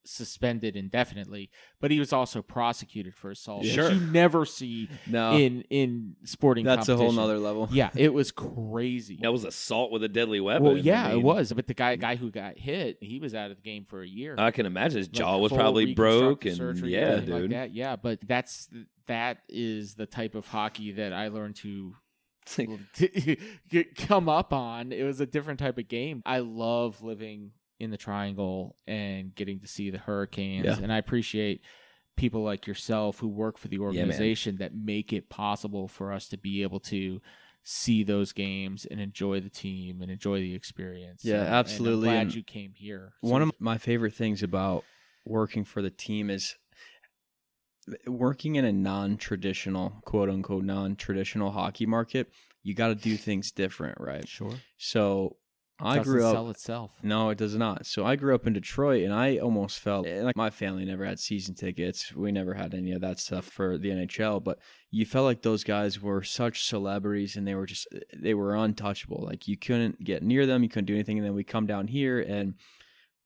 suspended 0.05 0.77
indefinitely 0.77 1.51
but 1.81 1.91
he 1.91 1.99
was 1.99 2.13
also 2.13 2.43
prosecuted 2.43 3.15
for 3.15 3.31
assault 3.31 3.65
Sure. 3.65 3.85
which 3.91 3.95
you 3.95 4.01
never 4.09 4.45
see 4.45 4.89
no, 5.07 5.37
in 5.37 5.63
in 5.71 6.17
sporting 6.25 6.65
that's 6.65 6.89
a 6.89 6.97
whole 6.97 7.07
competition. 7.07 7.23
nother 7.29 7.39
level. 7.39 7.69
yeah 7.73 7.91
it 7.95 8.13
was 8.13 8.33
crazy 8.33 9.19
That 9.23 9.33
was 9.33 9.45
assault 9.45 9.93
with 9.93 10.03
a 10.05 10.09
deadly 10.09 10.41
weapon. 10.41 10.65
well 10.65 10.77
yeah 10.77 11.07
I 11.09 11.13
it 11.13 11.23
was 11.23 11.53
but 11.53 11.67
the 11.67 11.75
guy 11.75 11.97
guy 11.97 12.17
who 12.17 12.31
got 12.31 12.59
hit 12.59 12.99
he 13.01 13.19
was 13.21 13.35
out 13.35 13.51
of 13.51 13.57
the 13.59 13.63
game 13.63 13.85
for 13.85 14.03
a 14.03 14.07
year 14.09 14.35
I 14.39 14.51
can 14.51 14.67
imagine 14.67 14.99
his 14.99 15.07
Like, 15.09 15.13
jaw 15.15 15.39
was 15.39 15.53
probably 15.53 15.95
broke, 15.95 16.45
and 16.47 16.57
surgery, 16.57 16.95
yeah, 16.95 16.99
everything 17.01 17.33
like 17.33 17.43
dude. 17.43 17.51
that. 17.53 17.75
yeah 17.75 17.97
but 17.97 18.19
that's 18.27 18.69
that 19.07 19.39
is 19.49 19.95
the 19.95 20.07
type 20.07 20.35
of 20.35 20.47
hockey 20.47 20.93
that 20.93 21.13
i 21.13 21.29
learned 21.29 21.57
to 21.57 21.95
like, 22.59 23.39
come 23.97 24.29
up 24.29 24.53
on. 24.53 24.91
It 24.91 25.05
was 25.05 25.21
a 25.21 25.27
different 25.27 25.61
type 25.61 25.79
of 25.79 25.87
game. 25.87 26.23
I 26.27 26.41
love 26.41 27.01
living 27.03 27.53
in 27.83 27.91
the 27.91 27.97
triangle 27.97 28.77
and 28.87 29.35
getting 29.35 29.59
to 29.61 29.67
see 29.67 29.91
the 29.91 29.99
hurricanes. 29.99 30.65
Yeah. 30.67 30.79
And 30.83 30.93
I 30.93 30.99
appreciate 30.99 31.63
people 32.17 32.43
like 32.45 32.67
yourself 32.67 33.19
who 33.19 33.29
work 33.29 33.59
for 33.59 33.69
the 33.69 33.79
organization 33.79 34.57
that 34.59 34.75
make 34.75 35.13
it 35.13 35.29
possible 35.29 35.89
for 35.89 36.13
us 36.13 36.29
to 36.29 36.37
be 36.39 36.63
able 36.63 36.79
to 36.81 37.21
see 37.65 38.03
those 38.05 38.33
games 38.33 38.87
and 38.91 39.01
enjoy 39.01 39.41
the 39.41 39.49
team 39.51 40.01
and 40.03 40.11
enjoy 40.11 40.39
the 40.41 40.55
experience. 40.55 41.25
Yeah, 41.25 41.39
And- 41.39 41.47
and 41.47 41.55
absolutely. 41.55 42.09
I'm 42.09 42.15
glad 42.15 42.23
And 42.23 42.35
you 42.35 42.43
came 42.45 42.73
here. 42.75 43.15
One 43.21 43.43
of 43.43 43.51
my 43.59 43.79
favorite 43.79 44.15
things 44.15 44.43
about 44.43 44.85
working 45.25 45.65
for 45.65 45.83
the 45.83 45.91
team 45.91 46.31
is 46.31 46.57
working 48.07 48.57
in 48.57 48.65
a 48.65 48.73
non-traditional, 48.73 50.01
quote 50.05 50.29
unquote, 50.29 50.65
non-traditional 50.65 51.51
hockey 51.51 51.87
market. 51.87 52.31
You 52.63 52.75
got 52.75 52.89
to 52.89 52.95
do 52.95 53.17
things 53.17 53.51
different, 53.51 53.99
right? 54.01 54.27
sure. 54.29 54.55
So 54.77 55.37
I 55.85 55.97
Doesn't 55.97 56.13
grew 56.13 56.25
up. 56.25 56.33
sell 56.35 56.49
itself. 56.51 56.93
No, 57.03 57.31
it 57.31 57.39
does 57.39 57.57
not. 57.57 57.87
So 57.87 58.07
I 58.07 58.15
grew 58.15 58.35
up 58.35 58.47
in 58.47 58.53
Detroit, 58.53 59.03
and 59.03 59.13
I 59.13 59.39
almost 59.39 59.81
felt 59.81 60.07
like 60.07 60.37
my 60.37 60.49
family 60.49 60.85
never 60.85 61.05
had 61.05 61.19
season 61.19 61.55
tickets. 61.57 62.15
We 62.15 62.31
never 62.31 62.55
had 62.55 62.73
any 62.73 62.93
of 62.93 63.01
that 63.01 63.19
stuff 63.19 63.47
for 63.47 63.77
the 63.79 63.91
NHL. 63.91 64.43
But 64.45 64.61
you 64.93 65.05
felt 65.05 65.25
like 65.25 65.43
those 65.43 65.65
guys 65.65 66.01
were 66.01 66.23
such 66.23 66.65
celebrities, 66.67 67.37
and 67.37 67.47
they 67.47 67.57
were 67.57 67.67
just 67.67 67.89
they 68.17 68.35
were 68.35 68.55
untouchable. 68.55 69.25
Like 69.27 69.49
you 69.49 69.57
couldn't 69.57 70.03
get 70.05 70.23
near 70.23 70.47
them, 70.47 70.63
you 70.63 70.69
couldn't 70.69 70.87
do 70.87 70.95
anything. 70.95 71.19
And 71.19 71.27
then 71.27 71.35
we 71.35 71.43
come 71.45 71.67
down 71.67 71.89
here, 71.89 72.21
and 72.21 72.55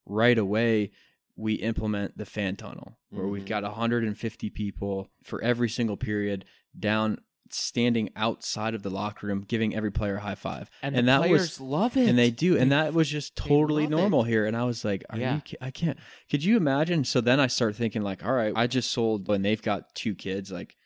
right 0.06 0.38
away 0.38 0.92
we 1.36 1.54
implement 1.54 2.16
the 2.16 2.24
fan 2.24 2.56
tunnel, 2.56 2.96
where 3.10 3.26
we've 3.26 3.44
Mhm. 3.44 3.48
got 3.48 3.64
150 3.64 4.48
people 4.48 5.10
for 5.22 5.42
every 5.42 5.68
single 5.68 5.98
period 5.98 6.46
down. 6.78 7.18
Standing 7.54 8.10
outside 8.16 8.74
of 8.74 8.82
the 8.82 8.90
locker 8.90 9.26
room, 9.26 9.44
giving 9.46 9.74
every 9.74 9.90
player 9.92 10.16
a 10.16 10.20
high 10.20 10.34
five, 10.34 10.70
And, 10.82 10.96
And 10.96 11.06
the 11.08 11.12
that 11.20 11.30
was- 11.30 11.60
love 11.60 11.96
it. 11.96 12.08
and 12.08 12.18
they 12.18 12.30
do 12.30 12.56
and 12.56 12.70
They- 12.72 12.76
that 12.76 12.94
was 12.94 13.08
just 13.08 13.36
totally 13.36 13.84
love 13.84 13.92
it. 13.92 13.96
normal 13.96 14.22
here 14.24 14.46
and 14.46 14.56
i 14.56 14.64
was 14.64 14.84
like 14.84 15.04
are 15.10 15.18
Yeah. 15.18 15.40
you 15.46 15.56
i 15.60 15.70
can't 15.70 15.98
could 16.30 16.42
you 16.44 16.56
imagine 16.56 17.04
so 17.04 17.20
then 17.20 17.38
i 17.40 17.46
start 17.46 17.76
thinking 17.76 18.02
like 18.02 18.24
all 18.24 18.32
right 18.32 18.52
i 18.56 18.66
just 18.66 18.90
sold 18.90 19.28
when 19.28 19.42
they've 19.42 19.62
got 19.62 19.94
two 19.94 20.14
kids 20.14 20.50
like 20.50 20.76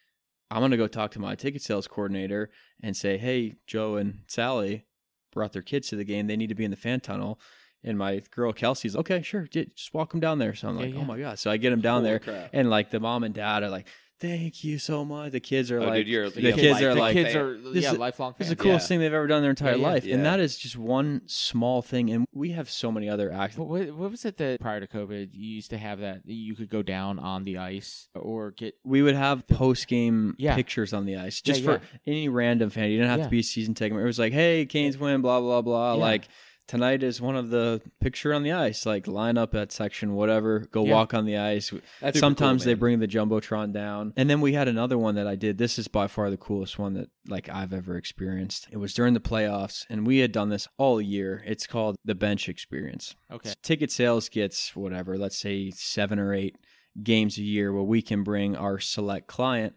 i'm 0.51 0.61
gonna 0.61 0.77
go 0.77 0.87
talk 0.87 1.11
to 1.12 1.18
my 1.18 1.35
ticket 1.35 1.62
sales 1.62 1.87
coordinator 1.87 2.51
and 2.83 2.96
say 2.96 3.16
hey 3.18 3.55
joe 3.66 3.96
and 3.96 4.20
sally 4.29 4.85
brought 5.33 5.53
their 5.53 5.62
kids 5.62 5.88
to 5.88 5.96
the 5.96 6.05
game 6.05 6.27
they 6.27 6.37
need 6.37 6.49
to 6.49 6.55
be 6.55 6.64
in 6.64 6.70
the 6.70 6.77
fan 6.77 7.01
tunnel 7.01 7.40
and 7.85 7.96
my 7.96 8.20
girl 8.31 8.53
kelsey's 8.53 8.96
okay 8.96 9.23
sure 9.23 9.46
just 9.46 9.94
walk 9.94 10.11
them 10.11 10.20
down 10.20 10.38
there 10.38 10.55
so 10.55 10.68
i'm 10.68 10.77
Yeah, 10.77 10.83
like 10.87 10.94
oh 10.94 10.96
yeah. 10.99 11.03
oh 11.03 11.07
my 11.07 11.18
god 11.18 11.38
so 11.38 11.51
i 11.51 11.57
get 11.57 11.70
them 11.70 11.81
down 11.81 12.01
Holy 12.03 12.11
there 12.11 12.18
crap. 12.18 12.51
and 12.53 12.68
like 12.68 12.90
the 12.90 13.01
mom 13.01 13.25
and 13.25 13.35
dad 13.35 13.62
are 13.62 13.70
like 13.70 13.87
thank 14.20 14.62
you 14.62 14.78
so 14.78 15.04
much. 15.04 15.33
The 15.33 15.40
kids 15.40 15.70
are 15.70 15.80
Oh, 15.80 15.87
like, 15.87 15.94
dude, 16.04 16.09
you're- 16.09 16.30
the 16.30 16.52
kids 16.52 16.80
are 16.83 16.94
lifelong 16.94 16.94
the 16.94 17.00
like, 17.00 17.14
kids 17.14 17.35
are 17.35 17.59
This 17.72 17.85
yeah 17.85 17.92
lifelong 17.92 18.35
It's 18.38 18.48
the 18.48 18.56
coolest 18.56 18.85
Yeah. 18.85 18.88
thing 18.88 19.00
they've 19.00 19.12
ever 19.12 19.26
done 19.26 19.38
in 19.38 19.42
their 19.42 19.50
entire 19.50 19.76
Yeah, 19.76 19.87
life, 19.88 20.04
and 20.06 20.24
that 20.24 20.40
is 20.40 20.56
just 20.56 20.76
one 20.76 21.22
small 21.26 21.83
thing. 21.83 22.11
And 22.11 22.26
we 22.33 22.50
have 22.50 22.70
so 22.70 22.92
many 22.92 23.09
other 23.09 23.33
acts. 23.33 23.56
What, 23.56 23.68
what, 23.68 24.11
was 24.11 24.24
it 24.24 24.37
that 24.37 24.61
prior 24.61 24.80
to 24.80 24.87
COVID 24.87 25.30
you 25.33 25.54
used 25.54 25.70
to 25.70 25.78
have 25.78 26.00
that 26.00 26.20
you 26.26 26.54
could 26.54 26.68
go 26.70 26.83
down 26.83 27.18
on 27.18 27.44
the 27.44 27.59
ice 27.59 28.09
or 28.14 28.50
get 28.52 28.74
We 28.85 29.02
would 29.02 29.14
have 29.16 29.46
post 29.46 29.88
game 29.88 30.35
pictures 30.38 30.92
on 30.92 31.06
the 31.06 31.16
ice 31.16 31.40
just 31.40 31.64
for 31.64 31.80
any 32.06 32.28
random 32.28 32.70
fan. 32.70 32.90
You 32.90 32.98
didn't 32.98 33.11
have 33.11 33.22
to 33.24 33.30
be 33.30 33.40
a 33.40 33.42
season 33.42 33.74
ticket. 33.74 33.98
It 33.98 34.04
was 34.04 34.18
like, 34.18 34.33
hey, 34.33 34.66
Canes 34.66 34.98
win, 34.98 35.20
blah 35.22 35.40
blah 35.40 35.62
blah. 35.62 35.94
Like 35.94 36.28
tonight 36.70 37.02
is 37.02 37.20
one 37.20 37.35
of 37.37 37.50
the 37.50 37.83
picture 38.00 38.33
on 38.33 38.44
the 38.44 38.52
ice. 38.52 38.87
Like 38.87 39.09
line 39.09 39.37
up 39.37 39.54
at 39.56 39.72
section, 39.72 40.14
whatever. 40.14 40.61
Go 40.70 40.87
Yeah. 40.87 40.92
walk 40.94 41.14
on 41.14 41.24
the 41.24 41.37
ice. 41.37 41.72
That's 42.00 42.20
Sometimes 42.20 42.62
cool, 42.62 42.70
they 42.70 42.74
bring 42.74 43.00
the 43.00 43.09
jumbotron 43.09 43.72
down, 43.72 44.12
and 44.16 44.30
then 44.30 44.40
we 44.40 44.52
had 44.52 44.68
another 44.68 44.96
one 44.96 45.16
that 45.16 45.26
I 45.26 45.35
did. 45.35 45.59
This 45.59 45.78
is 45.78 45.88
by 45.88 46.06
far 46.06 46.30
the 46.30 46.37
coolest 46.37 46.78
one 46.78 46.94
that 46.94 47.11
like 47.26 47.48
I've 47.48 47.72
ever 47.72 47.96
experienced. 47.96 48.68
It 48.70 48.76
was 48.76 48.94
during 48.94 49.14
the 49.14 49.20
playoffs, 49.20 49.85
and 49.90 50.06
we 50.06 50.18
had 50.18 50.30
done 50.30 50.48
this 50.48 50.68
all 50.78 51.00
year. 51.00 51.42
It's 51.44 51.66
called 51.66 51.96
the 52.04 52.14
bench 52.14 52.48
experience. 52.48 53.16
okay 53.30 53.52
Ticket 53.62 53.90
sales 53.90 54.28
gets 54.28 54.76
whatever, 54.76 55.18
let's 55.18 55.37
say 55.38 55.70
seven 55.72 56.18
or 56.20 56.33
eight 56.33 56.56
games 57.02 57.37
a 57.37 57.42
year, 57.42 57.72
where 57.72 57.83
we 57.83 58.00
can 58.00 58.22
bring 58.22 58.54
our 58.56 58.78
select 58.78 59.26
client 59.26 59.74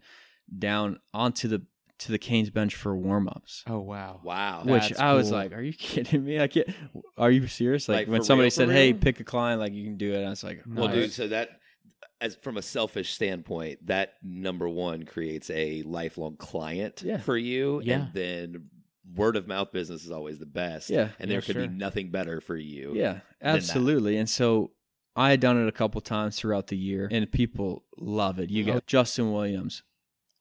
down 0.56 1.00
onto 1.12 1.48
the 1.48 1.62
to 2.04 2.12
the 2.12 2.18
Canes 2.18 2.50
bench 2.50 2.74
for 2.74 2.96
warm 2.96 3.28
ups. 3.28 3.62
oh 3.66 3.80
wow 3.80 4.20
Wow. 4.22 4.62
Which 4.64 4.88
That's 4.88 5.00
I 5.00 5.12
was 5.14 5.28
cool. 5.28 5.38
like, 5.38 5.52
"Are 5.52 5.60
you 5.62 5.72
kidding 5.72 6.24
me? 6.24 6.40
I 6.40 6.46
can't. 6.48 6.68
Are 7.18 7.30
you 7.30 7.46
serious?" 7.46 7.88
Like, 7.88 7.96
Like, 7.98 8.08
when 8.08 8.20
for 8.20 8.24
somebody 8.26 8.44
real, 8.46 8.50
for 8.50 8.54
said, 8.56 8.70
"Hey, 8.70 8.92
real? 8.92 9.00
pick 9.00 9.20
a 9.20 9.24
client," 9.24 9.60
like 9.60 9.72
you 9.72 9.84
can 9.84 9.96
do 9.96 10.12
it. 10.14 10.24
I 10.24 10.30
was 10.30 10.42
like, 10.44 10.62
Well, 10.66 10.88
Nice. 10.88 10.94
dude, 10.96 11.12
so 11.12 11.28
that 11.28 11.48
as 12.20 12.36
from 12.36 12.56
a 12.56 12.62
selfish 12.62 13.12
standpoint, 13.12 13.86
that 13.86 14.14
number 14.22 14.68
one 14.68 15.04
creates 15.04 15.50
a 15.50 15.82
lifelong 15.82 16.36
client 16.36 17.02
Yeah. 17.04 17.18
for 17.18 17.36
you, 17.36 17.80
Yeah. 17.84 17.94
and 18.04 18.14
then 18.14 18.70
word 19.14 19.36
of 19.36 19.46
mouth 19.46 19.70
business 19.72 20.04
is 20.04 20.10
always 20.10 20.38
the 20.38 20.46
best. 20.46 20.88
Yeah. 20.90 21.10
and 21.18 21.28
Yeah, 21.28 21.34
there 21.34 21.40
could 21.42 21.54
sure. 21.56 21.66
be 21.66 21.74
nothing 21.74 22.10
better 22.10 22.40
for 22.40 22.56
you. 22.56 22.94
Yeah, 22.94 23.20
that. 23.40 23.56
absolutely. 23.56 24.16
And 24.16 24.28
so 24.30 24.70
I 25.16 25.30
had 25.30 25.40
done 25.40 25.62
it 25.62 25.68
a 25.68 25.72
couple 25.72 26.00
times 26.00 26.38
throughout 26.38 26.68
the 26.68 26.76
year, 26.78 27.08
and 27.12 27.30
people 27.30 27.84
love 27.98 28.38
it. 28.38 28.48
You 28.50 28.62
Oh. 28.64 28.74
get 28.74 28.86
Justin 28.86 29.30
Williams, 29.32 29.82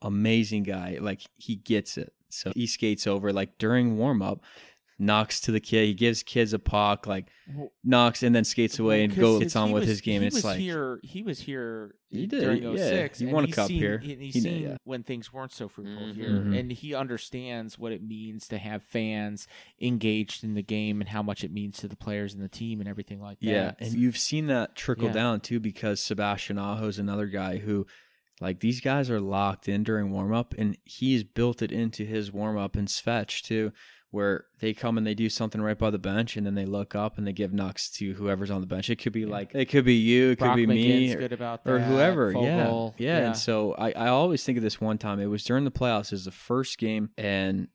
amazing 0.03 0.63
guy. 0.63 0.97
Like 1.01 1.21
he 1.37 1.55
gets 1.55 1.97
it. 1.97 2.13
So 2.29 2.51
he 2.55 2.67
skates 2.67 3.07
over 3.07 3.31
like 3.33 3.57
during 3.57 3.97
warm 3.97 4.21
up, 4.21 4.41
knocks 4.99 5.39
to 5.41 5.51
the 5.51 5.59
kid. 5.59 5.85
He 5.87 5.93
gives 5.93 6.23
kids 6.23 6.53
a 6.53 6.59
puck, 6.59 7.05
like 7.07 7.27
knocks 7.83 8.23
and 8.23 8.33
then 8.33 8.43
skates 8.43 8.79
away 8.79 9.03
and 9.03 9.15
Well, 9.15 9.39
'cause 9.39 9.53
go 9.53 9.59
on 9.61 9.71
with 9.71 9.81
was- 9.83 9.89
his 9.89 10.01
game. 10.01 10.21
He 10.21 10.27
It's 10.27 10.35
was 10.37 10.43
like 10.45 10.59
here. 10.59 10.99
He 11.03 11.21
was 11.23 11.39
here. 11.39 11.95
He 12.09 12.25
did, 12.27 12.41
during 12.41 12.63
yeah. 12.77 13.07
He 13.15 13.25
won 13.25 13.43
a 13.45 13.47
cup 13.51 13.67
seen, 13.67 13.79
here. 13.79 13.97
He's 13.97 14.33
He 14.35 14.39
seen 14.41 14.61
yeah. 14.63 14.77
when 14.83 15.01
things 15.03 15.33
weren't 15.33 15.51
so 15.51 15.67
fruitful 15.67 16.07
Mhm. 16.07 16.15
here, 16.15 16.29
Mhm. 16.29 16.59
and 16.59 16.71
he 16.71 16.93
understands 16.95 17.77
what 17.79 17.91
it 17.91 18.03
means 18.03 18.47
to 18.49 18.57
have 18.59 18.83
fans 18.83 19.47
engaged 19.81 20.43
in 20.43 20.53
the 20.53 20.61
game 20.63 21.01
and 21.01 21.09
how 21.09 21.21
much 21.23 21.43
it 21.43 21.51
means 21.51 21.77
to 21.79 21.87
the 21.87 21.95
players 21.97 22.33
and 22.33 22.41
the 22.43 22.47
team 22.49 22.79
and 22.79 22.87
everything 22.87 23.19
like 23.19 23.39
that. 23.41 23.45
Yeah, 23.47 23.73
and 23.79 23.93
you've 23.93 24.17
seen 24.17 24.47
that 24.47 24.75
trickle 24.75 25.07
Yeah. 25.07 25.13
down 25.13 25.41
too 25.41 25.59
because 25.59 25.99
Sebastian 26.01 26.57
Aho 26.57 26.87
is 26.87 26.99
another 26.99 27.27
guy 27.27 27.57
who, 27.57 27.85
like, 28.43 28.59
these 28.59 28.81
guys 28.81 29.09
are 29.09 29.19
locked 29.19 29.67
in 29.67 29.83
during 29.83 30.11
warm 30.11 30.33
up, 30.33 30.53
and 30.57 30.77
he's 30.83 31.23
built 31.23 31.61
it 31.61 31.71
into 31.71 32.05
his 32.05 32.31
warm 32.31 32.57
up 32.57 32.75
and 32.75 32.87
Svech 32.87 33.41
too, 33.41 33.71
where 34.11 34.45
they 34.59 34.73
come 34.73 34.97
and 34.99 35.07
they 35.07 35.15
do 35.15 35.27
something 35.29 35.59
right 35.61 35.77
by 35.79 35.89
the 35.89 35.97
bench, 35.97 36.37
and 36.37 36.45
then 36.45 36.53
they 36.53 36.65
look 36.65 36.93
up 36.93 37.17
and 37.17 37.25
they 37.25 37.33
give 37.33 37.51
knocks 37.51 37.89
to 37.89 38.13
whoever's 38.13 38.51
on 38.51 38.61
the 38.61 38.67
bench. 38.67 38.89
It 38.91 38.97
could 38.97 39.13
be 39.13 39.21
Yeah. 39.21 39.27
like 39.27 39.55
it 39.55 39.69
could 39.69 39.85
be 39.85 39.95
you, 39.95 40.31
it 40.31 40.39
Brock 40.39 40.51
could 40.55 40.57
be 40.57 40.67
me, 40.67 41.07
McGinn's 41.07 41.15
or, 41.15 41.19
good 41.19 41.33
about 41.33 41.61
or 41.65 41.79
whoever. 41.79 42.31
Foegele, 42.33 42.93
yeah. 42.99 43.19
yeah, 43.21 43.25
And 43.27 43.37
so 43.37 43.73
I, 43.73 43.91
I 43.93 44.07
always 44.09 44.43
think 44.43 44.57
of 44.59 44.63
this 44.63 44.79
one 44.79 44.99
time. 44.99 45.19
It 45.19 45.25
was 45.25 45.43
during 45.43 45.63
the 45.63 45.71
playoffs. 45.71 46.07
It 46.07 46.11
was 46.11 46.25
the 46.25 46.31
first 46.31 46.77
game, 46.77 47.09
and 47.17 47.69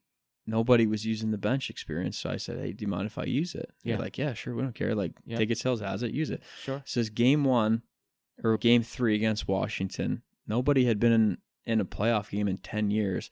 nobody 0.47 0.87
was 0.87 1.05
using 1.05 1.31
the 1.31 1.37
bench 1.37 1.69
experience. 1.69 2.17
So 2.17 2.29
I 2.29 2.37
said, 2.37 2.57
"Hey, 2.57 2.71
do 2.71 2.83
you 2.83 2.87
mind 2.87 3.07
if 3.07 3.17
I 3.17 3.23
use 3.25 3.53
it?" 3.53 3.69
They're 3.83 3.95
Yeah. 3.95 3.99
like, 3.99 4.17
"Yeah, 4.17 4.33
sure. 4.33 4.55
We 4.55 4.61
don't 4.61 4.73
care. 4.75 4.95
Like, 4.95 5.11
Yeah. 5.25 5.39
it, 5.39 5.57
sales 5.57 5.81
has 5.81 6.03
it. 6.03 6.11
Use 6.11 6.29
it." 6.29 6.41
sure. 6.63 6.81
Says 6.85 7.09
game 7.09 7.43
one 7.43 7.81
or 8.43 8.57
game 8.57 8.81
three 8.81 9.15
against 9.15 9.47
Washington. 9.49 10.21
Nobody 10.49 10.85
had 10.85 10.99
been 10.99 11.11
in, 11.13 11.37
in 11.65 11.79
a 11.79 11.85
playoff 11.85 12.29
game 12.31 12.47
in 12.49 12.57
10 12.57 12.91
years. 12.91 13.29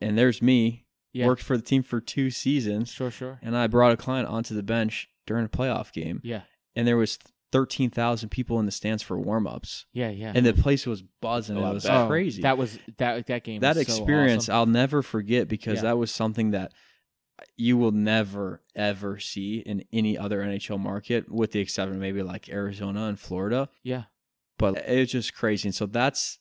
And 0.00 0.18
there's 0.18 0.42
me, 0.42 0.84
Yeah. 1.12 1.26
worked 1.26 1.42
for 1.42 1.56
the 1.56 1.62
team 1.62 1.82
for 1.82 2.00
two 2.00 2.30
seasons, 2.30 2.90
Sure, 2.90 3.10
sure. 3.10 3.38
and 3.42 3.56
I 3.56 3.66
brought 3.68 3.92
a 3.92 3.96
client 3.96 4.28
onto 4.28 4.54
the 4.54 4.62
bench 4.62 5.08
during 5.26 5.44
a 5.46 5.48
playoff 5.48 5.92
game. 5.92 6.20
Yeah, 6.22 6.42
And 6.76 6.86
there 6.86 6.96
was 6.96 7.18
13,000 7.52 8.28
people 8.28 8.60
in 8.60 8.66
the 8.66 8.72
stands 8.72 9.02
for 9.02 9.18
warm-ups. 9.18 9.86
yeah, 9.92 10.10
yeah. 10.10 10.32
And 10.34 10.44
the 10.44 10.52
place 10.52 10.86
was 10.86 11.02
buzzing. 11.22 11.56
Oh, 11.56 11.70
it 11.70 11.74
was 11.74 11.84
bet. 11.84 12.08
crazy. 12.08 12.42
That 12.42 12.58
was 12.58 12.78
that 12.98 13.26
that 13.26 13.42
game. 13.44 13.60
that 13.62 13.76
was 13.76 13.86
so 13.86 13.92
experience 13.94 14.44
awesome. 14.44 14.54
I'll 14.54 14.66
never 14.66 15.00
forget 15.02 15.48
because 15.48 15.76
Yeah. 15.76 15.82
that 15.82 15.98
was 15.98 16.10
something 16.10 16.50
that 16.50 16.72
you 17.56 17.76
will 17.78 17.92
never 17.92 18.62
ever 18.74 19.18
see 19.18 19.58
in 19.60 19.84
any 19.92 20.18
other 20.18 20.42
NHL 20.42 20.78
market, 20.78 21.30
with 21.30 21.52
the 21.52 21.60
exception 21.60 21.94
of 21.94 22.00
maybe 22.00 22.22
like 22.22 22.48
Arizona 22.50 23.04
and 23.06 23.18
Florida. 23.18 23.68
Yeah, 23.82 24.04
But 24.58 24.76
it's 24.86 25.12
just 25.12 25.34
crazy, 25.34 25.68
and 25.68 25.74
so 25.74 25.86
that's 25.86 26.38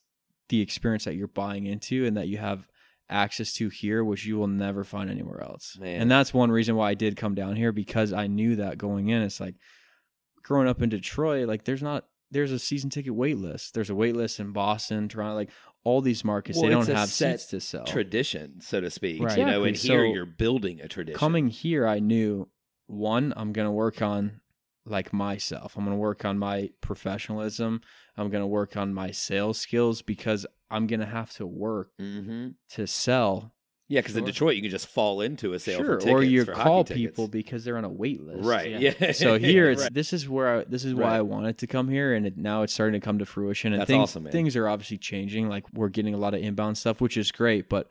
the 0.50 0.62
experience 0.62 1.06
that 1.06 1.16
you're 1.16 1.28
buying 1.28 1.66
into 1.66 2.06
and 2.06 2.18
that 2.18 2.28
you 2.28 2.38
have 2.38 2.68
access 3.10 3.54
to 3.54 3.70
here, 3.70 4.04
which 4.04 4.26
you 4.26 4.38
will 4.38 4.48
never 4.48 4.84
find 4.84 5.10
anywhere 5.10 5.42
else. 5.42 5.78
Man. 5.80 6.02
And 6.02 6.12
that's 6.12 6.34
one 6.34 6.52
reason 6.52 6.76
why 6.76 6.92
I 6.92 6.94
did 6.94 7.16
come 7.18 7.36
down 7.36 7.56
here 7.56 7.72
because 7.72 8.14
I 8.14 8.28
knew 8.28 8.58
that 8.58 8.78
going 8.78 9.10
in. 9.10 9.22
It's 9.22 9.40
like 9.40 9.56
growing 10.44 10.68
up 10.68 10.82
in 10.82 10.90
Detroit, 10.90 11.48
like 11.48 11.66
there's 11.66 11.84
not 11.84 12.06
there's 12.32 12.52
a 12.52 12.60
season 12.60 12.90
ticket 12.90 13.16
wait 13.16 13.38
list. 13.38 13.74
There's 13.74 13.90
a 13.90 13.96
wait 13.96 14.16
list 14.16 14.40
in 14.40 14.52
Boston, 14.52 15.08
Toronto, 15.08 15.36
like 15.36 15.50
all 15.86 16.02
these 16.02 16.26
markets. 16.26 16.60
they 16.60 16.68
Well, 16.68 16.80
it's 16.80 16.88
don't 16.88 16.98
have 16.98 17.10
seats 17.10 17.46
to 17.48 17.62
sell. 17.62 17.86
Tradition, 17.86 18.60
so 18.60 18.82
to 18.82 18.90
speak. 18.90 19.24
Right. 19.24 19.38
You 19.38 19.46
know, 19.46 19.64
and 19.64 19.70
Exactly. 19.70 19.96
here 19.98 20.08
So, 20.10 20.14
you're 20.14 20.26
building 20.26 20.82
a 20.82 20.90
tradition. 20.90 21.18
Coming 21.18 21.48
here, 21.48 21.88
I 21.88 22.00
knew 22.00 22.50
one, 22.88 23.34
I'm 23.38 23.54
gonna 23.54 23.72
work 23.72 24.02
on 24.02 24.42
like 24.90 25.14
myself. 25.14 25.76
I'm 25.78 25.84
gonna 25.84 25.98
work 25.98 26.26
on 26.26 26.38
my 26.38 26.70
professionalism. 26.82 27.82
I'm 28.16 28.30
gonna 28.30 28.48
work 28.48 28.78
on 28.78 28.94
my 28.94 29.12
sales 29.12 29.58
skills 29.60 30.02
because 30.02 30.46
I'm 30.70 30.88
gonna 30.88 31.06
have 31.06 31.32
to 31.36 31.46
work 31.46 31.92
hmm 32.00 32.50
to 32.72 32.88
sell. 32.88 33.54
Yeah, 33.90 34.02
because 34.02 34.18
in 34.18 34.26
Detroit 34.26 34.58
you 34.58 34.62
can 34.62 34.70
just 34.72 34.88
fall 34.88 35.22
into 35.22 35.54
a 35.54 35.60
sale 35.60 35.80
sure, 35.80 36.02
or 36.02 36.22
you 36.22 36.46
call 36.46 36.84
people 36.84 37.30
because 37.30 37.64
they're 37.64 37.78
on 37.78 37.86
a 37.86 37.90
wait 37.90 38.22
list. 38.22 38.46
Right. 38.46 38.70
Yeah. 38.70 38.94
Yeah. 39.00 39.12
So 39.14 39.40
here, 39.40 39.70
it's 39.70 39.84
Right. 39.84 39.94
this 39.94 40.12
is 40.12 40.28
where 40.28 40.60
I, 40.60 40.64
this 40.66 40.84
is 40.84 40.94
why 40.94 41.04
Right. 41.04 41.16
I 41.18 41.22
wanted 41.22 41.58
to 41.60 41.68
come 41.68 41.88
here, 41.88 42.14
and 42.14 42.26
it, 42.26 42.38
now 42.38 42.64
it's 42.64 42.74
starting 42.74 43.00
to 43.00 43.06
come 43.06 43.20
to 43.20 43.26
fruition. 43.26 43.72
And 43.72 43.80
That's 43.82 43.88
things, 43.88 44.10
awesome, 44.10 44.24
man. 44.24 44.32
Things 44.32 44.58
are 44.58 44.68
obviously 44.68 44.98
changing. 44.98 45.48
Like 45.48 45.64
we're 45.74 45.88
getting 45.88 46.14
a 46.14 46.18
lot 46.18 46.34
of 46.34 46.42
inbound 46.42 46.78
stuff, 46.78 47.00
which 47.00 47.16
is 47.16 47.32
great, 47.32 47.70
but 47.70 47.88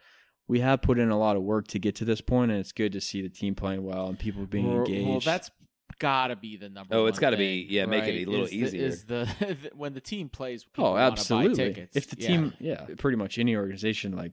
we 0.49 0.61
have 0.61 0.83
put 0.83 0.99
in 0.99 1.09
a 1.11 1.19
lot 1.19 1.37
of 1.37 1.43
work 1.43 1.67
to 1.69 1.79
get 1.79 1.97
to 1.97 2.05
this 2.05 2.21
point, 2.21 2.51
and 2.51 2.61
it's 2.61 2.73
good 2.73 2.93
to 2.93 3.01
see 3.01 3.23
the 3.23 3.31
team 3.31 3.55
playing 3.55 3.83
well 3.83 4.09
and 4.09 4.19
people 4.19 4.45
being 4.47 4.71
well, 4.71 4.85
engaged. 4.85 5.09
well, 5.09 5.21
that's 5.21 5.51
gotta 5.99 6.37
be 6.37 6.57
the 6.57 6.69
number. 6.69 6.95
Oh, 6.95 7.07
it's 7.07 7.19
gotta 7.19 7.37
be- 7.37 7.63
thing, 7.65 7.73
yeah, 7.75 7.87
make 7.87 8.05
it 8.05 8.27
a 8.27 8.31
little 8.31 8.45
is 8.47 8.51
the- 8.51 8.57
easier. 8.57 8.87
is 8.87 9.05
the, 9.05 9.57
when 9.75 9.95
the 9.95 10.01
team 10.01 10.29
plays? 10.29 10.65
oh, 10.79 10.97
absolutely. 10.97 11.55
tickets. 11.57 11.97
If 11.97 12.09
the 12.11 12.17
team, 12.17 12.53
yeah, 12.61 12.87
pretty 12.99 13.17
much 13.17 13.39
any 13.39 13.57
organization, 13.57 14.17
like 14.17 14.33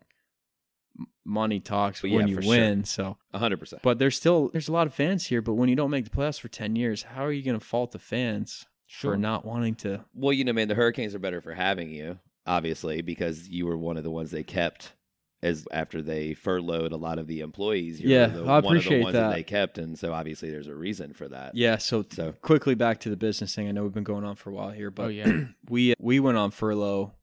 money 1.26 1.60
talks 1.60 2.02
But 2.02 2.12
when 2.12 2.28
yeah, 2.28 2.32
you 2.32 2.36
for 2.38 2.42
sure. 2.44 2.50
win. 2.50 2.84
So, 2.84 3.18
hundred 3.34 3.58
percent. 3.60 3.82
but 3.82 3.98
there's 4.00 4.16
still 4.16 4.50
there's 4.50 4.68
a 4.68 4.72
lot 4.74 4.88
of 4.88 4.94
fans 4.94 5.26
here. 5.26 5.42
But 5.42 5.54
when 5.54 5.70
you 5.70 5.76
don't 5.76 5.90
make 5.90 6.04
the 6.06 6.10
playoffs 6.12 6.40
for 6.40 6.50
ten 6.50 6.76
years, 6.76 7.04
how 7.04 7.26
are 7.26 7.32
you 7.32 7.44
going 7.44 7.60
to 7.60 7.66
fault 7.66 7.92
the 7.92 8.00
fans 8.00 8.66
Sure. 8.86 9.14
for 9.14 9.18
not 9.18 9.44
wanting 9.46 9.74
to? 9.76 10.04
Well, 10.14 10.34
you 10.34 10.44
know, 10.44 10.54
man, 10.54 10.68
the 10.68 10.76
Hurricanes 10.76 11.16
are 11.16 11.20
better 11.20 11.42
for 11.42 11.54
having 11.54 11.90
you, 11.90 12.20
obviously, 12.46 13.02
because 13.02 13.48
you 13.50 13.66
were 13.66 13.78
one 13.78 13.98
of 13.98 14.04
the 14.04 14.12
ones 14.12 14.30
they 14.30 14.44
kept 14.44 14.94
as 15.44 15.66
after 15.72 16.02
they 16.02 16.34
furloughed 16.34 16.92
a 16.92 16.98
lot 16.98 17.20
of 17.20 17.28
the 17.28 17.42
employees. 17.42 18.00
You 18.00 18.10
Yeah, 18.10 18.28
were 18.28 18.34
the, 18.34 18.40
I 18.40 18.44
one 18.44 18.56
of 18.58 18.64
the 18.64 18.68
appreciate 18.70 19.04
ones 19.04 19.14
that. 19.14 19.34
they 19.36 19.44
kept, 19.44 19.78
and 19.78 19.98
so 20.00 20.14
obviously 20.14 20.50
there's 20.50 20.68
a 20.68 20.76
reason 20.76 21.14
for 21.14 21.28
that. 21.28 21.54
Yeah. 21.56 21.78
So, 21.78 22.04
So 22.10 22.34
quickly 22.42 22.76
back 22.76 23.00
to 23.02 23.10
the 23.10 23.18
business 23.18 23.54
thing. 23.54 23.68
I 23.68 23.72
know 23.72 23.84
we've 23.84 23.94
been 23.94 24.04
going 24.04 24.24
on 24.24 24.36
for 24.36 24.50
a 24.50 24.54
while 24.54 24.72
here, 24.72 24.90
but 24.90 25.04
oh 25.04 25.08
yeah, 25.10 25.30
we 25.70 25.94
we 26.00 26.20
went 26.20 26.38
on 26.38 26.52
furlough. 26.52 27.14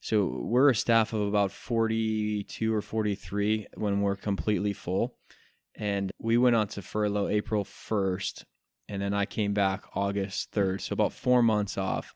So 0.00 0.26
we're 0.44 0.70
a 0.70 0.76
staff 0.76 1.12
of 1.12 1.22
about 1.22 1.50
42 1.50 2.72
or 2.72 2.80
43 2.82 3.66
when 3.74 4.00
we're 4.00 4.14
completely 4.14 4.72
full. 4.72 5.16
And 5.74 6.12
we 6.20 6.38
went 6.38 6.54
on 6.54 6.68
to 6.68 6.82
furlough 6.82 7.28
April 7.28 7.64
1st 7.64 8.44
and 8.88 9.02
then 9.02 9.12
I 9.12 9.26
came 9.26 9.54
back 9.54 9.84
August 9.96 10.52
3rd. 10.52 10.82
So 10.82 10.92
about 10.92 11.12
4 11.12 11.42
months 11.42 11.76
off. 11.76 12.14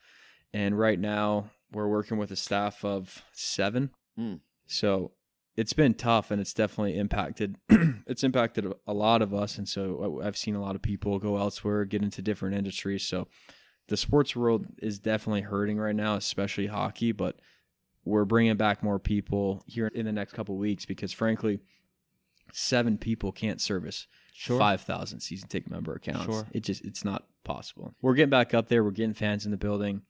And 0.55 0.79
right 0.79 0.99
now 0.99 1.51
we're 1.73 1.89
working 1.89 2.19
with 2.19 2.31
a 2.31 2.37
staff 2.37 2.85
of 2.85 3.23
7. 3.33 3.91
Hmm. 4.17 4.35
So 4.67 5.11
it's 5.57 5.73
been 5.73 5.95
tough 5.95 6.31
and 6.31 6.41
it's 6.41 6.55
definitely 6.55 6.97
impacted 6.99 7.57
it's 8.07 8.25
impacted 8.25 8.73
a 8.87 8.93
lot 8.93 9.23
of 9.23 9.35
us 9.35 9.59
and 9.59 9.69
so 9.69 10.21
uh, 10.21 10.27
I've 10.27 10.37
seen 10.37 10.55
a 10.55 10.61
lot 10.61 10.75
of 10.75 10.83
people 10.83 11.19
go 11.19 11.37
elsewhere, 11.37 11.85
get 11.85 12.03
into 12.03 12.23
different 12.23 12.57
industries. 12.57 13.07
So 13.07 13.29
the 13.89 13.97
sports 13.97 14.35
world 14.35 14.67
is 14.79 14.99
definitely 14.99 15.43
hurting 15.43 15.79
right 15.79 15.95
now, 15.95 16.17
especially 16.17 16.67
hockey, 16.67 17.13
but 17.13 17.41
we're 18.05 18.25
bringing 18.25 18.57
back 18.57 18.83
more 18.83 18.99
people 18.99 19.63
here 19.67 19.89
in 19.89 20.07
the 20.07 20.13
next 20.13 20.33
couple 20.33 20.57
weeks 20.57 20.87
because 20.87 21.13
frankly, 21.13 21.61
seven 22.53 22.99
people 22.99 23.33
can't 23.33 23.61
service 23.61 24.07
sure. 24.33 24.59
5,000 24.59 25.21
season 25.21 25.49
ticket 25.49 25.71
member 25.71 25.95
accounts. 25.95 26.25
Sure. 26.25 26.47
It 26.53 26.61
just 26.65 26.85
it's 26.85 27.05
not 27.05 27.27
possible. 27.45 27.95
We're 28.01 28.15
getting 28.15 28.31
back 28.31 28.55
up 28.55 28.69
there, 28.69 28.83
we're 28.83 28.91
getting 28.91 29.15
fans 29.15 29.45
in 29.45 29.51
the 29.51 29.57
building. 29.57 30.03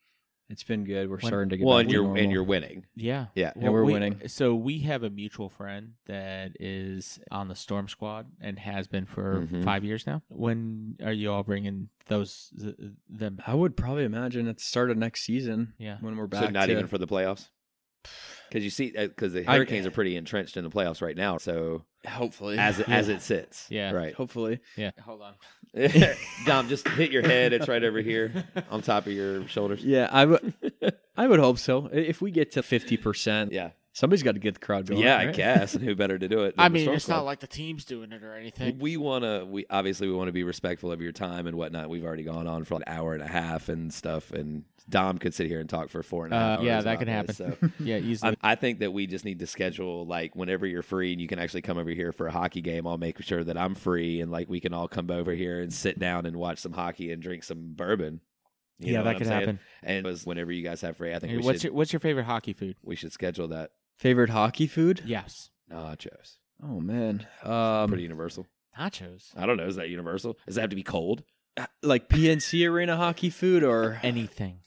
It's 0.53 0.63
been 0.63 0.85
good. 0.85 1.09
We're 1.09 1.17
When- 1.17 1.27
starting 1.27 1.49
to 1.49 1.57
get 1.57 1.67
Well, 1.67 1.79
back 1.79 1.85
and 1.85 1.89
to 1.89 1.95
you're 1.95 2.03
normal. 2.05 2.23
and 2.23 2.31
you're 2.33 2.45
winning. 2.45 2.85
Yeah. 2.95 3.27
Yeah. 3.35 3.53
Yeah, 3.59 3.71
we're 3.71 3.85
we- 3.85 3.95
winning. 3.95 4.29
So 4.29 4.55
we 4.55 4.81
have 4.81 5.03
a 5.03 5.09
mutual 5.11 5.49
friend 5.49 5.95
that 6.07 6.53
is 6.61 7.19
on 7.31 7.49
the 7.49 7.55
Storm 7.55 7.89
Squad 7.89 8.27
and 8.41 8.59
has 8.59 8.87
been 8.87 9.07
for 9.07 9.47
Mhm. 9.47 9.65
five 9.65 9.83
years 9.83 10.07
now. 10.07 10.23
When 10.29 10.97
are 11.03 11.13
you 11.13 11.33
all 11.33 11.43
bringing 11.43 11.89
those 12.09 12.53
th- 12.61 12.77
them? 13.09 13.41
I 13.47 13.55
would 13.55 13.77
probably 13.79 14.05
imagine 14.05 14.47
at 14.47 14.59
the 14.59 14.63
start 14.63 14.91
of 14.91 14.99
next 14.99 15.23
season. 15.23 15.73
Yeah. 15.79 15.97
when 16.01 16.17
we're 16.17 16.27
back. 16.27 16.45
So 16.45 16.51
not 16.51 16.67
to, 16.67 16.73
even 16.73 16.87
for 16.87 16.99
the 16.99 17.07
playoffs. 17.09 17.49
Because 18.51 18.65
you 18.65 18.71
see, 18.71 18.91
because 18.91 19.33
the 19.33 19.49
I- 19.51 19.55
Hurricanes 19.57 19.87
are 19.87 19.91
pretty 19.91 20.15
entrenched 20.15 20.59
in 20.59 20.65
the 20.65 20.69
playoffs 20.71 21.01
right 21.01 21.17
now. 21.17 21.39
So 21.39 21.87
hopefully 22.07 22.59
as 22.59 22.81
it, 22.81 22.89
as 22.91 23.09
it 23.09 23.23
sits, 23.23 23.67
Yeah. 23.71 23.93
right. 23.93 24.13
hopefully. 24.13 24.61
Yeah. 24.77 24.91
Hold 25.01 25.23
on. 25.23 25.35
Dom, 26.47 26.69
just 26.69 26.87
hit 26.89 27.11
your 27.11 27.23
head. 27.23 27.53
It's 27.53 27.69
right 27.69 27.83
over 27.83 28.01
here 28.01 28.45
on 28.71 28.83
top 28.83 29.07
of 29.07 29.13
your 29.13 29.47
shoulders. 29.49 29.83
Yeah, 29.85 30.09
I 30.11 30.27
would. 30.27 30.55
I 31.17 31.27
would 31.27 31.41
hope 31.41 31.59
so. 31.59 31.89
If 31.93 32.21
we 32.21 32.31
get 32.31 32.53
to 32.53 32.63
fifty 32.63 32.97
percent, 32.97 33.53
Yeah, 33.53 33.71
somebody's 33.93 34.23
got 34.23 34.33
to 34.33 34.41
get 34.41 34.55
the 34.55 34.61
crowd 34.61 34.87
going. 34.87 35.03
yeah. 35.03 35.19
I 35.19 35.27
guess. 35.33 35.75
And 35.75 35.85
who 35.85 35.95
better 35.95 36.19
to 36.19 36.29
do 36.29 36.45
it? 36.45 36.55
I 36.59 36.69
mean, 36.69 36.89
it's 36.91 37.05
Squad? 37.05 37.17
not 37.17 37.25
like 37.25 37.41
the 37.41 37.47
team's 37.47 37.85
doing 37.85 38.13
it 38.13 38.23
or 38.23 38.35
anything. 38.35 38.79
we 38.79 38.97
want 38.97 39.25
to. 39.25 39.45
We 39.49 39.67
obviously 39.71 40.09
we 40.09 40.15
want 40.15 40.29
to 40.29 40.33
be 40.33 40.45
respectful 40.45 40.91
of 40.93 41.01
your 41.01 41.13
time 41.13 41.47
and 41.47 41.57
whatnot. 41.57 41.89
We've 41.91 42.05
already 42.05 42.25
gone 42.25 42.47
on 42.47 42.65
for 42.65 42.75
an 42.77 42.85
hour 42.87 43.15
and 43.15 43.23
a 43.23 43.29
half 43.29 43.69
and 43.69 43.93
stuff. 43.93 44.31
And 44.33 44.65
Dom 44.89 45.19
could 45.19 45.35
sit 45.35 45.47
here 45.47 45.61
and 45.61 45.69
talk 45.69 45.91
for 45.91 46.03
four 46.03 46.25
and 46.25 46.35
a 46.35 46.39
half. 46.39 46.61
Uh, 46.61 46.63
yeah, 46.63 46.81
that 46.81 46.89
about 46.89 46.99
could 46.99 47.09
happen. 47.09 47.35
so. 47.35 47.57
yeah, 47.81 47.99
easily. 47.99 48.37
I, 48.43 48.53
I 48.53 48.55
think 48.57 48.81
that 48.81 48.93
we 48.93 49.07
just 49.07 49.25
need 49.25 49.39
to 49.41 49.47
schedule 49.47 50.07
like 50.07 50.35
whenever 50.35 50.67
you're 50.67 50.83
free 50.83 51.13
and 51.13 51.21
you 51.21 51.29
can 51.29 51.39
actually 51.39 51.63
come 51.63 51.79
over 51.79 51.91
here 51.91 52.13
for 52.13 52.27
a 52.27 52.33
hockey 52.33 52.61
game. 52.63 52.87
I'll 52.87 52.99
make 52.99 53.23
sure 53.23 53.45
that 53.45 53.57
I'm 53.57 53.75
free 53.75 54.21
and 54.21 54.31
like 54.33 54.49
we 54.49 54.61
can 54.61 54.75
all 54.75 54.89
come 54.89 55.11
over 55.11 55.33
here 55.33 55.61
and 55.61 55.73
sit 55.73 55.99
down 55.99 56.27
and 56.27 56.37
watch 56.37 56.59
some 56.59 56.73
hockey 56.73 57.13
and 57.13 57.23
drink 57.23 57.45
some 57.45 57.75
bourbon. 57.75 58.21
You 58.79 58.95
yeah, 58.95 59.03
that 59.03 59.19
could 59.19 59.29
saying? 59.29 59.41
happen. 59.41 59.61
And 59.85 59.99
it 59.99 60.05
was 60.05 60.27
whenever 60.27 60.51
you 60.51 60.63
guys 60.65 60.81
have 60.81 60.97
free, 60.97 61.15
I 61.15 61.21
think 61.21 61.31
Hey, 61.31 61.37
we 61.37 61.45
what's 61.45 61.61
should 61.61 61.69
your 61.69 61.75
What's 61.75 61.93
your 61.93 62.01
favorite 62.01 62.25
hockey 62.25 62.53
food? 62.53 62.77
we 62.83 62.97
should 62.97 63.13
schedule 63.13 63.49
that. 63.49 63.71
Favorite 64.03 64.31
hockey 64.31 64.67
food? 64.67 65.01
Yes, 65.07 65.51
Nachos, 65.71 66.39
Oh 66.61 66.81
man, 66.81 67.25
um, 67.45 67.87
pretty 67.89 68.03
universal. 68.03 68.49
nachos. 68.77 69.29
I 69.37 69.47
don't 69.47 69.57
know. 69.57 69.67
Is 69.69 69.77
that 69.77 69.91
universal? 69.91 70.37
Does 70.45 70.57
that 70.57 70.63
have 70.63 70.71
to 70.71 70.77
be 70.77 70.83
cold? 70.83 71.23
like 71.85 72.09
PNC 72.09 72.69
Arena 72.69 72.97
hockey 72.97 73.31
food 73.31 73.63
or 73.63 74.01
Anything. 74.03 74.59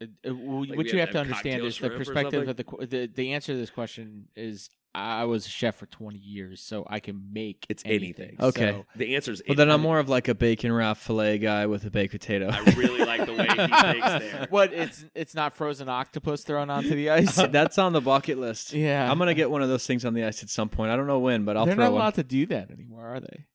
Uh, 0.00 0.06
uh, 0.24 0.28
w- 0.30 0.64
Like 0.70 0.76
what 0.78 0.86
you 0.86 0.98
have 0.98 1.00
have 1.00 1.08
to 1.08 1.12
to 1.12 1.18
have 1.18 1.26
understand 1.26 1.60
cocktail 1.60 1.66
is 1.66 1.74
the 1.74 1.78
shrimp 1.78 1.94
or 1.94 1.98
perspective 1.98 2.32
something? 2.32 2.48
of 2.48 2.56
the, 2.56 2.64
qu- 2.64 2.86
the 2.86 3.06
the 3.14 3.32
answer 3.34 3.52
to 3.52 3.58
this 3.58 3.68
question 3.68 4.28
is 4.34 4.70
I 4.94 5.24
was 5.24 5.46
a 5.46 5.48
chef 5.48 5.76
for 5.76 5.86
20 5.86 6.18
years, 6.18 6.60
so 6.60 6.86
I 6.88 7.00
can 7.00 7.32
make 7.32 7.64
It's 7.70 7.82
anything. 7.86 8.24
anything. 8.24 8.36
Okay. 8.40 8.72
So- 8.72 8.86
The 8.96 9.16
answer 9.16 9.32
is. 9.32 9.42
Well, 9.48 9.56
then 9.56 9.70
I'm 9.70 9.80
more 9.80 9.98
of 9.98 10.08
like 10.10 10.28
a 10.28 10.34
bacon 10.34 10.70
wrap 10.72 10.98
fillet 10.98 11.38
guy 11.38 11.64
with 11.66 11.84
a 11.86 11.90
baked 11.90 12.12
potato. 12.12 12.50
I 12.52 12.58
really 12.76 13.02
like 13.04 13.24
the 13.24 13.32
way 13.32 13.46
he 13.48 13.54
thinks 13.56 14.06
there. 14.08 14.46
what? 14.50 14.72
It's 14.74 15.04
it's 15.14 15.34
not 15.34 15.54
frozen 15.56 15.88
octopus 15.88 16.42
thrown 16.44 16.68
onto 16.68 16.90
the 16.94 17.08
ice. 17.10 17.36
That's 17.50 17.78
on 17.78 17.92
the 17.94 18.00
bucket 18.02 18.38
list. 18.38 18.72
yeah, 18.74 19.10
I'm 19.10 19.18
gonna 19.18 19.32
get 19.34 19.50
one 19.50 19.62
of 19.62 19.68
those 19.70 19.86
things 19.86 20.04
on 20.04 20.12
the 20.14 20.24
ice 20.24 20.42
at 20.42 20.50
some 20.50 20.68
point. 20.68 20.90
I 20.90 20.96
don't 20.96 21.06
know 21.06 21.20
when, 21.20 21.44
but 21.44 21.56
I'll 21.56 21.64
They're 21.64 21.74
throw 21.74 21.84
not 21.84 21.92
one. 21.92 22.00
allowed 22.02 22.14
to 22.16 22.22
do 22.24 22.44
that 22.46 22.70
anymore, 22.70 23.06
are 23.06 23.20
they? 23.20 23.46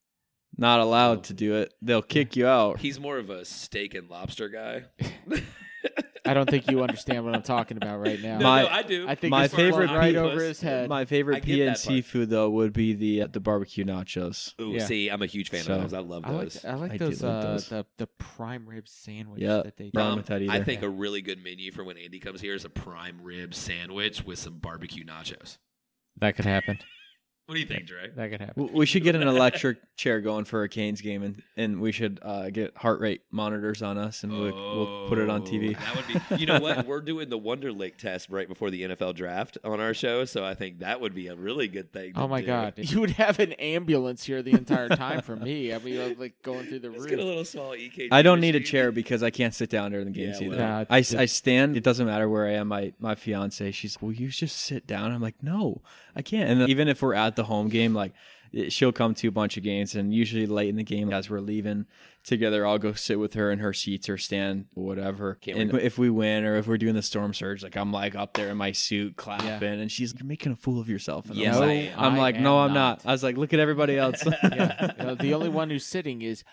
Not 0.58 0.80
allowed 0.80 1.20
oh. 1.20 1.22
to 1.22 1.34
do 1.36 1.54
it. 1.56 1.72
They'll 1.84 2.02
kick 2.02 2.36
you 2.36 2.48
out. 2.48 2.80
He's 2.80 3.00
more 3.00 3.20
of 3.20 3.30
a 3.30 3.46
steak 3.46 3.94
and 3.94 4.10
lobster 4.10 4.50
guy. 4.50 4.86
I 6.28 6.34
don't 6.34 6.50
think 6.50 6.70
you 6.70 6.82
understand 6.84 7.24
what 7.26 7.36
I'm 7.36 7.42
talking 7.42 7.78
about 7.78 8.00
right 8.00 8.22
now. 8.22 8.38
No, 8.40 8.44
My- 8.46 8.62
no, 8.64 8.68
I 8.70 8.84
do. 8.84 9.08
I 9.08 9.16
think 9.16 9.32
my 9.32 9.44
this 9.44 9.54
flies 9.54 9.66
favorite 9.72 9.90
right 9.90 10.14
P- 10.14 10.18
over 10.18 10.44
his 10.44 10.62
head. 10.62 10.90
My 10.90 11.02
I 11.02 11.06
favorite 11.06 11.44
get 11.46 11.66
that 11.66 11.78
PNC 11.78 11.88
part. 11.88 12.06
food 12.06 12.30
though 12.30 12.50
would 12.50 12.74
be 12.74 12.94
the 12.94 13.24
uh, 13.24 13.28
the 13.32 13.40
barbecue 13.40 13.86
nachos. 13.86 14.54
Ooh, 14.62 14.72
Yeah. 14.74 14.86
see, 14.86 15.10
I'm 15.10 15.22
a 15.22 15.26
huge 15.26 15.50
fan 15.50 15.64
So- 15.64 15.74
of 15.76 15.82
those. 15.84 15.94
I 15.94 16.00
love 16.00 16.24
I 16.26 16.32
like 16.32 16.42
those. 16.44 16.66
I 16.66 16.74
like 16.76 16.92
I 16.94 16.98
do 16.98 17.06
those, 17.10 17.24
like 17.24 17.32
uh, 17.34 17.42
those. 17.42 17.70
the 17.70 17.86
the 17.98 18.08
prime 18.08 18.68
rib 18.68 18.88
sandwich 18.88 19.42
Yeah. 19.42 19.62
that 19.64 19.78
they. 19.78 19.92
Wrong 19.94 20.12
Um, 20.12 20.18
with 20.18 20.28
that 20.28 20.42
I 20.42 20.56
either. 20.56 20.64
think 20.66 20.82
a 20.84 20.90
really 20.90 21.22
good 21.22 21.44
menu 21.44 21.72
for 21.72 21.84
when 21.84 21.98
Andy 21.98 22.20
comes 22.20 22.42
here 22.42 22.54
is 22.54 22.66
a 22.66 22.70
prime 22.70 23.20
rib 23.22 23.54
sandwich 23.54 24.24
with 24.26 24.40
some 24.40 24.60
barbecue 24.60 25.06
nachos. 25.06 25.58
That 26.20 26.36
could 26.36 26.46
happen. 26.46 26.80
What 27.48 27.56
do 27.56 27.62
you 27.62 27.66
think, 27.66 27.86
Dre? 27.86 28.10
That 28.14 28.30
could 28.30 28.41
happen. 28.41 28.70
We 28.74 28.86
should 28.86 29.04
get 29.04 29.16
an 29.16 29.26
electric 29.26 29.78
chair 29.95 30.20
going 30.20 30.43
for 30.43 30.64
a 30.64 30.70
Canes 30.70 31.00
game, 31.00 31.24
and, 31.24 31.41
and 31.56 31.80
we 31.80 31.93
should 31.93 32.20
uh, 32.22 32.50
get 32.50 32.76
heart 32.76 33.00
rate 33.00 33.22
monitors 33.32 33.82
on 33.82 33.98
us, 33.98 34.24
and 34.24 34.34
we'll, 34.34 34.54
we'll 34.54 35.08
put 35.08 35.18
it 35.18 35.30
on 35.30 35.43
TV. 35.43 35.74
Oh, 35.74 35.80
That 35.80 35.95
would 35.95 36.30
be. 36.30 36.36
You 36.41 36.45
know 36.45 36.60
what? 36.60 36.86
We're 36.86 37.00
doing 37.00 37.30
the 37.30 37.39
Wonderlic 37.39 37.95
test 37.95 38.30
right 38.30 38.50
before 38.50 38.70
the 38.70 38.82
NFL 38.84 39.16
draft 39.16 39.58
on 39.64 39.80
our 39.80 39.93
show, 39.93 40.26
so 40.26 40.43
I 40.43 40.56
think 40.56 40.80
that 40.80 41.00
would 41.00 41.16
be 41.16 41.28
a 41.30 41.36
really 41.38 41.70
good 41.70 41.93
thing. 41.93 42.16
to 42.16 42.20
Oh 42.20 42.28
my 42.28 42.41
do. 42.41 42.48
god, 42.48 42.74
you 42.76 43.00
would 43.00 43.12
have 43.12 43.39
an 43.39 43.54
ambulance 43.54 44.26
here 44.26 44.41
the 44.41 44.52
entire 44.52 44.89
time 44.89 45.22
for 45.22 45.38
me. 45.38 45.74
I 45.74 45.78
mean, 45.80 46.02
I 46.02 46.08
was, 46.10 46.18
like 46.18 46.41
going 46.43 46.66
through 46.68 46.80
the 46.80 46.89
Let's 46.89 47.06
get 47.06 47.20
a 47.20 47.24
little 47.24 47.45
small 47.45 47.72
EKG. 47.72 48.10
I 48.12 48.24
don't 48.24 48.41
need 48.41 48.58
a 48.58 48.60
chair 48.60 48.91
because 48.91 49.24
I 49.24 49.30
can't 49.30 49.54
sit 49.56 49.70
down 49.70 49.91
during 49.91 50.08
the 50.08 50.12
games 50.12 50.41
Yeah, 50.41 50.48
either. 50.48 50.58
well. 50.58 50.68
Yeah, 50.82 50.86
I, 50.89 50.98
it's- 50.98 51.16
I 51.16 51.28
stand. 51.28 51.78
It 51.78 51.84
doesn't 51.84 52.08
matter 52.08 52.28
where 52.28 52.45
I 52.45 52.56
am. 52.56 52.68
My 52.68 52.91
my 53.00 53.16
fiance, 53.16 53.72
she's, 53.72 54.02
will 54.02 54.12
you 54.12 54.28
just 54.28 54.58
sit 54.58 54.86
down? 54.86 55.14
I'm 55.14 55.22
like, 55.22 55.41
no, 55.41 55.82
I 56.14 56.22
can't. 56.22 56.50
And 56.50 56.60
then 56.60 56.70
even 56.70 56.89
if 56.89 57.02
we're 57.02 57.14
at 57.14 57.37
the 57.38 57.46
home 57.46 57.70
game, 57.70 57.94
like 57.94 58.12
eh, 58.54 58.68
she'll 58.68 58.92
come 58.92 59.14
to 59.16 59.28
a 59.30 59.32
bunch 59.32 59.56
of 59.56 59.64
games, 59.64 59.96
and 59.96 60.14
usually 60.14 60.46
late 60.46 60.68
in 60.68 60.76
the 60.76 60.84
game, 60.84 61.12
as 61.14 61.30
we're 61.30 61.40
leaving 61.40 61.86
together, 62.26 62.68
I'll 62.68 62.78
go 62.78 62.92
sit 62.92 63.18
with 63.18 63.34
her 63.36 63.50
in 63.52 63.60
her 63.60 63.72
seats 63.72 64.10
or 64.10 64.18
stand, 64.18 64.66
whatever. 64.74 65.36
Can't 65.36 65.58
and 65.58 65.74
wait. 65.74 65.84
if 65.84 65.98
we 65.98 66.10
win 66.10 66.44
or 66.44 66.58
if 66.58 66.68
we're 66.68 66.78
doing 66.78 66.96
the 66.96 67.02
storm 67.02 67.34
surge, 67.34 67.64
like 67.64 67.78
I'm 67.78 67.94
like 67.94 68.16
up 68.16 68.34
there 68.34 68.50
in 68.50 68.58
my 68.58 68.74
suit 68.74 69.16
clapping, 69.16 69.80
and 69.80 69.92
she's 69.92 70.14
you're 70.14 70.28
making 70.28 70.52
a 70.52 70.58
fool 70.58 70.82
of 70.82 70.90
yourself. 70.90 71.28
And 71.28 71.36
Yes, 71.38 71.56
I'm 71.56 71.62
like, 71.62 71.78
am. 71.78 72.00
I'm 72.00 72.14
I 72.16 72.18
like, 72.18 72.40
no, 72.40 72.60
I'm 72.60 72.74
not. 72.74 73.04
not. 73.04 73.10
I 73.10 73.14
was 73.14 73.24
like, 73.24 73.38
look 73.38 73.54
at 73.54 73.60
everybody 73.60 73.98
else. 73.98 74.24
yeah, 74.44 74.92
you 75.00 75.06
know, 75.06 75.16
the 75.16 75.34
only 75.34 75.50
one 75.50 75.70
who's 75.70 75.86
sitting 75.86 76.22
is 76.22 76.44
you. 76.44 76.46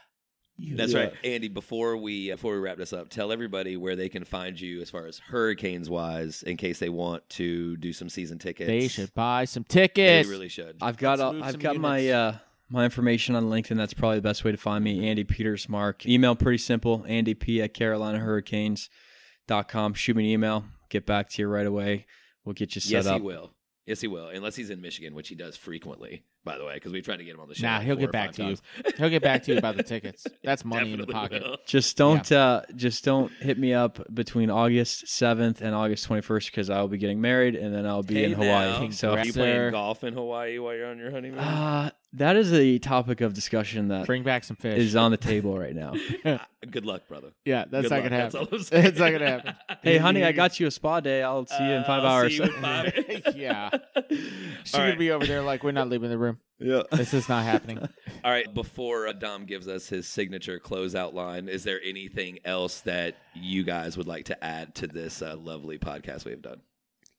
That's 0.59 0.93
Yeah. 0.93 1.01
right, 1.01 1.13
Andy. 1.25 1.49
Before 1.49 1.97
we 1.97 2.31
before 2.31 2.55
we 2.55 2.61
wrap 2.61 2.77
this 2.77 2.93
up, 2.93 3.09
tell 3.09 3.33
everybody 3.33 3.77
where 3.77 3.97
they 3.97 4.09
can 4.09 4.23
find 4.25 4.61
you 4.61 4.81
as 4.81 4.91
far 4.91 5.07
as 5.07 5.19
Hurricanes 5.19 5.91
wise, 5.91 6.45
in 6.45 6.57
case 6.57 6.79
they 6.79 6.89
want 6.89 7.29
to 7.31 7.77
do 7.79 7.93
some 7.93 8.09
season 8.09 8.39
tickets. 8.39 8.69
They 8.69 8.87
should 8.87 9.13
buy 9.15 9.47
some 9.47 9.65
tickets. 9.65 10.29
They 10.29 10.33
really 10.33 10.49
should. 10.49 10.77
I've 10.81 10.97
got 10.97 11.19
Let's 11.19 11.23
all, 11.23 11.33
move 11.33 11.43
I've 11.43 11.51
some 11.53 11.61
got 11.61 11.77
my 11.77 12.09
uh 12.09 12.37
my 12.71 12.85
information 12.85 13.35
on 13.35 13.45
LinkedIn. 13.45 13.77
That's 13.77 13.95
probably 13.95 14.19
the 14.19 14.23
best 14.23 14.45
way 14.45 14.53
to 14.53 14.57
find 14.57 14.85
me. 14.85 15.09
Andy 15.09 15.25
Peters 15.25 15.69
Mark. 15.69 16.07
Email 16.07 16.37
pretty 16.37 16.59
simple. 16.59 17.05
Andy 17.09 17.35
P 17.35 17.61
at 17.61 17.75
CarolinaHurricanes.com. 17.75 19.95
Shoot 19.95 20.17
me 20.17 20.25
an 20.25 20.31
email. 20.31 20.65
Get 20.89 21.07
back 21.07 21.29
to 21.31 21.43
you 21.43 21.49
right 21.49 21.67
away. 21.67 22.07
We'll 22.45 22.55
get 22.55 22.75
you 22.75 22.81
set 22.81 22.91
yes, 22.91 23.07
up. 23.07 23.21
he 23.21 23.27
will. 23.27 23.54
Yes, 23.87 24.01
he 24.01 24.07
will. 24.09 24.29
Unless 24.29 24.57
he's 24.57 24.71
in 24.71 24.81
Michigan, 24.81 25.15
which 25.15 25.29
he 25.29 25.35
does 25.35 25.57
frequently, 25.59 26.25
by 26.43 26.57
the 26.57 26.65
way, 26.65 26.73
because 26.75 26.91
we've 26.93 27.05
tried 27.05 27.19
to 27.19 27.25
get 27.25 27.35
him 27.35 27.41
on 27.41 27.49
the 27.49 27.55
show. 27.55 27.67
Nah, 27.67 27.77
like 27.77 27.87
he'll 27.87 27.97
four 27.97 28.01
get 28.01 28.13
back 28.13 28.27
five 28.29 28.37
to 28.37 28.45
you. 28.45 28.57
He'll 28.97 29.11
get 29.11 29.23
back 29.23 29.43
to 29.43 29.53
you 29.53 29.59
about 29.59 29.77
the 29.77 29.83
tickets. 29.95 30.27
That's 30.43 30.65
money 30.65 30.93
in 30.93 31.01
the 31.01 31.07
pocket. 31.07 31.43
will. 31.43 31.59
Just 31.67 31.97
don't 31.99 32.31
uh 32.33 32.63
just 32.77 33.05
don't 33.05 33.31
hit 33.41 33.59
me 33.59 33.75
up 33.75 34.01
between 34.15 34.51
August 34.51 35.05
7th 35.07 35.61
and 35.61 35.75
August 35.75 36.09
21st 36.09 36.47
because 36.47 36.71
I 36.71 36.81
will 36.81 36.89
be 36.89 36.97
getting 36.99 37.21
married 37.21 37.57
and 37.57 37.75
then 37.75 37.85
I'll 37.85 38.03
be 38.03 38.15
Hey 38.15 38.25
in 38.25 38.33
Hawaii. 38.33 38.85
now. 38.87 38.91
So 38.91 39.13
Are 39.13 39.25
you 39.25 39.33
Sir. 39.33 39.41
playing 39.41 39.71
golf 39.73 40.03
in 40.03 40.15
Hawaii 40.15 40.59
while 40.59 40.75
you're 40.75 40.87
on 40.89 40.99
your 40.99 41.11
honeymoon? 41.11 41.41
uh, 41.41 41.91
that 42.15 42.37
is 42.37 42.53
a 42.53 42.79
topic 42.79 43.21
of 43.21 43.35
discussion 43.35 43.89
that 43.89 44.07
Bring 44.07 44.23
back 44.23 44.45
some 44.45 44.57
fish. 44.57 44.79
is 44.79 44.97
on 44.97 45.11
the 45.11 45.17
table 45.17 45.59
right 45.59 45.75
now. 45.75 45.95
Good 46.71 46.87
luck, 46.87 47.07
brother. 47.09 47.33
yeah, 47.45 47.65
that's 47.71 47.89
Good 47.89 47.91
not 47.91 47.97
luck. 48.03 48.11
gonna 48.11 48.17
That's 48.23 48.35
happen. 48.35 48.49
all 48.53 48.59
I'm 48.59 48.65
saying. 48.65 48.87
It's 48.87 48.99
not 48.99 49.13
gonna 49.13 49.29
happen. 49.31 49.55
hey, 49.83 49.99
honey, 49.99 50.25
I 50.25 50.33
got 50.33 50.59
you 50.59 50.67
a 50.67 50.71
spa 50.71 51.01
day. 51.01 51.23
I'll 51.23 51.47
see 51.47 51.63
you 51.65 51.71
in 51.73 51.83
Uh, 51.83 51.85
five 51.85 52.03
I'll 52.05 52.11
hours. 52.13 52.33
see 52.37 52.43
you 52.43 52.45
in 52.45 52.63
five. 52.63 53.35
yeah, 53.37 53.71
she 53.71 54.75
All 54.75 54.81
gonna 54.81 54.91
right. 54.91 54.99
be 54.99 55.11
over 55.11 55.27
there 55.27 55.43
like 55.43 55.63
we're 55.63 55.73
not 55.73 55.89
leaving 55.89 56.09
the 56.11 56.19
room. 56.19 56.39
yeah. 56.59 56.83
This 56.93 57.13
is 57.15 57.29
not 57.29 57.45
happening. 57.45 57.79
All 58.25 58.31
right. 58.31 58.53
Before 58.55 59.07
uh, 59.07 59.13
Dom 59.13 59.45
gives 59.45 59.69
us 59.69 59.89
his 59.89 60.07
signature 60.09 60.59
closeout 60.59 61.13
line, 61.13 61.49
is 61.49 61.65
there 61.65 61.81
anything 61.85 62.39
else 62.45 62.81
that 62.83 63.17
you 63.35 63.65
guys 63.65 63.97
would 63.97 64.07
like 64.09 64.27
to 64.27 64.45
add 64.45 64.75
to 64.77 64.87
this 64.87 65.21
uh, 65.21 65.37
lovely 65.37 65.79
podcast 65.79 66.25
we 66.25 66.31
have 66.31 66.43
done? 66.43 66.61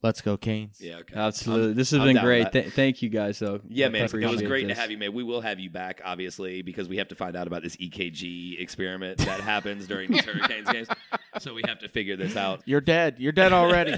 Let's 0.05 0.21
go, 0.21 0.37
Canes. 0.37 0.79
Yeah. 0.79 0.97
Okay. 0.97 1.15
Absolutely. 1.15 1.65
I'm- 1.69 1.75
this 1.75 1.89
has 1.89 1.99
I'm 1.99 2.13
been 2.13 2.23
great. 2.23 2.51
Th- 2.51 2.71
thank 2.71 3.01
you 3.01 3.09
guys, 3.09 3.39
though. 3.39 3.59
Yeah, 3.67 3.87
I 3.87 3.89
man, 3.89 4.01
it 4.01 4.03
was 4.03 4.13
appreciate 4.13 4.47
great 4.47 4.67
to 4.67 4.75
have 4.75 4.91
you, 4.91 4.99
man. 4.99 5.13
We 5.13 5.23
will 5.23 5.41
have 5.41 5.59
you 5.59 5.71
back, 5.71 5.99
obviously, 6.05 6.61
because 6.61 6.87
we 6.87 6.97
have 6.97 7.07
to 7.07 7.15
find 7.15 7.35
out 7.35 7.47
about 7.47 7.63
this 7.63 7.75
EKG 7.77 8.59
experiment 8.61 9.17
that 9.17 9.39
happens 9.39 9.87
during 9.87 10.11
these 10.11 10.23
Hurricanes 10.25 10.69
games. 10.69 10.87
So 11.39 11.55
we 11.55 11.63
have 11.67 11.79
to 11.79 11.89
figure 11.89 12.15
this 12.15 12.35
out. 12.35 12.61
You're 12.65 12.81
dead. 12.81 13.15
You're 13.17 13.31
dead 13.31 13.51
already. 13.51 13.97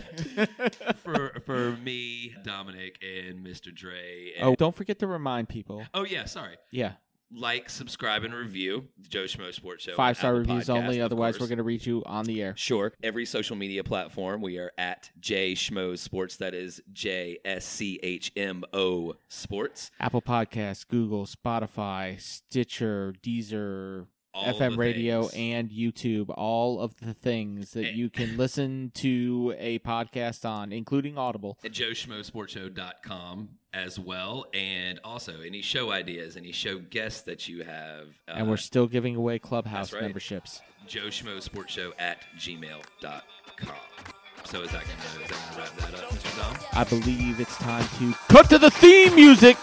For 1.03 1.41
for 1.45 1.71
me, 1.83 2.33
Dominic, 2.43 2.97
and 3.01 3.45
Mr. 3.45 3.73
Dre. 3.75 4.31
And, 4.37 4.47
oh, 4.47 4.55
don't 4.55 4.75
forget 4.75 4.99
to 4.99 5.07
remind 5.07 5.49
people. 5.49 5.83
oh 5.93 6.05
yeah, 6.05 6.23
sorry. 6.25 6.55
Yeah, 6.71 6.93
Like, 7.29 7.69
subscribe, 7.69 8.23
and 8.23 8.33
review 8.33 8.87
the 8.97 9.09
Joe 9.09 9.23
Schmo 9.25 9.53
Sports 9.53 9.83
Show. 9.83 9.95
five 9.95 10.17
star 10.17 10.35
reviews 10.35 10.67
Podcast, 10.67 10.81
only. 10.83 11.01
Otherwise, 11.01 11.35
course. 11.35 11.49
we're 11.49 11.55
gonna 11.55 11.63
read 11.63 11.85
you 11.85 12.01
on 12.05 12.25
the 12.25 12.41
air. 12.41 12.53
Sure. 12.55 12.93
Every 13.03 13.25
social 13.25 13.55
media 13.57 13.83
platform, 13.83 14.41
we 14.41 14.57
are 14.57 14.71
at 14.77 15.11
J 15.19 15.53
Schmo 15.53 15.97
Sports. 15.97 16.37
That 16.37 16.53
is 16.53 16.81
J 16.93 17.37
S 17.43 17.65
C 17.65 17.99
H 18.01 18.31
M 18.37 18.63
O 18.71 19.15
Sports. 19.27 19.91
Apple 19.99 20.21
Podcasts, 20.21 20.87
Google, 20.87 21.25
Spotify, 21.25 22.19
Stitcher, 22.19 23.13
Deezer, 23.21 24.07
All 24.37 24.53
FM 24.59 24.77
radio, 24.77 25.21
things. 25.23 25.33
and 25.35 25.69
YouTube. 25.69 26.29
All 26.37 26.79
of 26.79 26.95
the 26.99 27.13
things 27.13 27.71
that 27.71 27.85
And- 27.87 27.97
you 27.97 28.09
can 28.09 28.37
listen 28.37 28.91
to 28.95 29.55
a 29.57 29.79
podcast 29.79 30.43
on, 30.47 30.71
including 30.71 31.17
Audible. 31.17 31.57
at 31.63 31.71
joeschmosportshow.com 31.71 33.49
as 33.73 33.99
well. 33.99 34.45
And 34.53 34.99
also 35.03 35.41
any 35.41 35.61
show 35.61 35.91
ideas, 35.91 36.37
any 36.37 36.51
show 36.51 36.79
guests 36.79 37.21
that 37.21 37.47
you 37.47 37.63
have. 37.63 38.07
Uh, 38.27 38.31
and 38.35 38.49
we're 38.49 38.57
still 38.57 38.87
giving 38.87 39.15
away 39.15 39.39
Clubhouse 39.39 39.93
right. 39.93 40.01
memberships. 40.03 40.61
joeschmosportshow 40.87 41.91
at 41.99 42.19
gmail.com. 42.37 43.21
com. 43.57 43.75
So 44.45 44.61
is 44.61 44.71
that 44.71 44.83
that 44.85 45.27
gonna 45.27 45.59
wrap 45.61 45.75
that 45.77 45.93
up, 45.95 46.09
Mr. 46.11 46.37
Dom? 46.37 46.57
I 46.73 46.83
believe 46.85 47.39
it's 47.39 47.57
time 47.57 47.85
to 47.99 48.13
cut 48.29 48.49
to 48.51 48.57
the 48.57 48.69
theme 48.71 49.15
music. 49.15 49.57